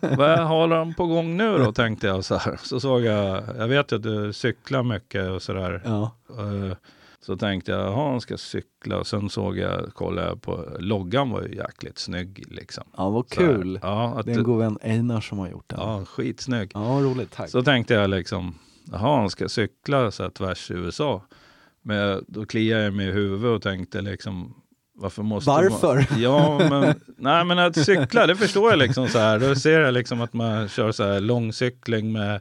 Vad 0.16 0.38
har 0.38 0.68
han 0.68 0.94
på 0.94 1.06
gång 1.06 1.36
nu 1.36 1.58
då, 1.58 1.72
tänkte 1.72 2.06
jag 2.06 2.24
så 2.24 2.34
här. 2.36 2.56
Så 2.62 2.80
såg 2.80 3.02
jag, 3.04 3.42
jag 3.58 3.68
vet 3.68 3.92
ju 3.92 3.96
att 3.96 4.02
du 4.02 4.32
cyklar 4.32 4.82
mycket 4.82 5.30
och 5.30 5.42
sådär. 5.42 5.82
ja. 5.84 6.10
Eh, 6.28 6.76
Så 7.20 7.36
tänkte 7.36 7.72
jag, 7.72 7.80
jaha, 7.80 8.10
han 8.10 8.20
ska 8.20 8.36
cykla. 8.36 8.96
Och 8.98 9.06
sen 9.06 9.30
såg 9.30 9.58
jag, 9.58 9.94
kollade 9.94 10.28
jag 10.28 10.42
på, 10.42 10.64
loggan 10.78 11.30
var 11.30 11.42
ju 11.42 11.54
jäkligt 11.56 11.98
snygg 11.98 12.44
liksom. 12.48 12.84
ja, 12.96 13.10
vad 13.10 13.28
kul. 13.28 13.78
Ja, 13.82 14.14
att, 14.18 14.26
Det 14.26 14.32
är 14.32 14.38
en 14.38 14.44
god 14.44 14.58
vän 14.58 14.78
Einar 14.82 15.20
som 15.20 15.38
har 15.38 15.48
gjort 15.48 15.64
den. 15.68 15.78
Ja, 15.80 15.98
ja 15.98 16.04
skitsnygg. 16.04 16.70
roligt. 16.74 17.30
Tack. 17.32 17.50
Så 17.50 17.62
tänkte 17.62 17.94
jag 17.94 18.10
liksom, 18.10 18.54
jaha, 18.92 19.16
han 19.20 19.30
ska 19.30 19.48
cykla 19.48 20.10
så 20.10 20.22
här 20.22 20.30
tvärs 20.30 20.70
i 20.70 20.74
USA. 20.74 21.22
Men 21.82 22.24
då 22.28 22.46
kliade 22.46 22.84
jag 22.84 22.94
mig 22.94 23.08
i 23.08 23.12
huvudet 23.12 23.56
och 23.56 23.62
tänkte 23.62 24.00
liksom, 24.00 24.54
varför 24.94 25.22
måste 25.22 25.50
Varför? 25.50 25.94
Man, 25.94 26.06
ja, 26.22 26.58
men, 26.70 26.94
nej, 27.16 27.44
men 27.44 27.58
att 27.58 27.76
cykla, 27.84 28.26
det 28.26 28.36
förstår 28.36 28.70
jag 28.70 28.78
liksom 28.78 29.08
så 29.08 29.18
här. 29.18 29.38
Då 29.40 29.54
ser 29.54 29.80
jag 29.80 29.94
liksom 29.94 30.20
att 30.20 30.32
man 30.32 30.68
kör 30.68 30.92
så 30.92 31.04
här 31.04 31.20
långcykling 31.20 32.12
med 32.12 32.40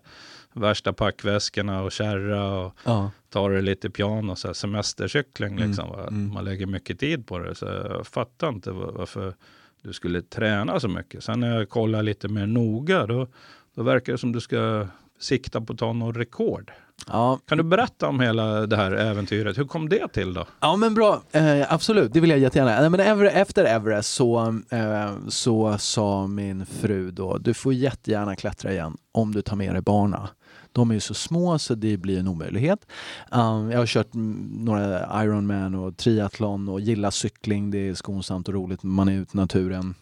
värsta 0.54 0.94
packväskorna 0.94 1.82
och 1.82 1.92
kärra 1.92 2.44
och 2.60 2.76
Ja. 2.86 3.12
tar 3.30 3.50
det 3.52 3.62
lite 3.62 3.90
piano, 3.90 4.36
så 4.36 4.48
här 4.48 4.54
semestercykling 4.54 5.54
Mm, 5.54 5.68
liksom. 5.68 5.94
mm. 6.00 6.34
Man 6.34 6.46
lägger 6.46 6.66
mycket 6.66 7.00
tid 7.00 7.28
på 7.28 7.40
det. 7.40 7.56
Så 7.56 7.66
jag 7.66 8.08
fattar 8.08 8.50
inte 8.50 8.72
va- 8.72 8.92
varför 8.96 9.34
du 9.82 9.94
skulle 9.94 10.22
träna 10.22 10.80
så 10.80 10.88
mycket. 10.88 11.24
Sen 11.24 11.40
när 11.40 11.56
jag 11.58 11.70
kollar 11.70 12.04
lite 12.04 12.28
mer 12.28 12.46
noga, 12.48 13.06
då, 13.06 13.28
då 13.76 13.84
verkar 13.84 14.12
det 14.14 14.18
som 14.18 14.32
du 14.32 14.40
ska 14.42 14.88
sikta 15.24 15.62
på 15.62 15.74
att 15.74 15.80
ta 15.80 15.94
någon 15.94 16.14
rekord. 16.14 16.72
Ja. 17.08 17.40
Kan 17.48 17.58
du 17.58 17.64
berätta 17.64 18.08
om 18.08 18.20
hela 18.20 18.68
det 18.68 18.76
här 18.76 18.92
äventyret? 18.92 19.58
Hur 19.58 19.66
kom 19.66 19.90
det 19.90 20.08
till 20.08 20.34
då? 20.34 20.46
ja, 20.60 20.76
men 20.76 20.94
bra. 20.94 21.22
Eh, 21.32 21.74
absolut, 21.74 22.14
det 22.14 22.20
vill 22.20 22.30
jag 22.30 22.40
jättegärna. 22.40 22.90
Nej, 22.90 23.16
men 23.16 23.28
efter 23.28 23.66
Everest 23.66 24.14
så, 24.14 24.62
eh, 24.70 25.12
så 25.28 25.78
sa 25.78 26.28
min 26.28 26.66
fru 26.66 27.12
då, 27.12 27.38
du 27.38 27.54
får 27.54 27.74
jättegärna 27.74 28.36
klättra 28.36 28.72
igen 28.72 28.98
om 29.12 29.34
du 29.34 29.42
tar 29.42 29.56
med 29.56 29.76
dig 29.76 29.82
barna. 29.82 30.30
De 30.72 30.90
är 30.90 30.94
ju 30.94 31.00
så 31.00 31.14
små 31.14 31.60
så 31.60 31.76
det 31.76 31.98
blir 31.98 32.20
en 32.20 32.28
omöjlighet. 32.28 32.86
Um, 33.32 33.72
jag 33.72 33.80
har 33.80 33.86
kört 33.86 34.14
några 34.14 35.24
Ironman 35.24 35.76
och 35.76 35.98
triathlon 35.98 36.70
och 36.70 36.82
gillar 36.82 37.12
cykling. 37.12 37.72
Det 37.72 37.90
är 37.90 37.94
skonsamt 37.94 38.48
och 38.48 38.54
roligt. 38.54 38.84
Man 38.84 39.10
är 39.10 39.14
ute 39.14 39.38
i 39.38 39.40
naturen, 39.40 39.96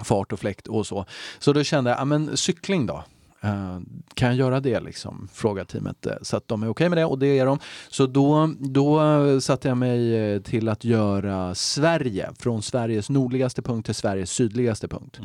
fart 0.00 0.32
och 0.32 0.40
fläkt 0.40 0.66
och 0.66 0.86
så. 0.86 1.04
Så 1.38 1.52
då 1.52 1.62
kände 1.62 1.90
jag, 1.90 2.00
ja 2.00 2.04
men 2.04 2.36
cykling 2.36 2.86
då? 2.86 3.04
Eh, 3.40 3.78
kan 4.14 4.28
jag 4.28 4.36
göra 4.36 4.60
det 4.60 4.80
liksom? 4.80 5.28
Frågar 5.32 5.64
teamet. 5.64 6.06
eh, 6.06 6.12
Så 6.22 6.36
att 6.36 6.48
de 6.48 6.62
är 6.62 6.68
okej 6.68 6.88
med 6.88 6.98
det 6.98 7.04
och 7.04 7.18
det 7.18 7.38
är 7.38 7.46
de. 7.46 7.58
Så 7.90 8.06
då, 8.06 8.50
då 8.58 9.00
satte 9.40 9.68
jag 9.68 9.76
mig 9.76 10.16
eh, 10.16 10.40
till 10.42 10.68
att 10.68 10.84
göra 10.84 11.54
Sverige, 11.54 12.30
från 12.38 12.62
Sveriges 12.62 13.10
nordligaste 13.10 13.62
punkt 13.62 13.86
till 13.86 13.94
Sveriges 13.94 14.30
sydligaste 14.30 14.88
punkt. 14.88 15.20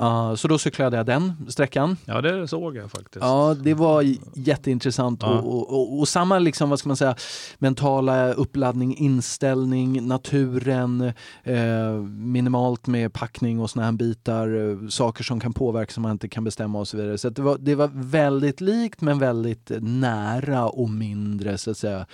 Uh, 0.00 0.34
så 0.34 0.48
då 0.48 0.58
cyklade 0.58 0.96
jag 0.96 1.06
den 1.06 1.32
sträckan. 1.48 1.96
Ja, 2.04 2.20
det 2.20 2.48
såg 2.48 2.76
jag 2.76 2.90
faktiskt. 2.90 3.24
Ja, 3.24 3.56
det 3.62 3.74
var 3.74 4.04
jätteintressant 4.34 5.22
Ja. 5.22 5.28
och, 5.38 5.54
och, 5.54 5.70
och, 5.80 5.98
och 5.98 6.08
samma 6.08 6.38
liksom, 6.38 6.70
vad 6.70 6.78
ska 6.78 6.88
man 6.88 6.96
säga, 6.96 7.16
mentala 7.58 8.32
uppladdning, 8.32 8.96
inställning, 8.96 10.06
naturen, 10.08 11.12
eh, 11.42 11.92
minimalt 12.08 12.86
med 12.86 13.12
packning 13.12 13.60
och 13.60 13.70
såna 13.70 13.84
här 13.84 13.92
bitar, 13.92 14.70
eh, 14.70 14.88
saker 14.88 15.24
som 15.24 15.40
kan 15.40 15.52
påverka 15.52 15.92
som 15.92 16.02
man 16.02 16.12
inte 16.12 16.28
kan 16.28 16.44
bestämma 16.44 16.78
och 16.78 16.88
så 16.88 16.96
vidare. 16.96 17.18
Så 17.18 17.28
det, 17.38 17.44
var, 17.44 17.58
det 17.58 17.74
var 17.74 17.90
väldigt 17.94 18.60
likt 18.60 19.00
men 19.00 19.18
väldigt 19.18 19.70
nära 19.80 20.68
och 20.68 20.90
mindre 20.90 21.58
så 21.58 21.70
att 21.70 21.78
säga 21.78 22.06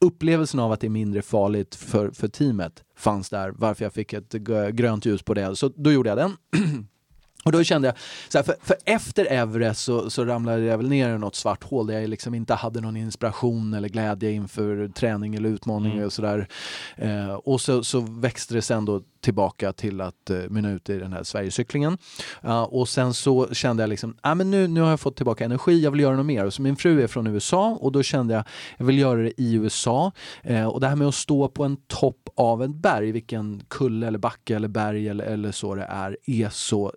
upplevelsen 0.00 0.60
av 0.60 0.72
att 0.72 0.80
det 0.80 0.86
är 0.86 0.90
mindre 0.90 1.22
farligt 1.22 1.74
för, 1.74 2.10
för 2.10 2.28
teamet 2.28 2.84
fanns 2.96 3.30
där, 3.30 3.50
varför 3.50 3.84
jag 3.84 3.92
fick 3.92 4.12
ett 4.12 4.32
grönt 4.72 5.06
ljus 5.06 5.22
på 5.22 5.34
det. 5.34 5.56
Så 5.56 5.68
då 5.68 5.92
gjorde 5.92 6.08
jag 6.08 6.18
den. 6.18 6.36
Och 7.46 7.52
då 7.52 7.64
kände 7.64 7.88
jag, 7.88 7.96
så 8.28 8.38
här, 8.38 8.42
för, 8.42 8.54
för 8.62 8.76
efter 8.84 9.26
Everest 9.30 9.84
så, 9.84 10.10
så 10.10 10.24
ramlade 10.24 10.62
jag 10.62 10.78
väl 10.78 10.88
ner 10.88 11.14
i 11.14 11.18
något 11.18 11.34
svart 11.34 11.64
hål 11.64 11.86
där 11.86 12.00
jag 12.00 12.10
liksom 12.10 12.34
inte 12.34 12.54
hade 12.54 12.80
någon 12.80 12.96
inspiration 12.96 13.74
eller 13.74 13.88
glädje 13.88 14.30
inför 14.30 14.88
träning 14.88 15.34
eller 15.34 15.48
utmaning 15.48 15.92
Mm. 15.92 16.04
och 16.04 16.12
sådär. 16.12 16.48
Eh, 16.96 17.34
och 17.34 17.60
så, 17.60 17.84
så 17.84 18.00
växte 18.00 18.54
det 18.54 18.62
sen 18.62 18.84
då 18.84 19.02
tillbaka 19.20 19.72
till 19.72 20.00
att 20.00 20.30
eh, 20.30 20.38
mynna 20.48 20.70
ut 20.70 20.90
i 20.90 20.98
den 20.98 21.12
här 21.12 21.22
Sverigecyklingen. 21.22 21.98
Uh, 22.44 22.62
och 22.62 22.88
sen 22.88 23.14
så 23.14 23.54
kände 23.54 23.82
jag 23.82 23.90
liksom, 23.90 24.16
ah, 24.20 24.34
men 24.34 24.50
nu, 24.50 24.68
nu 24.68 24.80
har 24.80 24.90
jag 24.90 25.00
fått 25.00 25.16
tillbaka 25.16 25.44
energi, 25.44 25.80
jag 25.80 25.90
vill 25.90 26.00
göra 26.00 26.16
något 26.16 26.26
mer. 26.26 26.44
Och 26.44 26.54
så 26.54 26.62
min 26.62 26.76
fru 26.76 27.02
är 27.02 27.06
från 27.06 27.26
USA 27.26 27.78
och 27.80 27.92
då 27.92 28.02
kände 28.02 28.34
jag, 28.34 28.44
jag 28.76 28.86
vill 28.86 28.98
göra 28.98 29.22
det 29.22 29.40
i 29.40 29.54
USA. 29.54 30.12
Eh, 30.42 30.66
och 30.66 30.80
det 30.80 30.88
här 30.88 30.96
med 30.96 31.08
att 31.08 31.14
stå 31.14 31.48
på 31.48 31.64
en 31.64 31.76
topp 31.76 32.28
av 32.36 32.62
ett 32.62 32.74
berg, 32.74 33.12
vilken 33.12 33.62
kulle 33.68 34.06
eller 34.06 34.18
backe 34.18 34.56
eller 34.56 34.68
berg 34.68 35.08
eller, 35.08 35.24
eller 35.24 35.52
så 35.52 35.74
det 35.74 35.84
är, 35.84 36.16
är 36.26 36.48
så 36.48 36.92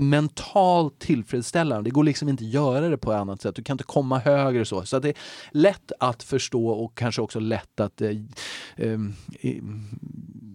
mentalt 0.00 0.98
tillfredsställande. 0.98 1.90
Det 1.90 1.94
går 1.94 2.04
liksom 2.04 2.28
inte 2.28 2.44
att 2.44 2.50
göra 2.50 2.88
det 2.88 2.98
på 2.98 3.12
ett 3.12 3.18
annat 3.18 3.42
sätt. 3.42 3.54
Du 3.54 3.62
kan 3.62 3.74
inte 3.74 3.84
komma 3.84 4.18
högre 4.18 4.64
så. 4.64 4.84
Så 4.84 4.98
det 4.98 5.08
är 5.08 5.14
lätt 5.50 5.92
att 6.00 6.22
förstå 6.22 6.68
och 6.68 6.98
kanske 6.98 7.22
också 7.22 7.40
lätt 7.40 7.80
att 7.80 8.00
eh, 8.00 8.10
eh, 8.76 8.98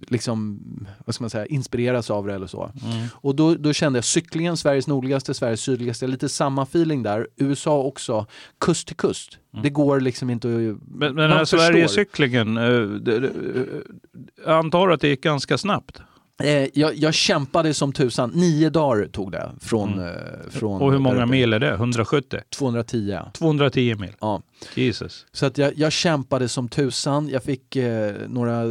liksom, 0.07 0.59
vad 1.05 1.15
ska 1.15 1.23
man 1.23 1.29
säga, 1.29 1.45
inspireras 1.45 2.09
av 2.09 2.27
det 2.27 2.33
eller 2.33 2.47
så. 2.47 2.63
Mm. 2.63 3.07
Och 3.13 3.35
då, 3.35 3.55
då 3.55 3.73
kände 3.73 3.97
jag 3.97 4.05
cyklingen, 4.05 4.57
Sveriges 4.57 4.87
nordligaste, 4.87 5.33
Sveriges 5.33 5.61
sydligaste, 5.61 6.07
lite 6.07 6.29
samma 6.29 6.63
feeling 6.63 7.03
där. 7.03 7.27
USA 7.35 7.77
också, 7.77 8.25
kust 8.59 8.87
till 8.87 8.95
kust. 8.95 9.37
Mm. 9.53 9.63
Det 9.63 9.69
går 9.69 9.99
liksom 9.99 10.29
inte 10.29 10.47
att... 10.47 10.87
Men, 10.87 11.15
men. 11.15 11.45
Sverigecyklingen, 11.45 12.57
eh, 12.57 12.63
eh, 14.45 14.57
antar 14.57 14.89
att 14.89 15.01
det 15.01 15.07
gick 15.07 15.21
ganska 15.21 15.57
snabbt. 15.57 16.01
Eh, 16.43 16.67
jag, 16.73 16.95
jag 16.95 17.13
kämpade 17.13 17.73
som 17.73 17.93
tusan, 17.93 18.31
nio 18.33 18.69
dagar 18.69 19.07
tog 19.07 19.31
det 19.31 19.51
från... 19.61 19.93
Mm. 19.93 20.05
Eh, 20.05 20.49
från 20.49 20.81
Och 20.81 20.91
hur 20.91 20.99
många 20.99 21.15
uppe. 21.23 21.25
mil 21.31 21.53
är 21.53 21.59
det? 21.59 21.73
170? 21.73 22.39
210. 22.57 23.19
210 23.33 23.95
mil? 23.99 24.11
Ja. 24.21 24.41
Jesus. 24.75 25.25
Så 25.31 25.45
att 25.45 25.57
jag, 25.57 25.73
jag 25.77 25.91
kämpade 25.91 26.49
som 26.49 26.69
tusan. 26.69 27.29
Jag 27.29 27.43
fick 27.43 27.75
eh, 27.75 28.13
några 28.27 28.61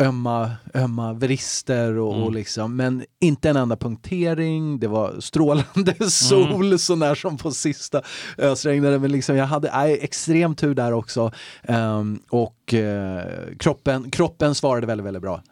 ömma, 0.00 0.50
ömma 0.74 1.12
vrister 1.12 1.98
och, 1.98 2.12
Mm. 2.14 2.24
och 2.26 2.32
liksom, 2.32 2.76
men 2.76 3.04
inte 3.20 3.50
en 3.50 3.56
enda 3.56 3.76
punktering. 3.76 4.78
Det 4.78 4.88
var 4.88 5.20
strålande 5.20 5.94
Mm. 5.98 6.10
sol 6.10 6.78
så 6.78 6.96
när 6.96 7.14
som 7.14 7.36
på 7.36 7.50
sista 7.50 8.02
ösregnade. 8.38 8.98
Men 8.98 9.12
liksom 9.12 9.36
jag 9.36 9.46
hade 9.46 9.70
nej, 9.74 9.98
extrem 10.02 10.54
tur 10.54 10.74
där 10.74 10.92
också. 10.92 11.32
Ehm, 11.62 12.18
och 12.30 12.74
eh, 12.74 13.24
kroppen, 13.58 14.10
kroppen 14.10 14.54
svarade 14.54 14.86
väldigt, 14.86 15.06
väldigt 15.06 15.22
bra. 15.22 15.42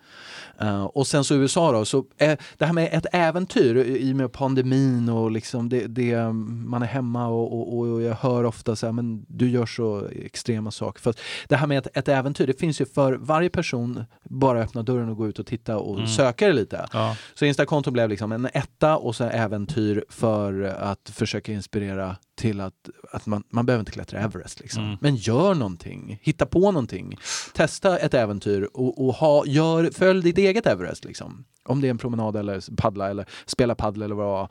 Eh, 0.61 0.85
och 0.85 1.07
sen 1.07 1.25
så 1.25 1.35
USA 1.35 1.73
då, 1.73 1.85
så 1.85 1.99
eh, 2.19 2.39
det 2.59 2.67
här 2.67 2.73
med 2.73 2.89
ett 2.93 3.07
äventyr 3.13 3.77
i 3.77 4.13
och 4.13 4.17
med 4.17 4.33
pandemin 4.33 5.09
och 5.09 5.31
liksom 5.31 5.69
det, 5.69 5.87
det, 5.87 6.33
man 6.33 6.83
är 6.83 6.87
hemma 6.87 7.27
och, 7.27 7.53
och, 7.53 7.79
och 7.91 8.03
jag 8.03 8.15
hör 8.15 8.45
ofta 8.45 8.77
så 8.77 8.87
här, 8.87 8.93
men 8.93 9.25
du 9.29 9.51
gör 9.51 9.67
så 9.67 10.09
extrema 10.25 10.71
saker. 10.71 11.01
För 11.03 11.15
det 11.49 11.57
här 11.57 11.67
med 11.67 11.79
ett, 11.79 11.97
ett 11.97 12.09
äventyr, 12.09 12.47
det 12.47 12.61
finns 12.61 12.81
ju 12.81 12.87
för 12.87 13.13
varje 13.13 13.51
person, 13.51 14.05
bara 14.23 14.63
öppna 14.63 14.83
dörren 14.83 15.09
och 15.09 15.17
gå 15.17 15.29
ut 15.29 15.39
och 15.39 15.47
titta 15.47 15.79
och 15.79 15.95
Mm. 15.95 16.07
söka 16.07 16.47
det 16.47 16.53
lite. 16.53 16.87
Ja. 16.93 17.17
Så 17.35 17.45
Instakonto 17.45 17.91
blev 17.91 18.09
liksom 18.09 18.33
en 18.33 18.49
etta 18.55 18.97
och 18.97 19.17
så 19.17 19.25
äventyr 19.25 20.05
för 20.09 20.63
att 20.63 21.11
försöka 21.15 21.53
inspirera 21.53 22.17
till 22.37 22.61
att, 22.61 22.73
att 23.13 23.27
man, 23.27 23.43
man 23.51 23.67
behöver 23.67 23.81
inte 23.81 23.93
klättra 23.93 24.19
Everest. 24.21 24.61
Liksom. 24.61 24.85
Mm. 24.85 24.97
Men 25.01 25.17
gör 25.17 25.55
någonting, 25.55 26.19
hitta 26.23 26.47
på 26.47 26.61
någonting. 26.61 27.17
Testa 27.55 27.99
ett 27.99 28.15
äventyr 28.15 28.69
och, 28.75 29.07
och 29.07 29.15
ha, 29.15 29.47
gör, 29.47 29.91
följ 29.95 30.23
ditt 30.23 30.39
eget 30.47 30.67
Everest. 30.67 31.05
Liksom. 31.05 31.45
Om 31.65 31.81
det 31.81 31.89
är 31.89 31.91
en 31.91 31.99
promenad 31.99 32.37
eller 32.37 32.77
paddla 32.77 33.11
eller 33.11 33.27
spela 33.47 33.75
paddel 33.75 34.03
eller 34.03 34.15
vad 34.15 34.27
det 34.27 34.31
var. 34.31 34.51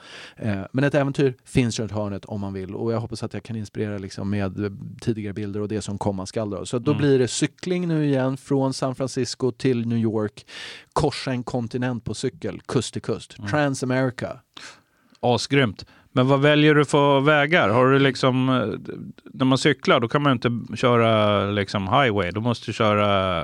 eh, 0.62 0.66
Men 0.72 0.84
ett 0.84 0.96
äventyr 0.96 1.36
finns 1.46 1.80
runt 1.80 1.92
hörnet 1.92 2.26
om 2.26 2.42
man 2.42 2.54
vill 2.54 2.76
och 2.76 2.94
jag 2.94 3.00
hoppas 3.00 3.24
att 3.24 3.34
jag 3.34 3.44
kan 3.44 3.56
inspirera 3.56 3.98
liksom 3.98 4.30
med 4.30 4.78
tidigare 5.02 5.34
bilder 5.34 5.60
och 5.60 5.68
det 5.68 5.82
som 5.82 5.98
komma 5.98 6.26
skall. 6.26 6.50
Då. 6.50 6.66
Så 6.66 6.80
då 6.80 6.92
Mm. 6.92 7.02
blir 7.02 7.20
det 7.20 7.28
cykling 7.28 7.88
nu 7.88 8.06
igen 8.06 8.38
från 8.38 8.74
San 8.74 8.96
Francisco 8.96 9.52
till 9.52 9.88
New 9.88 9.98
York 9.98 10.46
korsa 10.94 11.32
en 11.32 11.44
kontinent 11.44 12.04
på 12.06 12.14
cykel, 12.14 12.62
kust 12.66 12.94
till 12.94 13.02
kust. 13.02 13.38
Mm. 13.40 13.50
Transamerica. 13.50 14.40
Asgrymt. 15.20 15.86
Men 16.16 16.28
vad 16.28 16.42
väljer 16.42 16.76
du 16.76 16.86
för 16.86 17.20
vägar? 17.20 17.70
Har 17.70 17.88
du 17.92 18.00
liksom, 18.00 18.50
eh, 18.50 18.94
när 19.34 19.46
man 19.46 19.58
cyklar 19.58 20.00
då 20.00 20.08
kan 20.08 20.22
man 20.22 20.32
inte 20.32 20.76
köra 20.76 21.46
liksom 21.52 21.84
highway, 21.88 22.32
då 22.32 22.42
måste 22.42 22.66
du 22.66 22.74
köra 22.74 23.44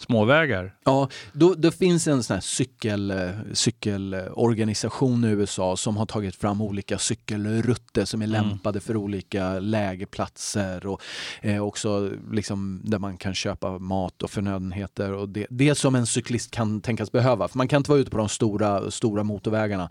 småvägar. 0.00 0.74
Ja, 0.84 1.08
då, 1.32 1.54
då 1.54 1.70
finns 1.70 2.06
en 2.06 2.22
sån 2.22 2.40
cykel, 2.42 3.10
eh, 3.10 3.30
cykelorganisation 3.52 5.24
i 5.24 5.28
USA 5.28 5.76
som 5.76 5.96
har 5.96 6.06
tagit 6.06 6.36
fram 6.36 6.60
olika 6.60 6.98
cykelrutter 6.98 8.04
som 8.04 8.22
är 8.22 8.26
Mm. 8.30 8.42
lämpade 8.42 8.80
för 8.80 8.96
olika 8.96 9.58
lägerplatser 9.58 10.86
och 10.86 11.02
eh, 11.42 11.62
också 11.64 12.10
liksom 12.32 12.80
där 12.84 12.98
man 12.98 13.16
kan 13.16 13.34
köpa 13.34 13.78
mat 13.78 14.22
och 14.22 14.30
förnödenheter 14.30 15.12
och 15.12 15.28
det, 15.28 15.46
det 15.50 15.74
som 15.74 15.94
en 15.94 16.06
cyklist 16.06 16.50
kan 16.50 16.80
tänkas 16.80 17.12
behöva. 17.12 17.48
För 17.48 17.58
man 17.58 17.68
kan 17.68 17.76
inte 17.80 17.90
vara 17.90 18.00
ute 18.00 18.10
på 18.10 18.16
de 18.16 18.28
stora, 18.28 18.90
stora 18.90 19.22
motorvägarna. 19.24 19.90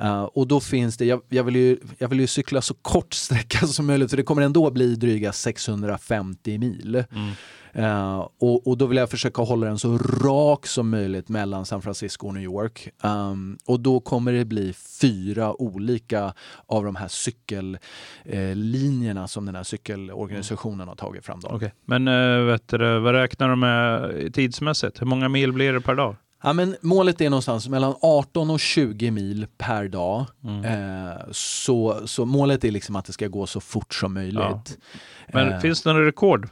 Eh, 0.00 0.22
och 0.22 0.46
då 0.46 0.60
finns 0.60 0.96
det, 0.96 1.04
jag, 1.04 1.20
jag, 1.28 1.44
vill 1.44 1.56
ju, 1.56 1.78
jag 1.98 2.08
vill 2.08 2.20
ju 2.20 2.26
cykla 2.26 2.62
så 2.62 2.74
kort 2.74 3.14
sträcka 3.14 3.66
som 3.66 3.86
möjligt 3.86 4.10
för 4.10 4.16
det 4.16 4.22
kommer 4.22 4.42
ändå 4.42 4.70
bli 4.70 4.94
dryga 4.94 5.32
650 5.32 6.58
mil. 6.58 7.04
Mm. 7.12 7.30
Eh, 7.72 8.28
och, 8.38 8.66
och 8.66 8.78
då 8.78 8.86
vill 8.86 8.98
jag 8.98 9.10
försöka 9.10 9.42
hålla 9.42 9.66
den 9.66 9.78
så 9.78 9.98
rak 9.98 10.66
som 10.66 10.90
möjligt 10.90 11.28
mellan 11.28 11.66
San 11.66 11.82
Francisco 11.82 12.26
och 12.26 12.34
New 12.34 12.42
York. 12.42 12.88
Um, 13.02 13.58
och 13.66 13.80
då 13.80 14.00
kommer 14.00 14.32
det 14.32 14.44
bli 14.44 14.72
fyra 15.00 15.62
olika 15.62 16.34
av 16.66 16.84
de 16.84 16.96
här 16.96 17.08
cykellinjerna 17.08 19.28
som 19.28 19.46
den 19.46 19.54
här 19.54 19.62
cykelorganisationen 19.62 20.88
har 20.88 20.94
tagit 20.94 21.24
fram. 21.24 21.40
Då. 21.40 21.48
Okej. 21.48 21.74
Men 21.84 22.08
äh, 22.08 22.38
vet 22.44 22.68
du, 22.68 22.98
vad 22.98 23.14
räknar 23.14 23.48
du 23.48 23.56
med 23.56 24.34
tidsmässigt? 24.34 25.00
Hur 25.00 25.06
många 25.06 25.28
mil 25.28 25.52
blir 25.52 25.72
det 25.72 25.80
per 25.80 25.94
dag? 25.94 26.16
Ja, 26.42 26.52
men 26.52 26.76
målet 26.80 27.20
är 27.20 27.30
någonstans 27.30 27.68
mellan 27.68 27.94
18 28.02 28.50
och 28.50 28.60
20 28.60 29.10
mil 29.10 29.46
per 29.58 29.88
dag. 29.88 30.26
Mm. 30.44 30.64
Eh, 30.64 31.16
så, 31.32 32.00
så 32.04 32.24
målet 32.24 32.64
är 32.64 32.70
liksom 32.70 32.96
att 32.96 33.04
det 33.04 33.12
ska 33.12 33.28
gå 33.28 33.46
så 33.46 33.60
fort 33.60 33.94
som 33.94 34.14
möjligt. 34.14 34.78
Men 35.32 35.52
Eh, 35.52 35.60
finns 35.60 35.82
det 35.82 35.92
några 35.92 36.06
rekord? 36.06 36.48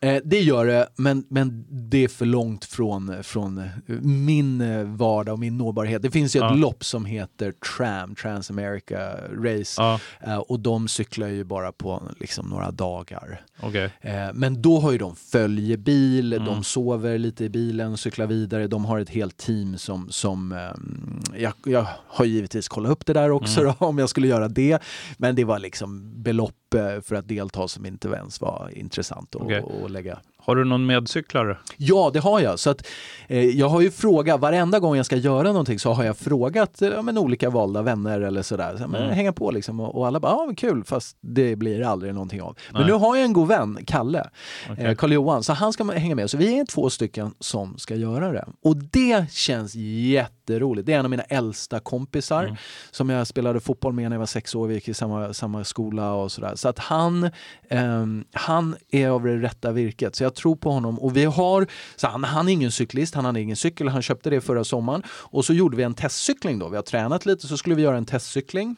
Eh, 0.00 0.22
det 0.24 0.40
gör 0.40 0.66
det, 0.66 0.88
men, 0.96 1.24
men 1.28 1.64
det 1.90 2.04
är 2.04 2.08
för 2.08 2.26
långt 2.26 2.64
från, 2.64 3.22
från 3.24 3.58
eh, 3.58 3.64
min 4.02 4.60
eh, 4.60 4.84
vardag 4.84 5.32
och 5.32 5.38
min 5.38 5.58
nåbarhet. 5.58 6.02
Det 6.02 6.10
finns 6.10 6.36
ju 6.36 6.40
Ja. 6.40 6.52
ett 6.52 6.58
lopp 6.58 6.84
som 6.84 7.04
heter 7.04 7.52
TRAM, 7.52 8.14
Transamerica 8.14 9.14
Race, 9.44 9.82
Ja, 9.82 10.00
eh, 10.20 10.36
och 10.36 10.60
de 10.60 10.88
cyklar 10.88 11.28
ju 11.28 11.44
bara 11.44 11.72
på 11.72 12.02
liksom, 12.20 12.46
några 12.46 12.70
dagar. 12.70 13.40
okej. 13.60 13.90
Eh, 14.00 14.28
men 14.34 14.62
då 14.62 14.80
har 14.80 14.92
ju 14.92 14.98
de 14.98 15.16
följebil, 15.16 16.32
Mm. 16.32 16.44
de 16.46 16.64
sover 16.64 17.18
lite 17.18 17.44
i 17.44 17.48
bilen, 17.48 17.96
cyklar 17.96 18.26
vidare, 18.26 18.66
de 18.66 18.84
har 18.84 18.98
ett 18.98 19.10
helt 19.10 19.36
team 19.36 19.78
som, 19.78 20.10
som 20.10 20.52
ehm, 20.52 21.20
jag, 21.38 21.52
jag 21.64 21.86
har 22.08 22.24
givetvis 22.24 22.68
kollat 22.68 22.92
upp 22.92 23.06
det 23.06 23.12
där 23.12 23.30
också 23.30 23.60
Mm. 23.60 23.74
då, 23.78 23.86
om 23.86 23.98
jag 23.98 24.08
skulle 24.08 24.28
göra 24.28 24.48
det. 24.48 24.78
Men 25.18 25.34
det 25.34 25.44
var 25.44 25.58
liksom 25.58 26.22
belopp 26.22 26.74
eh, 26.74 27.00
för 27.00 27.14
att 27.14 27.28
delta 27.28 27.68
som 27.68 27.86
inte 27.86 28.08
ens 28.08 28.40
var 28.40 28.70
intressant 28.74 29.34
att 29.36 29.42
Okej 29.42 29.62
att 29.86 29.92
lägga. 29.92 30.18
Har 30.46 30.56
du 30.56 30.64
någon 30.64 30.86
medcyklare? 30.86 31.58
Ja, 31.76 32.10
det 32.12 32.18
har 32.20 32.40
jag. 32.40 32.58
Så 32.58 32.70
att, 32.70 32.86
eh, 33.28 33.44
jag 33.44 33.68
har 33.68 33.80
ju 33.80 33.90
frågat, 33.90 34.40
varenda 34.40 34.78
gång 34.80 34.96
jag 34.96 35.06
ska 35.06 35.16
göra 35.16 35.48
någonting 35.48 35.78
så 35.78 35.92
har 35.92 36.04
jag 36.04 36.16
frågat 36.16 36.82
eh, 36.82 37.02
men 37.02 37.18
olika 37.18 37.50
valda 37.50 37.82
vänner 37.82 38.20
eller 38.20 38.42
sådär. 38.42 38.76
Så, 38.76 38.88
men, 38.88 39.02
Mm. 39.02 39.14
Hänga 39.16 39.32
på 39.32 39.50
liksom 39.50 39.80
och, 39.80 39.94
och 39.98 40.06
alla 40.06 40.20
bara, 40.20 40.32
ja 40.32 40.44
men 40.46 40.56
kul, 40.56 40.84
fast 40.84 41.16
det 41.20 41.56
blir 41.56 41.82
aldrig 41.82 42.14
någonting 42.14 42.42
av. 42.42 42.56
Men 42.72 42.80
Nej. 42.82 42.90
nu 42.90 42.96
har 42.96 43.16
jag 43.16 43.24
en 43.24 43.32
god 43.32 43.48
vän, 43.48 43.78
Kalle, 43.86 44.28
Okej. 44.70 44.84
eh, 44.84 44.94
Karl-Johan, 44.94 45.42
så 45.42 45.52
han 45.52 45.72
ska 45.72 45.84
hänga 45.84 46.14
med. 46.14 46.30
Så 46.30 46.36
vi 46.36 46.58
är 46.58 46.64
två 46.64 46.90
stycken 46.90 47.34
som 47.40 47.78
ska 47.78 47.94
göra 47.94 48.32
det. 48.32 48.44
Och 48.62 48.76
det 48.76 49.30
känns 49.30 49.74
jätteroligt. 49.74 50.86
Det 50.86 50.92
är 50.92 50.98
en 50.98 51.04
av 51.04 51.10
mina 51.10 51.22
äldsta 51.22 51.80
kompisar 51.80 52.42
Mm. 52.44 52.56
som 52.90 53.10
jag 53.10 53.26
spelade 53.26 53.60
fotboll 53.60 53.92
med 53.92 54.10
när 54.10 54.14
jag 54.14 54.18
var 54.18 54.26
sex 54.26 54.54
år. 54.54 54.66
Vi 54.66 54.74
gick 54.74 54.88
i 54.88 54.94
samma, 54.94 55.32
samma 55.32 55.64
skola 55.64 56.12
och 56.12 56.32
sådär. 56.32 56.52
Så 56.54 56.68
att 56.68 56.78
han, 56.78 57.30
ehm, 57.70 58.24
han 58.32 58.76
är 58.90 59.08
av 59.08 59.22
det 59.24 59.36
rätta 59.36 59.72
virket. 59.72 60.16
Så 60.16 60.24
jag 60.24 60.34
tror 60.36 60.56
på 60.56 60.70
honom. 60.70 60.98
Och 60.98 61.16
vi 61.16 61.24
har, 61.24 61.66
så 61.96 62.06
han, 62.06 62.24
han 62.24 62.48
är 62.48 62.52
ingen 62.52 62.72
cyklist, 62.72 63.14
han 63.14 63.24
hade 63.24 63.40
ingen 63.40 63.56
cykel. 63.56 63.88
Han 63.88 64.02
köpte 64.02 64.30
det 64.30 64.40
förra 64.40 64.64
sommaren. 64.64 65.02
Och 65.08 65.44
så 65.44 65.52
gjorde 65.52 65.76
vi 65.76 65.82
en 65.82 65.94
testcykling 65.94 66.58
då. 66.58 66.68
Vi 66.68 66.76
har 66.76 66.82
tränat 66.82 67.26
lite 67.26 67.46
så 67.46 67.56
skulle 67.56 67.74
vi 67.74 67.82
göra 67.82 67.96
en 67.96 68.06
testcykling. 68.06 68.76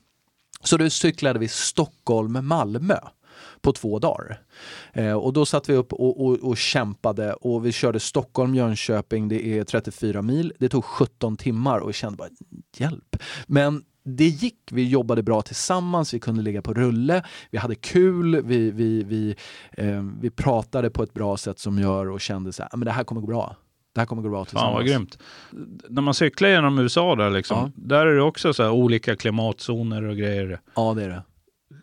Så 0.62 0.76
då 0.76 0.90
cyklade 0.90 1.38
vi 1.38 1.48
Stockholm-Malmö 1.48 2.98
på 3.60 3.72
två 3.72 3.98
dagar. 3.98 4.40
Eh, 4.92 5.12
och 5.12 5.32
då 5.32 5.46
satt 5.46 5.68
vi 5.68 5.74
upp 5.74 5.92
och, 5.92 6.26
och, 6.26 6.38
och 6.38 6.56
kämpade 6.56 7.32
och 7.32 7.66
vi 7.66 7.72
körde 7.72 8.00
Stockholm-Jönköping, 8.00 9.28
det 9.28 9.58
är 9.58 9.64
34 9.64 10.22
mil. 10.22 10.52
Det 10.58 10.68
tog 10.68 10.84
17 10.84 11.36
timmar 11.36 11.78
och 11.78 11.88
jag 11.88 11.94
kände 11.94 12.16
bara 12.16 12.28
hjälp. 12.76 13.16
Men 13.46 13.82
det 14.16 14.26
gick, 14.28 14.56
vi 14.70 14.88
jobbade 14.88 15.22
bra 15.22 15.42
tillsammans, 15.42 16.14
vi 16.14 16.18
kunde 16.20 16.42
ligga 16.42 16.62
på 16.62 16.74
rulle, 16.74 17.22
vi 17.50 17.58
hade 17.58 17.74
kul, 17.74 18.42
vi, 18.44 18.70
vi, 18.70 19.02
vi, 19.04 19.34
eh, 19.72 20.02
vi 20.20 20.30
pratade 20.30 20.90
på 20.90 21.02
ett 21.02 21.14
bra 21.14 21.36
sätt 21.36 21.58
som 21.58 21.78
gör 21.78 22.10
och 22.10 22.20
kände 22.20 22.52
så 22.52 22.62
här, 22.62 22.70
"Ah, 22.72 22.76
men 22.76 22.86
det 22.86 22.92
här 22.92 23.04
kommer 23.04 23.20
gå 23.20 23.26
bra. 23.26 23.56
Det 23.94 24.00
här 24.00 24.06
kommer 24.06 24.22
gå 24.22 24.28
bra 24.30 24.44
tillsammans. 24.44 24.66
Fan 24.66 24.74
vad 24.74 24.86
grymt. 24.86 25.18
När 25.88 26.02
man 26.02 26.14
cyklar 26.14 26.48
genom 26.48 26.78
USA 26.78 27.14
där 27.14 27.30
liksom, 27.30 27.56
Ja. 27.58 27.70
där 27.76 28.06
är 28.06 28.14
det 28.16 28.22
också 28.22 28.52
så 28.54 28.62
här 28.62 28.70
olika 28.70 29.16
klimatzoner 29.16 30.02
och 30.04 30.16
grejer. 30.16 30.60
Ja, 30.76 30.94
det 30.94 31.04
är 31.04 31.08
det. 31.08 31.22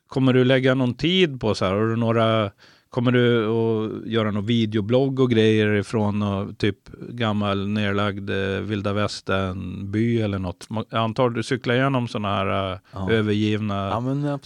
Kommer 0.07 0.33
du 0.33 0.43
lägga 0.43 0.75
någon 0.75 0.93
tid 0.93 1.39
på 1.39 1.55
så 1.55 1.65
här? 1.65 1.71
Har 1.73 1.87
du 1.87 1.95
några, 1.95 2.51
kommer 2.95 3.11
du 3.11 3.45
att 3.47 4.07
göra 4.07 4.31
någon 4.31 4.45
videoblogg 4.45 5.19
och 5.19 5.29
grejer 5.29 5.73
ifrån 5.73 6.21
och 6.23 6.57
typ 6.57 6.77
gammal 7.09 7.67
nedlagd 7.67 8.29
eh, 8.29 8.35
vilda 8.61 8.93
västern 8.93 9.91
by 9.91 10.21
eller 10.21 10.39
något? 10.39 10.67
Jag 10.89 10.99
antar 11.03 11.29
du 11.29 11.43
cyklar 11.43 11.75
igenom 11.75 12.07
sådana 12.07 12.35
här 12.35 12.73
eh, 12.73 12.79
Ja. 12.93 13.11
övergivna 13.11 13.75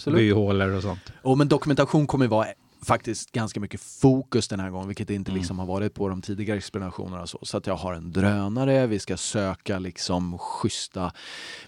Ja, 0.06 0.12
byhålor 0.12 0.76
och 0.76 0.82
sånt. 0.82 1.12
Och 1.22 1.38
men 1.38 1.48
dokumentation 1.48 2.06
kommer 2.06 2.24
ju 2.24 2.28
vara 2.28 2.46
faktiskt 2.82 3.32
ganska 3.32 3.60
mycket 3.60 3.80
fokus 3.80 4.48
den 4.48 4.60
här 4.60 4.70
gången, 4.70 4.88
vilket 4.88 5.08
det 5.08 5.14
inte 5.14 5.30
Mm. 5.30 5.38
liksom 5.38 5.58
har 5.58 5.66
varit 5.66 5.94
på 5.94 6.08
de 6.08 6.22
tidigare 6.22 6.58
explanationerna. 6.58 7.26
Så, 7.26 7.38
så 7.42 7.56
att 7.56 7.66
jag 7.66 7.76
har 7.76 7.94
en 7.94 8.12
drönare, 8.12 8.86
vi 8.86 8.98
ska 8.98 9.16
söka 9.16 9.78
liksom 9.78 10.38
schyssta 10.38 11.12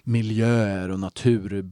miljöer 0.03 0.89
och 0.89 0.99
natur 0.99 1.69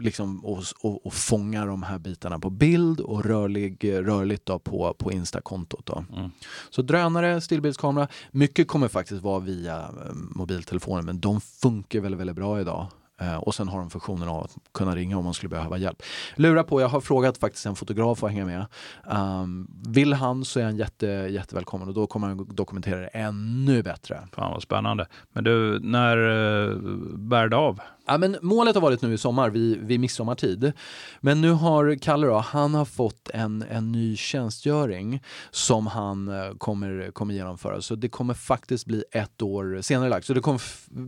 liksom, 0.00 0.44
och, 0.44 0.62
och, 0.80 1.06
och 1.06 1.14
fånga 1.14 1.64
de 1.64 1.82
här 1.82 1.98
bitarna 1.98 2.38
på 2.38 2.50
bild 2.50 3.00
och 3.00 3.24
rörlig, 3.24 3.84
rörligt 3.84 4.46
då 4.46 4.58
på, 4.58 4.94
på 4.98 5.12
Insta-kontot. 5.12 5.86
Då. 5.86 6.04
Mm. 6.16 6.30
Så 6.70 6.82
drönare, 6.82 7.40
stillbildskamera, 7.40 8.08
mycket 8.30 8.68
kommer 8.68 8.88
faktiskt 8.88 9.22
vara 9.22 9.40
via 9.40 9.78
eh, 9.78 10.12
mobiltelefoner 10.12 11.02
men 11.02 11.20
de 11.20 11.40
funkar 11.40 12.00
väldigt, 12.00 12.20
väldigt 12.20 12.36
bra 12.36 12.60
idag. 12.60 12.86
Eh, 13.20 13.36
och 13.36 13.54
sen 13.54 13.68
har 13.68 13.78
de 13.78 13.90
funktionen 13.90 14.28
av 14.28 14.44
att 14.44 14.56
kunna 14.74 14.96
ringa 14.96 15.18
om 15.18 15.24
man 15.24 15.34
skulle 15.34 15.50
behöva 15.50 15.78
hjälp. 15.78 16.02
Lura 16.36 16.64
på, 16.64 16.80
jag 16.80 16.88
har 16.88 17.00
frågat 17.00 17.38
faktiskt 17.38 17.66
en 17.66 17.76
fotograf 17.76 18.24
att 18.24 18.30
hänga 18.30 18.46
med. 18.46 18.66
Um, 19.10 19.68
vill 19.88 20.12
han 20.12 20.44
så 20.44 20.60
är 20.60 20.64
han 20.64 20.76
jätte, 20.76 21.06
jättevälkommen 21.06 21.88
och 21.88 21.94
då 21.94 22.06
kommer 22.06 22.28
han 22.28 22.48
dokumentera 22.50 23.00
det 23.00 23.06
ännu 23.06 23.82
bättre. 23.82 24.28
Fan 24.32 24.52
vad 24.52 24.62
spännande. 24.62 25.06
Men 25.32 25.44
du, 25.44 25.80
när 25.80 26.16
uh, 26.16 26.78
bär 27.16 27.48
det 27.48 27.56
av? 27.56 27.80
Ja, 28.10 28.18
men 28.18 28.36
målet 28.42 28.74
har 28.74 28.82
varit 28.82 29.02
nu 29.02 29.14
i 29.14 29.18
sommar, 29.18 29.50
vid, 29.50 29.78
vid 29.78 30.00
midsommartid. 30.00 30.72
Men 31.20 31.40
nu 31.40 31.50
har 31.50 31.94
Kalle 31.98 32.26
då, 32.26 32.38
han 32.38 32.74
har 32.74 32.84
fått 32.84 33.30
en, 33.34 33.64
en 33.70 33.92
ny 33.92 34.16
tjänstgöring 34.16 35.22
som 35.50 35.86
han 35.86 36.28
eh, 36.28 36.54
kommer, 36.58 37.10
kommer 37.12 37.34
genomföra. 37.34 37.82
Så 37.82 37.94
det 37.94 38.08
kommer 38.08 38.34
faktiskt 38.34 38.86
bli 38.86 39.04
ett 39.12 39.42
år 39.42 39.82
senare 39.82 40.08
lagt. 40.08 40.26
Så 40.26 40.34
det 40.34 40.40
kommer 40.40 40.60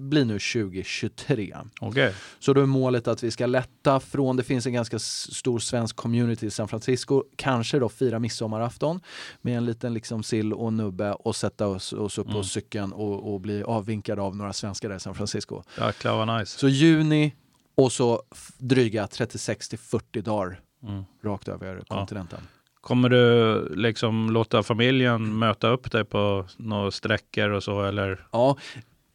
bli 0.08 0.24
nu 0.24 0.38
2023. 0.38 1.56
Okej. 1.80 2.14
Så 2.38 2.52
då 2.52 2.60
är 2.60 2.66
målet 2.66 3.08
att 3.08 3.22
vi 3.22 3.30
ska 3.30 3.46
lätta 3.46 4.00
från, 4.00 4.36
det 4.36 4.42
finns 4.44 4.66
en 4.66 4.72
ganska 4.72 4.98
stor 4.98 5.58
svensk 5.58 5.96
community 5.96 6.46
i 6.46 6.50
San 6.50 6.68
Francisco, 6.68 7.24
kanske 7.36 7.78
då 7.78 7.88
fira 7.88 8.18
midsommarafton 8.18 9.00
med 9.42 9.56
en 9.56 9.66
liten 9.66 9.94
liksom 9.94 10.22
sill 10.22 10.52
och 10.52 10.72
nubbe 10.72 11.12
och 11.12 11.36
sätta 11.36 11.66
oss, 11.66 11.92
oss 11.92 12.18
upp 12.18 12.26
på 12.26 12.32
Mm. 12.32 12.44
cykeln 12.44 12.92
och, 12.92 13.34
och 13.34 13.40
bli 13.40 13.62
avvinkade 13.62 14.22
av 14.22 14.36
några 14.36 14.52
svenskar 14.52 14.88
där 14.88 14.96
i 14.96 15.00
San 15.00 15.14
Francisco. 15.14 15.62
Jäklar 15.78 16.16
vad 16.26 16.38
nice. 16.38 16.58
Så 16.58 16.68
juni 16.92 17.34
och 17.74 17.92
så 17.92 18.22
dryga 18.58 19.06
36 19.06 19.68
till 19.68 19.78
40 19.78 20.20
dagar 20.22 20.60
Mm. 20.84 21.04
rakt 21.24 21.48
över 21.48 21.82
kontinenten. 21.88 22.40
Kommer 22.80 23.08
du 23.08 23.74
liksom 23.74 24.30
låta 24.30 24.62
familjen 24.62 25.38
möta 25.38 25.68
upp 25.68 25.92
dig 25.92 26.04
på 26.04 26.46
några 26.56 26.90
sträckor 26.90 27.50
och 27.50 27.62
så 27.62 27.82
eller? 27.82 28.26
Ja, 28.32 28.56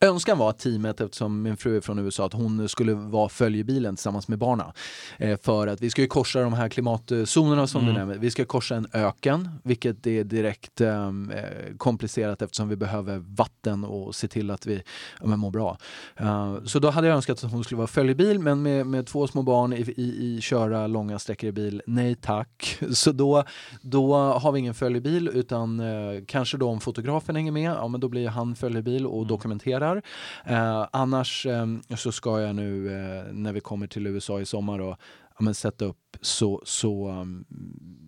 Önskan 0.01 0.37
var 0.37 0.49
att 0.49 0.59
teamet, 0.59 1.01
eftersom 1.01 1.41
min 1.41 1.57
fru 1.57 1.77
är 1.77 1.81
från 1.81 1.99
USA, 1.99 2.25
att 2.25 2.33
hon 2.33 2.69
skulle 2.69 2.93
vara 2.93 3.29
följebilen 3.29 3.95
tillsammans 3.95 4.27
med 4.27 4.37
barna. 4.39 4.73
Eh, 5.17 5.39
för 5.43 5.67
att 5.67 5.81
vi 5.81 5.89
ska 5.89 6.01
ju 6.01 6.07
korsa 6.07 6.41
de 6.41 6.53
här 6.53 6.69
klimatzonerna 6.69 7.67
som 7.67 7.81
Mm. 7.81 7.93
du 7.93 7.99
nämner. 7.99 8.17
Vi 8.17 8.31
ska 8.31 8.45
korsa 8.45 8.75
en 8.75 8.87
öken, 8.93 9.49
vilket 9.63 10.07
är 10.07 10.23
direkt 10.23 10.81
ehm, 10.81 11.31
eh, 11.31 11.43
komplicerat 11.77 12.41
eftersom 12.41 12.69
vi 12.69 12.75
behöver 12.75 13.17
vatten 13.17 13.83
och 13.83 14.15
se 14.15 14.27
till 14.27 14.51
att 14.51 14.65
vi 14.65 14.81
ja, 15.21 15.27
mår 15.35 15.51
bra. 15.51 15.77
Eh, 16.17 16.55
så 16.65 16.79
då 16.79 16.89
hade 16.89 17.07
jag 17.07 17.15
önskat 17.15 17.43
att 17.43 17.51
hon 17.51 17.63
skulle 17.63 17.77
vara 17.77 17.87
följebil, 17.87 18.39
men 18.39 18.61
med, 18.61 18.87
med 18.87 19.07
två 19.07 19.27
små 19.27 19.41
barn 19.41 19.73
i, 19.73 19.93
i, 19.97 20.35
i 20.37 20.41
köra 20.41 20.87
långa 20.87 21.19
sträckor 21.19 21.49
i 21.49 21.51
bil, 21.51 21.81
nej 21.87 22.15
tack. 22.15 22.79
Så 22.91 23.11
då, 23.11 23.43
då 23.81 24.15
har 24.15 24.51
vi 24.51 24.59
ingen 24.59 24.73
följebil, 24.73 25.29
utan 25.33 25.79
eh, 25.79 26.23
kanske 26.27 26.57
då 26.57 26.69
om 26.69 26.79
fotografen 26.79 27.35
hänger 27.35 27.51
med, 27.51 27.71
ja 27.71 27.87
men 27.87 28.01
då 28.01 28.09
blir 28.09 28.27
han 28.27 28.55
följebil 28.55 29.05
och 29.05 29.13
Mm. 29.13 29.27
Dokumenterar. 29.95 30.81
Eh, 30.81 30.87
annars 30.91 31.45
eh, 31.45 31.65
så 31.95 32.11
ska 32.11 32.41
jag 32.41 32.55
nu 32.55 32.87
eh, 32.87 33.33
när 33.33 33.53
vi 33.53 33.59
kommer 33.59 33.87
till 33.87 34.07
USA 34.07 34.39
i 34.41 34.45
sommar 34.45 34.79
och 34.79 34.97
ja, 35.37 35.43
men 35.43 35.53
sätta 35.53 35.85
upp 35.85 35.97
så, 36.21 36.61
så, 36.65 37.09
um, 37.09 37.45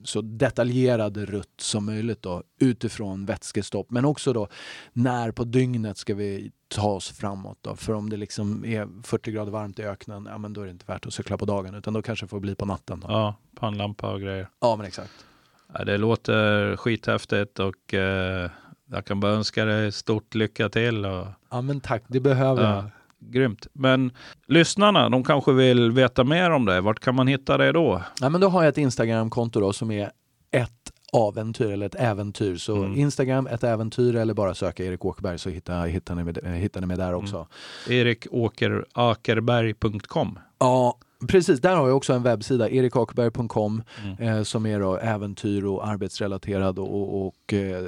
så 0.03 0.21
detaljerad 0.21 1.17
rutt 1.17 1.61
som 1.61 1.86
möjligt 1.86 2.21
då, 2.21 2.43
utifrån 2.59 3.25
vätskestopp. 3.25 3.91
Men 3.91 4.05
också 4.05 4.34
då 4.34 4.47
när 4.93 5.32
på 5.32 5.43
dygnet 5.43 5.97
ska 5.97 6.15
vi 6.15 6.51
ta 6.67 6.88
oss 6.88 7.09
framåt. 7.09 7.57
Då. 7.61 7.75
För 7.75 7.93
om 7.93 8.09
det 8.09 8.17
liksom 8.17 8.65
är 8.65 9.03
40 9.03 9.32
grader 9.32 9.51
varmt 9.51 9.80
i 9.80 9.84
öknen, 9.84 10.27
ja, 10.32 10.38
men 10.38 10.53
då 10.53 10.61
är 10.61 10.65
det 10.65 10.71
inte 10.71 10.86
värt 10.88 11.05
att 11.05 11.13
cykla 11.13 11.38
på 11.38 11.45
dagen 11.45 11.75
utan 11.75 11.93
då 11.93 12.01
kanske 12.01 12.25
det 12.25 12.30
får 12.30 12.39
bli 12.39 12.55
på 12.55 12.65
natten. 12.65 12.99
Då. 12.99 13.07
Ja, 13.09 13.19
Ja, 13.19 13.36
pannlampa 13.59 14.13
och 14.13 14.21
grejer. 14.21 14.47
men 14.77 14.82
exakt. 14.82 15.25
Ja, 15.73 15.84
det 15.84 15.97
låter 15.97 16.75
skithäftigt 16.75 17.59
och 17.59 17.93
eh, 17.93 18.49
jag 18.92 19.06
kan 19.06 19.20
bara 19.20 19.32
önska 19.32 19.66
dig 19.66 19.92
stort 19.92 20.36
lycka 20.36 20.70
till. 20.70 21.06
Och, 21.06 21.26
Ja 21.52 21.62
men 21.62 21.80
tack, 21.80 22.04
det 22.08 22.20
behöver 22.20 22.64
Ja. 22.64 22.76
jag. 22.76 22.86
grymt. 23.34 23.68
Men 23.74 24.12
lyssnarna, 24.48 25.10
de 25.10 25.24
kanske 25.24 25.54
vill 25.54 25.92
veta 25.92 26.24
mer 26.24 26.52
om 26.52 26.66
det. 26.66 26.82
Vart 26.82 27.00
kan 27.00 27.16
man 27.16 27.28
hitta 27.28 27.58
det 27.58 27.72
då? 27.72 28.02
Ja, 28.22 28.30
men 28.30 28.42
då 28.42 28.50
har 28.50 28.64
jag 28.64 28.70
ett 28.70 28.78
Instagramkonto 28.78 29.60
då 29.60 29.74
som 29.74 29.92
är 29.92 30.12
ett 30.52 30.72
aventyr 31.14 31.72
eller 31.72 31.86
ett 31.86 31.96
äventyr. 31.96 32.56
Så 32.56 32.76
Mm. 32.78 32.96
Instagram, 33.00 33.48
ett 33.48 33.64
äventyr 33.64 34.16
eller 34.16 34.34
bara 34.34 34.54
söka 34.54 34.84
Erik 34.86 35.06
Åkerberg 35.06 35.40
så 35.40 35.50
hittar, 35.50 35.88
hittar, 35.88 36.16
ni, 36.16 36.24
med, 36.24 36.38
hittar 36.58 36.82
ni 36.82 36.88
mig 36.88 36.98
där 36.98 37.14
också. 37.14 37.48
erikåkerakerberg.com. 37.90 40.40
Ja, 40.60 40.98
precis. 41.28 41.62
Där 41.62 41.76
har 41.76 41.88
jag 41.88 41.98
också 41.98 42.14
en 42.14 42.24
webbsida, 42.24 42.70
erikakerberg.com 42.70 43.84
Mm. 44.04 44.20
eh, 44.38 44.44
som 44.44 44.66
är 44.66 44.80
då 44.80 44.98
äventyr 44.98 45.66
och 45.66 45.88
arbetsrelaterad 45.88 46.80
och, 46.80 47.26
och 47.28 47.54
eh, 47.54 47.86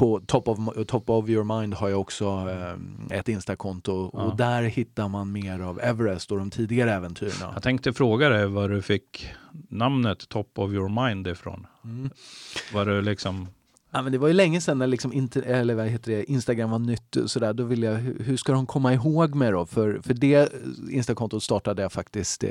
på 0.00 0.20
top 0.26 0.48
of, 0.48 0.58
top 0.86 1.10
of 1.10 1.28
your 1.28 1.60
mind 1.60 1.74
har 1.74 1.88
jag 1.88 2.00
också 2.00 2.24
eh, 3.10 3.18
ett 3.18 3.28
Instakonto 3.28 4.10
Ja. 4.12 4.22
och 4.22 4.36
där 4.36 4.62
hittar 4.62 5.08
man 5.08 5.32
mer 5.32 5.60
av 5.60 5.80
Everest 5.80 6.32
och 6.32 6.38
de 6.38 6.50
tidigare 6.50 6.92
äventyren. 6.92 7.50
Jag 7.54 7.62
tänkte 7.62 7.92
fråga 7.92 8.28
dig 8.28 8.46
var 8.46 8.68
du 8.68 8.82
fick 8.82 9.28
namnet 9.68 10.28
Top 10.28 10.58
of 10.58 10.72
your 10.72 11.06
mind 11.06 11.26
ifrån. 11.26 11.66
Mm. 11.84 12.10
Var 12.74 12.86
du 12.86 13.02
liksom... 13.02 13.48
Ja, 13.92 14.02
men 14.02 14.12
det 14.12 14.18
var 14.18 14.28
ju 14.28 14.34
länge 14.34 14.60
sedan 14.60 14.78
när 14.78 14.86
liksom 14.86 15.12
inte, 15.12 15.42
eller 15.42 15.74
vad 15.74 15.86
heter 15.86 16.12
det, 16.12 16.30
Instagram 16.30 16.70
var 16.70 16.78
nytt. 16.78 17.16
Så 17.26 17.38
där, 17.40 17.52
då 17.52 17.64
ville 17.64 17.86
jag, 17.86 17.94
hur, 17.94 18.36
ska 18.36 18.52
de 18.52 18.66
komma 18.66 18.94
ihåg 18.94 19.34
mig 19.34 19.50
då? 19.52 19.66
För, 19.66 20.00
för 20.02 20.14
det 20.14 20.52
Instakontot 20.90 21.42
startade 21.42 21.82
jag 21.82 21.92
faktiskt 21.92 22.44
eh, 22.44 22.50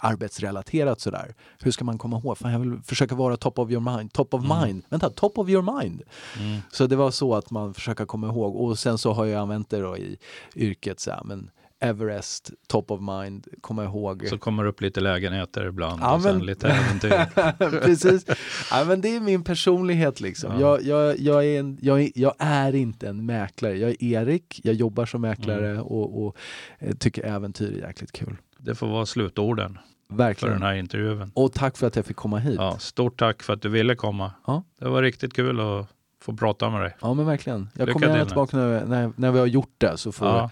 arbetsrelaterat 0.00 1.00
sådär. 1.00 1.34
Hur 1.62 1.70
ska 1.70 1.84
man 1.84 1.98
komma 1.98 2.18
ihåg? 2.18 2.38
Fan, 2.38 2.52
jag 2.52 2.58
vill 2.58 2.78
försöka 2.84 3.14
vara 3.14 3.36
top 3.36 3.58
of 3.58 3.70
your 3.70 3.96
mind. 3.96 4.12
Top 4.12 4.34
of 4.34 4.44
Mm. 4.44 4.60
mind. 4.62 4.82
Vänta, 4.88 5.10
top 5.10 5.38
of 5.38 5.48
your 5.48 5.80
mind. 5.82 6.02
Mm. 6.40 6.58
Så 6.72 6.86
det 6.86 6.96
var 6.96 7.10
så 7.10 7.34
att 7.34 7.50
man 7.50 7.74
försöker 7.74 8.04
komma 8.04 8.26
ihåg. 8.26 8.56
Och 8.56 8.78
sen 8.78 8.98
så 8.98 9.12
har 9.12 9.24
jag 9.26 9.40
använt 9.42 9.70
det 9.70 9.80
då 9.80 9.96
i 9.96 10.18
yrket. 10.56 11.00
Så 11.00 11.10
här, 11.10 11.22
men 11.24 11.50
Everest, 11.80 12.50
top 12.68 12.90
of 12.90 13.00
mind, 13.00 13.46
komma 13.60 13.84
ihåg. 13.84 14.26
Så 14.30 14.38
kommer 14.38 14.64
upp 14.64 14.80
lite 14.80 15.00
lägenheter 15.00 15.66
ibland 15.66 16.00
Ja, 16.02 16.14
och 16.14 16.22
sen 16.22 16.38
lite 16.38 16.68
äventyr. 16.68 17.80
Precis. 17.80 18.24
Ja, 18.70 18.84
men 18.86 19.00
det 19.00 19.16
är 19.16 19.20
min 19.20 19.44
personlighet 19.44 20.20
liksom. 20.20 20.52
Ja. 20.60 20.60
Jag, 20.60 20.82
jag, 20.82 21.18
jag, 21.18 21.44
är 21.46 21.60
en, 21.60 21.78
jag, 21.82 22.02
är, 22.02 22.10
jag 22.14 22.34
är 22.38 22.74
inte 22.74 23.08
en 23.08 23.26
mäklare. 23.26 23.78
Jag 23.78 23.90
är 23.90 24.02
Erik, 24.04 24.60
jag 24.64 24.74
jobbar 24.74 25.06
som 25.06 25.20
mäklare 25.20 25.70
Mm. 25.70 25.82
och, 25.82 26.26
och 26.26 26.36
eh, 26.78 26.94
tycker 26.94 27.22
äventyr 27.26 27.72
är 27.82 27.86
jäkligt 27.86 28.12
kul. 28.12 28.36
Det 28.58 28.74
får 28.74 28.86
vara 28.86 29.06
slutorden 29.06 29.78
för 30.10 30.16
Verkligen. 30.16 30.52
den 30.54 30.62
här 30.62 30.74
intervjun. 30.74 31.30
Och 31.34 31.52
tack 31.52 31.76
för 31.76 31.86
att 31.86 31.96
jag 31.96 32.06
fick 32.06 32.16
komma 32.16 32.38
hit. 32.38 32.54
Ja, 32.58 32.64
Ja, 32.72 32.78
stort 32.78 33.18
tack 33.18 33.42
för 33.42 33.52
att 33.52 33.62
du 33.62 33.68
ville 33.68 33.94
komma. 33.94 34.32
Ja. 34.46 34.62
Det 34.78 34.88
var 34.88 35.02
riktigt 35.02 35.34
kul 35.34 35.60
att 35.60 35.86
få 36.22 36.36
prata 36.36 36.70
med 36.70 36.80
dig. 36.80 36.96
men 37.02 37.26
verkligen. 37.26 37.68
Jag 37.76 37.86
Lycka 37.86 37.92
kommer 37.92 38.06
gärna 38.06 38.20
till. 38.20 38.28
tillbaka 38.28 38.56
när, 38.56 38.84
när, 38.86 39.12
när 39.16 39.30
vi 39.32 39.38
har 39.38 39.46
gjort 39.46 39.74
det 39.78 39.96
så 39.96 40.12
får 40.12 40.28
Ja, 40.28 40.50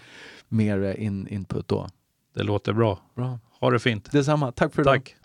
mer 0.49 0.83
eh, 0.83 1.05
in, 1.05 1.27
input 1.27 1.67
då. 1.67 1.87
det 2.35 2.43
låter 2.43 2.73
bra. 2.73 2.99
Bra. 3.15 3.39
Ha 3.59 3.71
det 3.71 3.79
fint. 3.79 4.11
Detsamma. 4.11 4.51
Tack 4.51 4.73
för 4.73 4.81
idag. 4.81 4.95
Tack. 4.95 5.15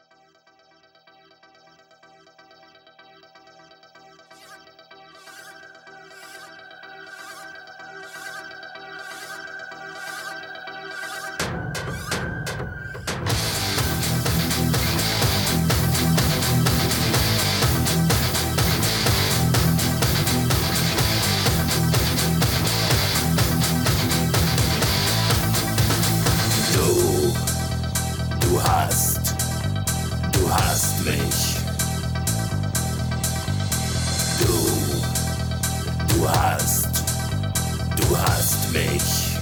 bitch. 38.75 39.34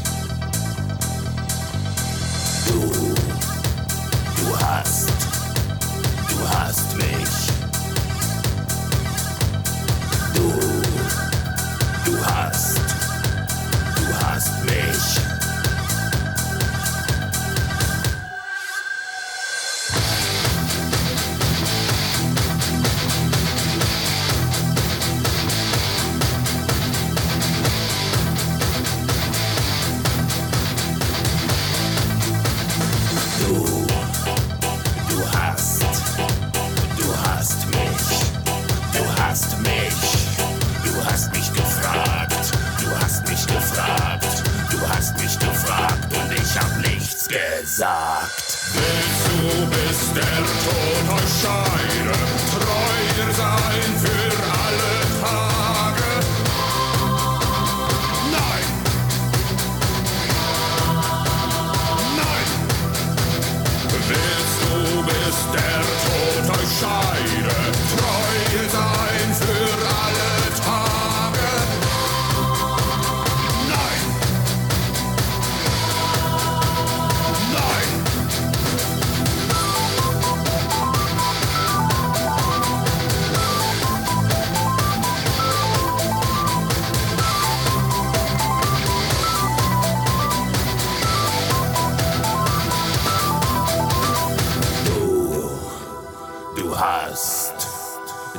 Du 96.54 96.78
hast, 96.78 97.54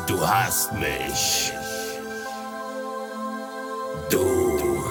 du 0.06 0.28
hast 0.28 0.72
mich. 0.74 1.52
Du, 4.10 4.84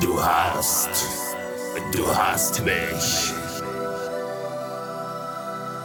du 0.00 0.22
hast, 0.22 0.88
du 1.92 2.16
hast 2.16 2.64
mich. 2.64 3.32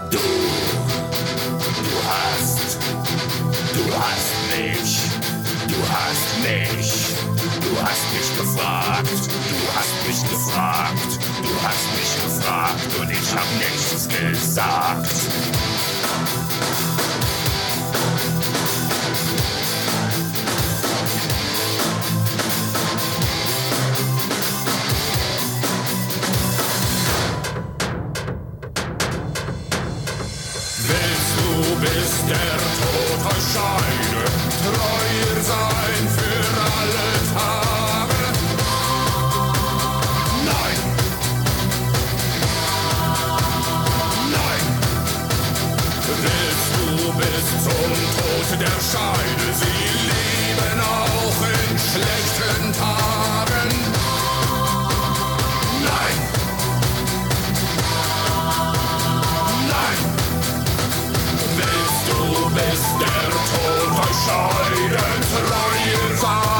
Du, 0.09 0.17
du 0.17 1.95
hast, 2.07 2.77
du 3.73 3.83
hast 3.99 4.33
mich. 4.55 5.01
Du 5.67 5.75
hast 5.91 6.29
mich. 6.43 7.15
Du 7.59 7.71
hast 7.83 8.05
mich 8.13 8.37
gefragt. 8.37 9.09
Du 9.49 9.57
hast 9.75 10.07
mich 10.07 10.21
gefragt. 10.29 11.19
Du 11.43 11.51
hast 11.67 11.85
mich 11.97 12.11
gefragt 12.23 12.89
und 13.01 13.09
ich 13.11 13.35
hab 13.35 13.47
nichts 13.59 14.07
gesagt. 14.07 15.56
der 48.55 48.65
Scheide. 48.65 49.53
Sie 49.53 49.77
leben 50.07 50.79
auch 50.79 51.39
in 51.47 51.77
schlechten 51.77 52.73
Tagen. 52.73 53.69
Nein! 55.83 56.17
Nein! 59.73 59.99
Willst 61.57 62.03
du, 62.07 62.49
bis 62.55 62.81
der 63.01 63.29
Tod 63.51 63.91
euch 63.99 64.17
scheiden, 64.25 65.21
treue 65.29 66.21
Wahl? 66.21 66.56